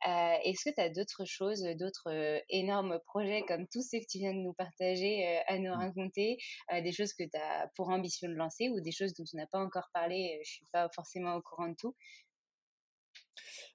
Est-ce 0.04 0.68
que 0.68 0.74
tu 0.74 0.80
as 0.80 0.90
d'autres 0.90 1.24
choses, 1.24 1.62
d'autres 1.78 2.42
énormes 2.50 2.98
projets 3.06 3.42
comme 3.46 3.66
tous 3.68 3.82
ceux 3.82 4.00
que 4.00 4.06
tu 4.10 4.18
viens 4.18 4.34
de 4.34 4.40
nous 4.40 4.52
partager 4.52 5.40
à 5.46 5.58
nous 5.58 5.72
mmh. 5.72 5.78
raconter, 5.78 6.36
des 6.82 6.92
choses 6.92 7.14
que 7.14 7.24
tu 7.24 7.36
as 7.36 7.70
pour 7.76 7.88
ambition 7.88 8.28
de 8.28 8.34
lancer 8.34 8.68
ou 8.68 8.80
des 8.80 8.92
choses 8.92 9.14
dont 9.14 9.24
on 9.32 9.36
n'a 9.36 9.46
pas 9.46 9.60
encore 9.60 9.88
parler, 9.94 10.40
je 10.44 10.50
suis 10.50 10.66
pas 10.72 10.88
forcément 10.90 11.36
au 11.36 11.42
courant 11.42 11.68
de 11.68 11.76
tout. 11.76 11.94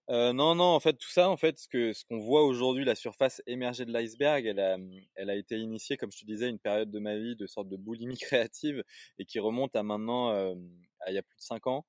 Euh, 0.09 0.33
non, 0.33 0.55
non, 0.55 0.65
en 0.65 0.79
fait, 0.79 0.93
tout 0.93 1.09
ça, 1.09 1.29
en 1.29 1.37
fait, 1.37 1.59
ce 1.59 1.67
que 1.67 1.93
ce 1.93 2.03
qu'on 2.03 2.19
voit 2.19 2.43
aujourd'hui, 2.43 2.83
la 2.83 2.95
surface 2.95 3.43
émergée 3.45 3.85
de 3.85 3.91
l'iceberg, 3.93 4.45
elle 4.45 4.59
a, 4.59 4.77
elle 5.15 5.29
a 5.29 5.35
été 5.35 5.57
initiée, 5.57 5.97
comme 5.97 6.11
je 6.11 6.19
te 6.19 6.25
disais, 6.25 6.49
une 6.49 6.57
période 6.57 6.89
de 6.89 6.99
ma 6.99 7.15
vie 7.15 7.35
de 7.35 7.45
sorte 7.45 7.69
de 7.69 7.77
boulimie 7.77 8.17
créative 8.19 8.83
et 9.19 9.25
qui 9.25 9.39
remonte 9.39 9.75
à 9.75 9.83
maintenant, 9.83 10.31
euh, 10.31 10.55
à 11.01 11.11
il 11.11 11.15
y 11.15 11.17
a 11.19 11.21
plus 11.21 11.37
de 11.37 11.41
cinq 11.41 11.67
ans. 11.67 11.85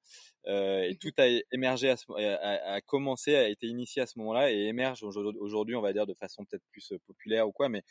Euh, 0.47 0.83
et 0.83 0.95
mmh 0.95 0.99
tout 0.99 1.13
a 1.19 1.27
émergé, 1.53 1.91
à 1.91 1.97
ce, 1.97 2.05
a, 2.13 2.75
a, 2.75 2.81
commencé, 2.83 3.35
a 3.37 3.49
été 3.49 3.67
initié 3.67 4.03
à 4.03 4.07
ce 4.07 4.19
moment-là 4.19 4.53
et 4.53 4.67
émerge 4.67 5.03
aujourd'hui, 5.03 5.77
on 5.77 5.83
va 5.83 5.93
dire, 5.95 6.07
de 6.07 6.15
façon 6.15 6.45
peut-être 6.45 6.65
plus 6.73 6.93
populaire 7.07 7.49
ou 7.49 7.53
quoi, 7.53 7.71
mais, 7.71 7.83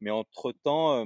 mais 0.00 0.10
entre 0.10 0.52
temps, 0.52 1.04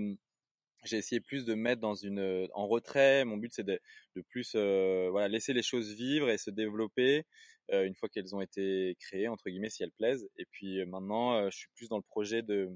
j'ai 0.84 0.96
essayé 0.96 1.20
plus 1.20 1.44
de 1.44 1.54
mettre 1.54 1.80
dans 1.80 1.94
une 1.94 2.48
en 2.54 2.66
retrait. 2.66 3.24
Mon 3.24 3.36
but 3.36 3.52
c'est 3.52 3.64
de, 3.64 3.80
de, 4.16 4.22
plus 4.22 4.52
euh, 4.56 5.08
voilà 5.10 5.28
laisser 5.28 5.52
les 5.52 5.62
choses 5.62 5.94
vivre 5.94 6.30
et 6.30 6.38
se 6.38 6.50
développer 6.50 7.24
euh, 7.72 7.84
une 7.86 7.94
fois 7.94 8.08
qu'elles 8.08 8.34
ont 8.34 8.40
été 8.40 8.96
créées 9.00 9.28
entre 9.28 9.48
guillemets 9.50 9.70
si 9.70 9.82
elles 9.82 9.92
plaisent. 9.92 10.28
Et 10.38 10.46
puis 10.50 10.84
maintenant 10.86 11.50
je 11.50 11.56
suis 11.56 11.68
plus 11.76 11.88
dans 11.88 11.96
le 11.98 12.02
projet 12.02 12.42
de 12.42 12.70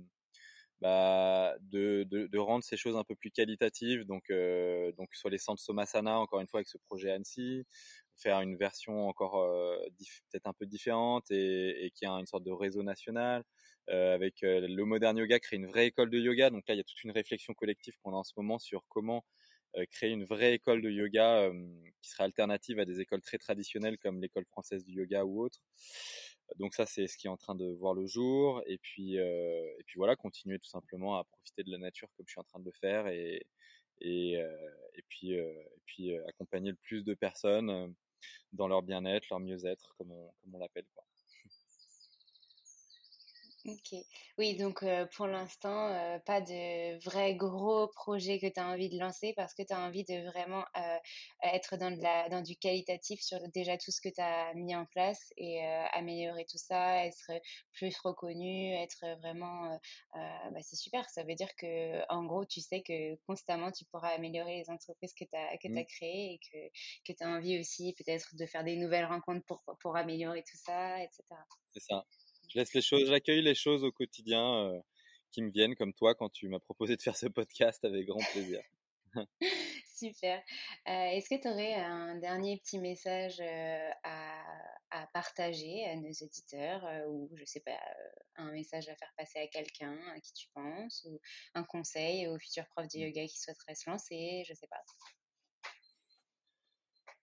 bah, 0.80 1.54
de, 1.62 2.04
de, 2.10 2.26
de, 2.26 2.38
rendre 2.38 2.64
ces 2.64 2.76
choses 2.76 2.96
un 2.96 3.04
peu 3.04 3.14
plus 3.14 3.30
qualitatives. 3.30 4.04
Donc 4.04 4.24
donc 4.98 5.14
sur 5.14 5.30
les 5.30 5.38
centres 5.38 5.62
Somasana 5.62 6.18
encore 6.18 6.40
une 6.40 6.48
fois 6.48 6.58
avec 6.58 6.68
ce 6.68 6.78
projet 6.78 7.10
Annecy, 7.10 7.64
faire 8.16 8.40
une 8.40 8.56
version 8.56 9.08
encore 9.08 9.46
peut-être 10.30 10.46
un 10.46 10.52
peu 10.52 10.66
différente 10.66 11.30
et, 11.30 11.86
et 11.86 11.90
qui 11.90 12.06
a 12.06 12.12
une 12.12 12.26
sorte 12.26 12.44
de 12.44 12.52
réseau 12.52 12.82
national. 12.82 13.44
Euh, 13.90 14.14
avec 14.14 14.42
euh, 14.42 14.66
le 14.66 14.84
moderne 14.86 15.18
yoga 15.18 15.38
créer 15.38 15.58
une 15.58 15.66
vraie 15.66 15.86
école 15.88 16.08
de 16.08 16.18
yoga. 16.18 16.48
Donc 16.50 16.66
là, 16.68 16.74
il 16.74 16.78
y 16.78 16.80
a 16.80 16.84
toute 16.84 17.04
une 17.04 17.10
réflexion 17.10 17.52
collective 17.52 17.94
qu'on 18.02 18.12
a 18.14 18.16
en 18.16 18.24
ce 18.24 18.32
moment 18.36 18.58
sur 18.58 18.82
comment 18.88 19.24
euh, 19.76 19.84
créer 19.90 20.10
une 20.10 20.24
vraie 20.24 20.54
école 20.54 20.80
de 20.80 20.90
yoga 20.90 21.50
qui 22.00 22.10
serait 22.10 22.24
alternative 22.24 22.78
à 22.78 22.86
des 22.86 23.00
écoles 23.00 23.20
très 23.20 23.38
traditionnelles 23.38 23.98
comme 23.98 24.20
l'école 24.22 24.46
française 24.46 24.84
du 24.84 24.94
yoga 24.94 25.24
ou 25.24 25.42
autre. 25.42 25.60
Donc 26.56 26.74
ça, 26.74 26.86
c'est 26.86 27.06
ce 27.06 27.16
qui 27.18 27.26
est 27.26 27.30
en 27.30 27.36
train 27.36 27.54
de 27.54 27.66
voir 27.74 27.94
le 27.94 28.06
jour. 28.06 28.62
Et 28.66 28.78
puis, 28.78 29.16
et 29.16 29.84
puis 29.86 29.96
voilà, 29.98 30.16
continuer 30.16 30.58
tout 30.58 30.68
simplement 30.68 31.18
à 31.18 31.24
profiter 31.24 31.64
de 31.64 31.70
la 31.70 31.78
nature 31.78 32.08
comme 32.16 32.26
je 32.26 32.32
suis 32.32 32.40
en 32.40 32.44
train 32.44 32.60
de 32.60 32.66
le 32.66 32.72
faire 32.72 33.08
et, 33.08 33.46
et, 34.00 34.34
et 34.34 35.02
puis, 35.08 35.32
et 35.32 35.82
puis 35.86 36.14
accompagner 36.28 36.70
le 36.70 36.76
plus 36.76 37.02
de 37.02 37.14
personnes 37.14 37.94
dans 38.52 38.68
leur 38.68 38.82
bien-être, 38.82 39.26
leur 39.30 39.40
mieux-être, 39.40 39.94
comme 39.98 40.12
on, 40.12 40.30
comme 40.42 40.54
on 40.54 40.58
l'appelle. 40.58 40.86
Quoi. 40.94 41.04
OK. 43.66 43.98
Oui, 44.36 44.56
donc 44.56 44.84
pour 45.16 45.26
l'instant, 45.26 46.20
pas 46.26 46.42
de 46.42 47.02
vrai 47.02 47.34
gros 47.34 47.88
projet 47.88 48.38
que 48.38 48.46
tu 48.46 48.60
as 48.60 48.66
envie 48.66 48.90
de 48.90 48.98
lancer 48.98 49.32
parce 49.36 49.54
que 49.54 49.62
tu 49.62 49.72
as 49.72 49.80
envie 49.80 50.04
de 50.04 50.28
vraiment 50.30 50.64
être 51.42 51.78
dans, 51.78 51.90
de 51.90 52.02
la, 52.02 52.28
dans 52.28 52.42
du 52.42 52.56
qualitatif 52.56 53.22
sur 53.22 53.38
déjà 53.54 53.78
tout 53.78 53.90
ce 53.90 54.02
que 54.02 54.10
tu 54.10 54.20
as 54.20 54.52
mis 54.52 54.76
en 54.76 54.84
place 54.84 55.32
et 55.38 55.64
améliorer 55.92 56.44
tout 56.44 56.58
ça, 56.58 57.06
être 57.06 57.30
plus 57.72 57.96
reconnu, 58.00 58.74
être 58.74 59.06
vraiment... 59.20 59.80
bah, 60.14 60.60
c'est 60.60 60.76
super, 60.76 61.08
ça 61.08 61.22
veut 61.22 61.34
dire 61.34 61.54
que 61.56 62.12
en 62.12 62.24
gros, 62.24 62.44
tu 62.44 62.60
sais 62.60 62.82
que 62.82 63.14
constamment, 63.26 63.72
tu 63.72 63.86
pourras 63.86 64.10
améliorer 64.10 64.56
les 64.56 64.68
entreprises 64.68 65.14
que 65.14 65.24
tu 65.24 65.36
as, 65.36 65.56
que 65.56 65.68
mmh. 65.68 65.86
créées 65.86 66.34
et 66.34 66.40
que, 66.52 67.12
que 67.12 67.16
tu 67.16 67.24
as 67.24 67.28
envie 67.28 67.58
aussi 67.58 67.94
peut-être 67.94 68.36
de 68.36 68.44
faire 68.44 68.64
des 68.64 68.76
nouvelles 68.76 69.06
rencontres 69.06 69.46
pour, 69.46 69.62
pour 69.80 69.96
améliorer 69.96 70.42
tout 70.42 70.58
ça, 70.58 71.02
etc. 71.02 71.22
C'est 71.72 71.80
ça 71.80 72.04
je 72.48 72.58
laisse 72.58 72.74
les 72.74 72.82
choses, 72.82 73.08
j'accueille 73.08 73.42
les 73.42 73.54
choses 73.54 73.84
au 73.84 73.92
quotidien 73.92 74.66
euh, 74.66 74.80
qui 75.30 75.42
me 75.42 75.50
viennent, 75.50 75.74
comme 75.74 75.92
toi 75.92 76.14
quand 76.14 76.30
tu 76.30 76.48
m'as 76.48 76.60
proposé 76.60 76.96
de 76.96 77.02
faire 77.02 77.16
ce 77.16 77.26
podcast 77.26 77.84
avec 77.84 78.06
grand 78.06 78.24
plaisir. 78.32 78.60
Super. 79.96 80.38
Euh, 80.88 81.06
est-ce 81.12 81.28
que 81.28 81.40
tu 81.40 81.48
aurais 81.48 81.74
un 81.74 82.16
dernier 82.16 82.58
petit 82.58 82.78
message 82.78 83.40
euh, 83.40 83.90
à, 84.02 84.42
à, 84.90 85.06
partager 85.08 85.84
à 85.86 85.96
nos 85.96 86.10
auditeurs 86.10 86.84
ou 87.08 87.30
je 87.36 87.44
sais 87.44 87.60
pas, 87.60 87.78
un 88.36 88.50
message 88.50 88.88
à 88.88 88.96
faire 88.96 89.12
passer 89.16 89.38
à 89.38 89.46
quelqu'un 89.46 89.96
à 90.14 90.20
qui 90.20 90.32
tu 90.32 90.48
penses 90.52 91.06
ou 91.08 91.20
un 91.54 91.62
conseil 91.62 92.26
aux 92.26 92.38
futurs 92.38 92.66
profs 92.68 92.88
de 92.88 92.98
mmh. 92.98 93.02
yoga 93.02 93.26
qui 93.26 93.38
souhaiteraient 93.38 93.76
se 93.76 93.88
lancer, 93.88 94.44
je 94.48 94.54
sais 94.54 94.68
pas? 94.68 94.82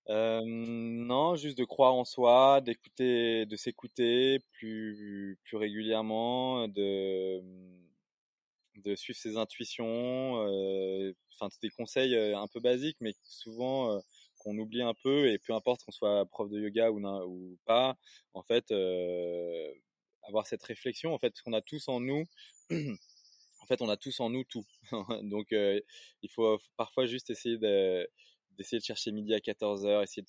Non, 0.09 1.35
juste 1.35 1.57
de 1.57 1.63
croire 1.65 1.93
en 1.93 2.05
soi, 2.05 2.61
d'écouter, 2.61 3.45
de 3.45 3.55
s'écouter 3.55 4.39
plus 4.53 5.37
plus 5.43 5.57
régulièrement, 5.57 6.67
de 6.67 7.41
de 8.77 8.95
suivre 8.95 9.19
ses 9.19 9.37
intuitions. 9.37 10.35
Enfin, 11.33 11.49
des 11.61 11.69
conseils 11.69 12.15
un 12.15 12.47
peu 12.47 12.59
basiques, 12.59 12.97
mais 13.01 13.13
souvent 13.23 14.01
qu'on 14.39 14.57
oublie 14.57 14.81
un 14.81 14.93
peu. 15.03 15.27
Et 15.29 15.37
peu 15.39 15.53
importe 15.53 15.83
qu'on 15.83 15.91
soit 15.91 16.25
prof 16.27 16.49
de 16.49 16.59
yoga 16.59 16.91
ou, 16.91 16.99
ou 17.27 17.57
pas, 17.65 17.95
en 18.33 18.43
fait, 18.43 18.71
avoir 20.23 20.47
cette 20.47 20.63
réflexion, 20.63 21.13
en 21.13 21.19
fait, 21.19 21.33
qu'on 21.41 21.53
a 21.53 21.61
tous 21.61 21.87
en 21.87 21.99
nous. 21.99 22.25
en 22.71 23.65
fait, 23.67 23.81
on 23.81 23.89
a 23.89 23.97
tous 23.97 24.19
en 24.19 24.29
nous 24.29 24.43
tout. 24.43 24.65
Donc, 25.23 25.47
il 25.51 26.29
faut 26.31 26.59
parfois 26.77 27.05
juste 27.05 27.29
essayer 27.29 27.57
de 27.57 28.07
d'essayer 28.61 28.79
de 28.79 28.83
chercher 28.85 29.11
midi 29.11 29.33
à 29.33 29.39
14h, 29.39 30.03
essayer 30.03 30.25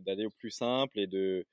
d'aller 0.00 0.26
au 0.26 0.30
plus 0.30 0.50
simple 0.50 0.98
et 0.98 1.06
de, 1.06 1.46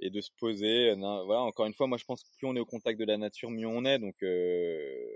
se 0.00 0.30
poser. 0.38 0.94
Voilà, 0.94 1.42
encore 1.42 1.66
une 1.66 1.74
fois, 1.74 1.86
moi 1.86 1.98
je 1.98 2.04
pense 2.04 2.22
que 2.22 2.28
plus 2.36 2.46
on 2.46 2.56
est 2.56 2.60
au 2.60 2.66
contact 2.66 2.98
de 2.98 3.04
la 3.04 3.18
nature, 3.18 3.50
mieux 3.50 3.66
on 3.66 3.84
est. 3.84 3.98
Donc, 3.98 4.16
euh, 4.22 5.06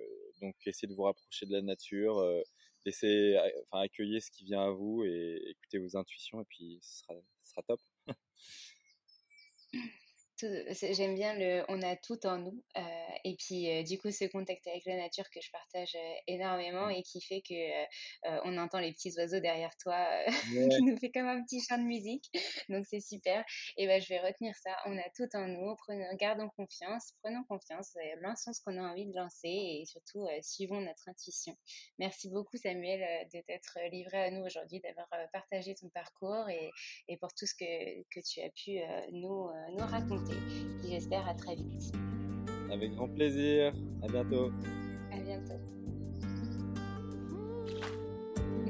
donc 0.40 0.54
essayez 0.66 0.88
de 0.88 0.94
vous 0.94 1.04
rapprocher 1.04 1.46
de 1.46 1.52
la 1.52 1.62
nature, 1.62 2.18
euh, 2.18 2.42
laissez, 2.84 3.36
enfin, 3.70 3.82
accueillez 3.84 4.20
ce 4.20 4.30
qui 4.30 4.44
vient 4.44 4.62
à 4.62 4.70
vous 4.70 5.04
et 5.04 5.40
écoutez 5.50 5.78
vos 5.78 5.96
intuitions 5.96 6.40
et 6.40 6.44
puis 6.44 6.78
ce 6.82 7.04
sera 7.44 7.62
top. 7.62 7.80
j'aime 10.92 11.14
bien 11.14 11.34
le 11.34 11.64
on 11.68 11.82
a 11.82 11.96
tout 11.96 12.26
en 12.26 12.38
nous 12.38 12.62
euh, 12.76 12.80
et 13.24 13.36
puis 13.36 13.70
euh, 13.70 13.82
du 13.82 13.98
coup 13.98 14.10
ce 14.10 14.24
contact 14.24 14.66
avec 14.66 14.84
la 14.86 14.96
nature 14.96 15.28
que 15.30 15.40
je 15.40 15.50
partage 15.50 15.94
euh, 15.94 16.14
énormément 16.26 16.88
et 16.88 17.02
qui 17.02 17.20
fait 17.20 17.40
que 17.40 17.54
on 18.44 18.56
entend 18.58 18.78
les 18.78 18.92
petits 18.92 19.12
oiseaux 19.16 19.40
derrière 19.40 19.76
toi 19.76 19.96
qui 20.26 20.82
nous 20.82 20.96
fait 20.96 21.10
comme 21.10 21.26
un 21.26 21.42
petit 21.42 21.60
chant 21.60 21.78
de 21.78 21.84
musique. 21.84 22.30
Donc 22.68 22.86
c'est 22.86 23.00
super. 23.00 23.44
Et 23.76 23.86
ben 23.86 24.00
je 24.00 24.08
vais 24.08 24.20
retenir 24.20 24.54
ça. 24.56 24.76
On 24.86 24.96
a 24.96 25.08
tout 25.16 25.28
en 25.34 25.46
nous. 25.46 25.74
Prenons 25.76 26.14
gardons 26.16 26.48
confiance 26.56 27.12
prenons 27.22 27.44
confiance 27.44 27.96
lançons 28.20 28.52
ce 28.52 28.60
qu'on 28.62 28.78
a 28.78 28.82
envie 28.82 29.06
de 29.06 29.16
lancer 29.16 29.48
et 29.48 29.84
surtout 29.86 30.26
suivons 30.42 30.80
notre 30.80 31.08
intuition. 31.08 31.56
Merci 31.98 32.30
beaucoup 32.30 32.56
Samuel 32.56 33.28
de 33.32 33.40
t'être 33.40 33.78
livré 33.90 34.24
à 34.24 34.30
nous 34.30 34.44
aujourd'hui 34.44 34.80
d'avoir 34.80 35.08
partagé 35.32 35.74
ton 35.74 35.88
parcours 35.90 36.48
et, 36.48 36.70
et, 37.08 37.16
pour 37.16 37.32
tout 37.34 37.46
ce 37.46 37.54
que, 37.54 38.02
que 38.10 38.20
tu 38.20 38.40
as 38.40 38.50
pu 38.50 38.80
nous, 39.12 39.50
nous 39.70 39.86
raconter 39.86 40.31
j'espère 40.88 41.28
à 41.28 41.34
très 41.34 41.54
vite. 41.54 41.92
Avec 42.70 42.94
grand 42.94 43.08
plaisir. 43.08 43.72
À 44.02 44.08
bientôt. 44.08 44.50
À 45.12 45.18
bientôt. 45.18 45.60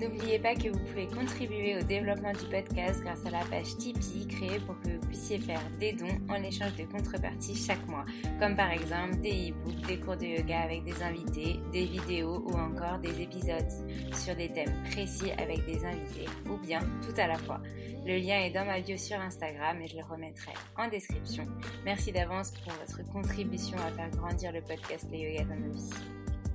N'oubliez 0.02 0.40
pas 0.40 0.56
que 0.56 0.68
vous 0.68 0.80
pouvez 0.80 1.06
contribuer 1.06 1.78
au 1.78 1.82
développement 1.84 2.32
du 2.32 2.44
podcast 2.46 3.00
grâce 3.04 3.24
à 3.24 3.30
la 3.30 3.44
page 3.44 3.76
Tipeee 3.76 4.26
créée 4.26 4.58
pour 4.58 4.74
que 4.80 4.88
vous 4.88 5.06
puissiez 5.06 5.38
faire 5.38 5.60
des 5.78 5.92
dons 5.92 6.18
en 6.28 6.42
échange 6.42 6.74
de 6.74 6.82
contreparties 6.90 7.54
chaque 7.54 7.86
mois, 7.86 8.04
comme 8.40 8.56
par 8.56 8.72
exemple 8.72 9.20
des 9.20 9.50
e-books, 9.50 9.86
des 9.86 10.00
cours 10.00 10.16
de 10.16 10.24
yoga 10.24 10.62
avec 10.62 10.82
des 10.82 11.00
invités, 11.04 11.60
des 11.72 11.84
vidéos 11.84 12.42
ou 12.48 12.52
encore 12.54 12.98
des 12.98 13.22
épisodes 13.22 13.70
sur 14.12 14.34
des 14.34 14.48
thèmes 14.48 14.74
précis 14.90 15.30
avec 15.38 15.64
des 15.66 15.84
invités 15.84 16.26
ou 16.50 16.56
bien 16.56 16.80
tout 17.02 17.14
à 17.16 17.28
la 17.28 17.38
fois. 17.38 17.60
Le 18.04 18.18
lien 18.18 18.40
est 18.40 18.50
dans 18.50 18.64
ma 18.64 18.80
bio 18.80 18.96
sur 18.96 19.20
Instagram 19.20 19.80
et 19.82 19.86
je 19.86 19.96
le 19.96 20.02
remettrai 20.02 20.52
en 20.76 20.88
description. 20.88 21.46
Merci 21.84 22.10
d'avance 22.10 22.50
pour 22.50 22.72
votre 22.72 23.08
contribution 23.12 23.78
à 23.78 23.92
faire 23.92 24.10
grandir 24.10 24.50
le 24.50 24.62
podcast 24.62 25.06
Les 25.12 25.20
Yoga 25.20 25.44
dans 25.44 25.60
nos 25.60 25.72
vies. 25.72 25.90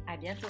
À 0.05 0.17
bientôt! 0.17 0.49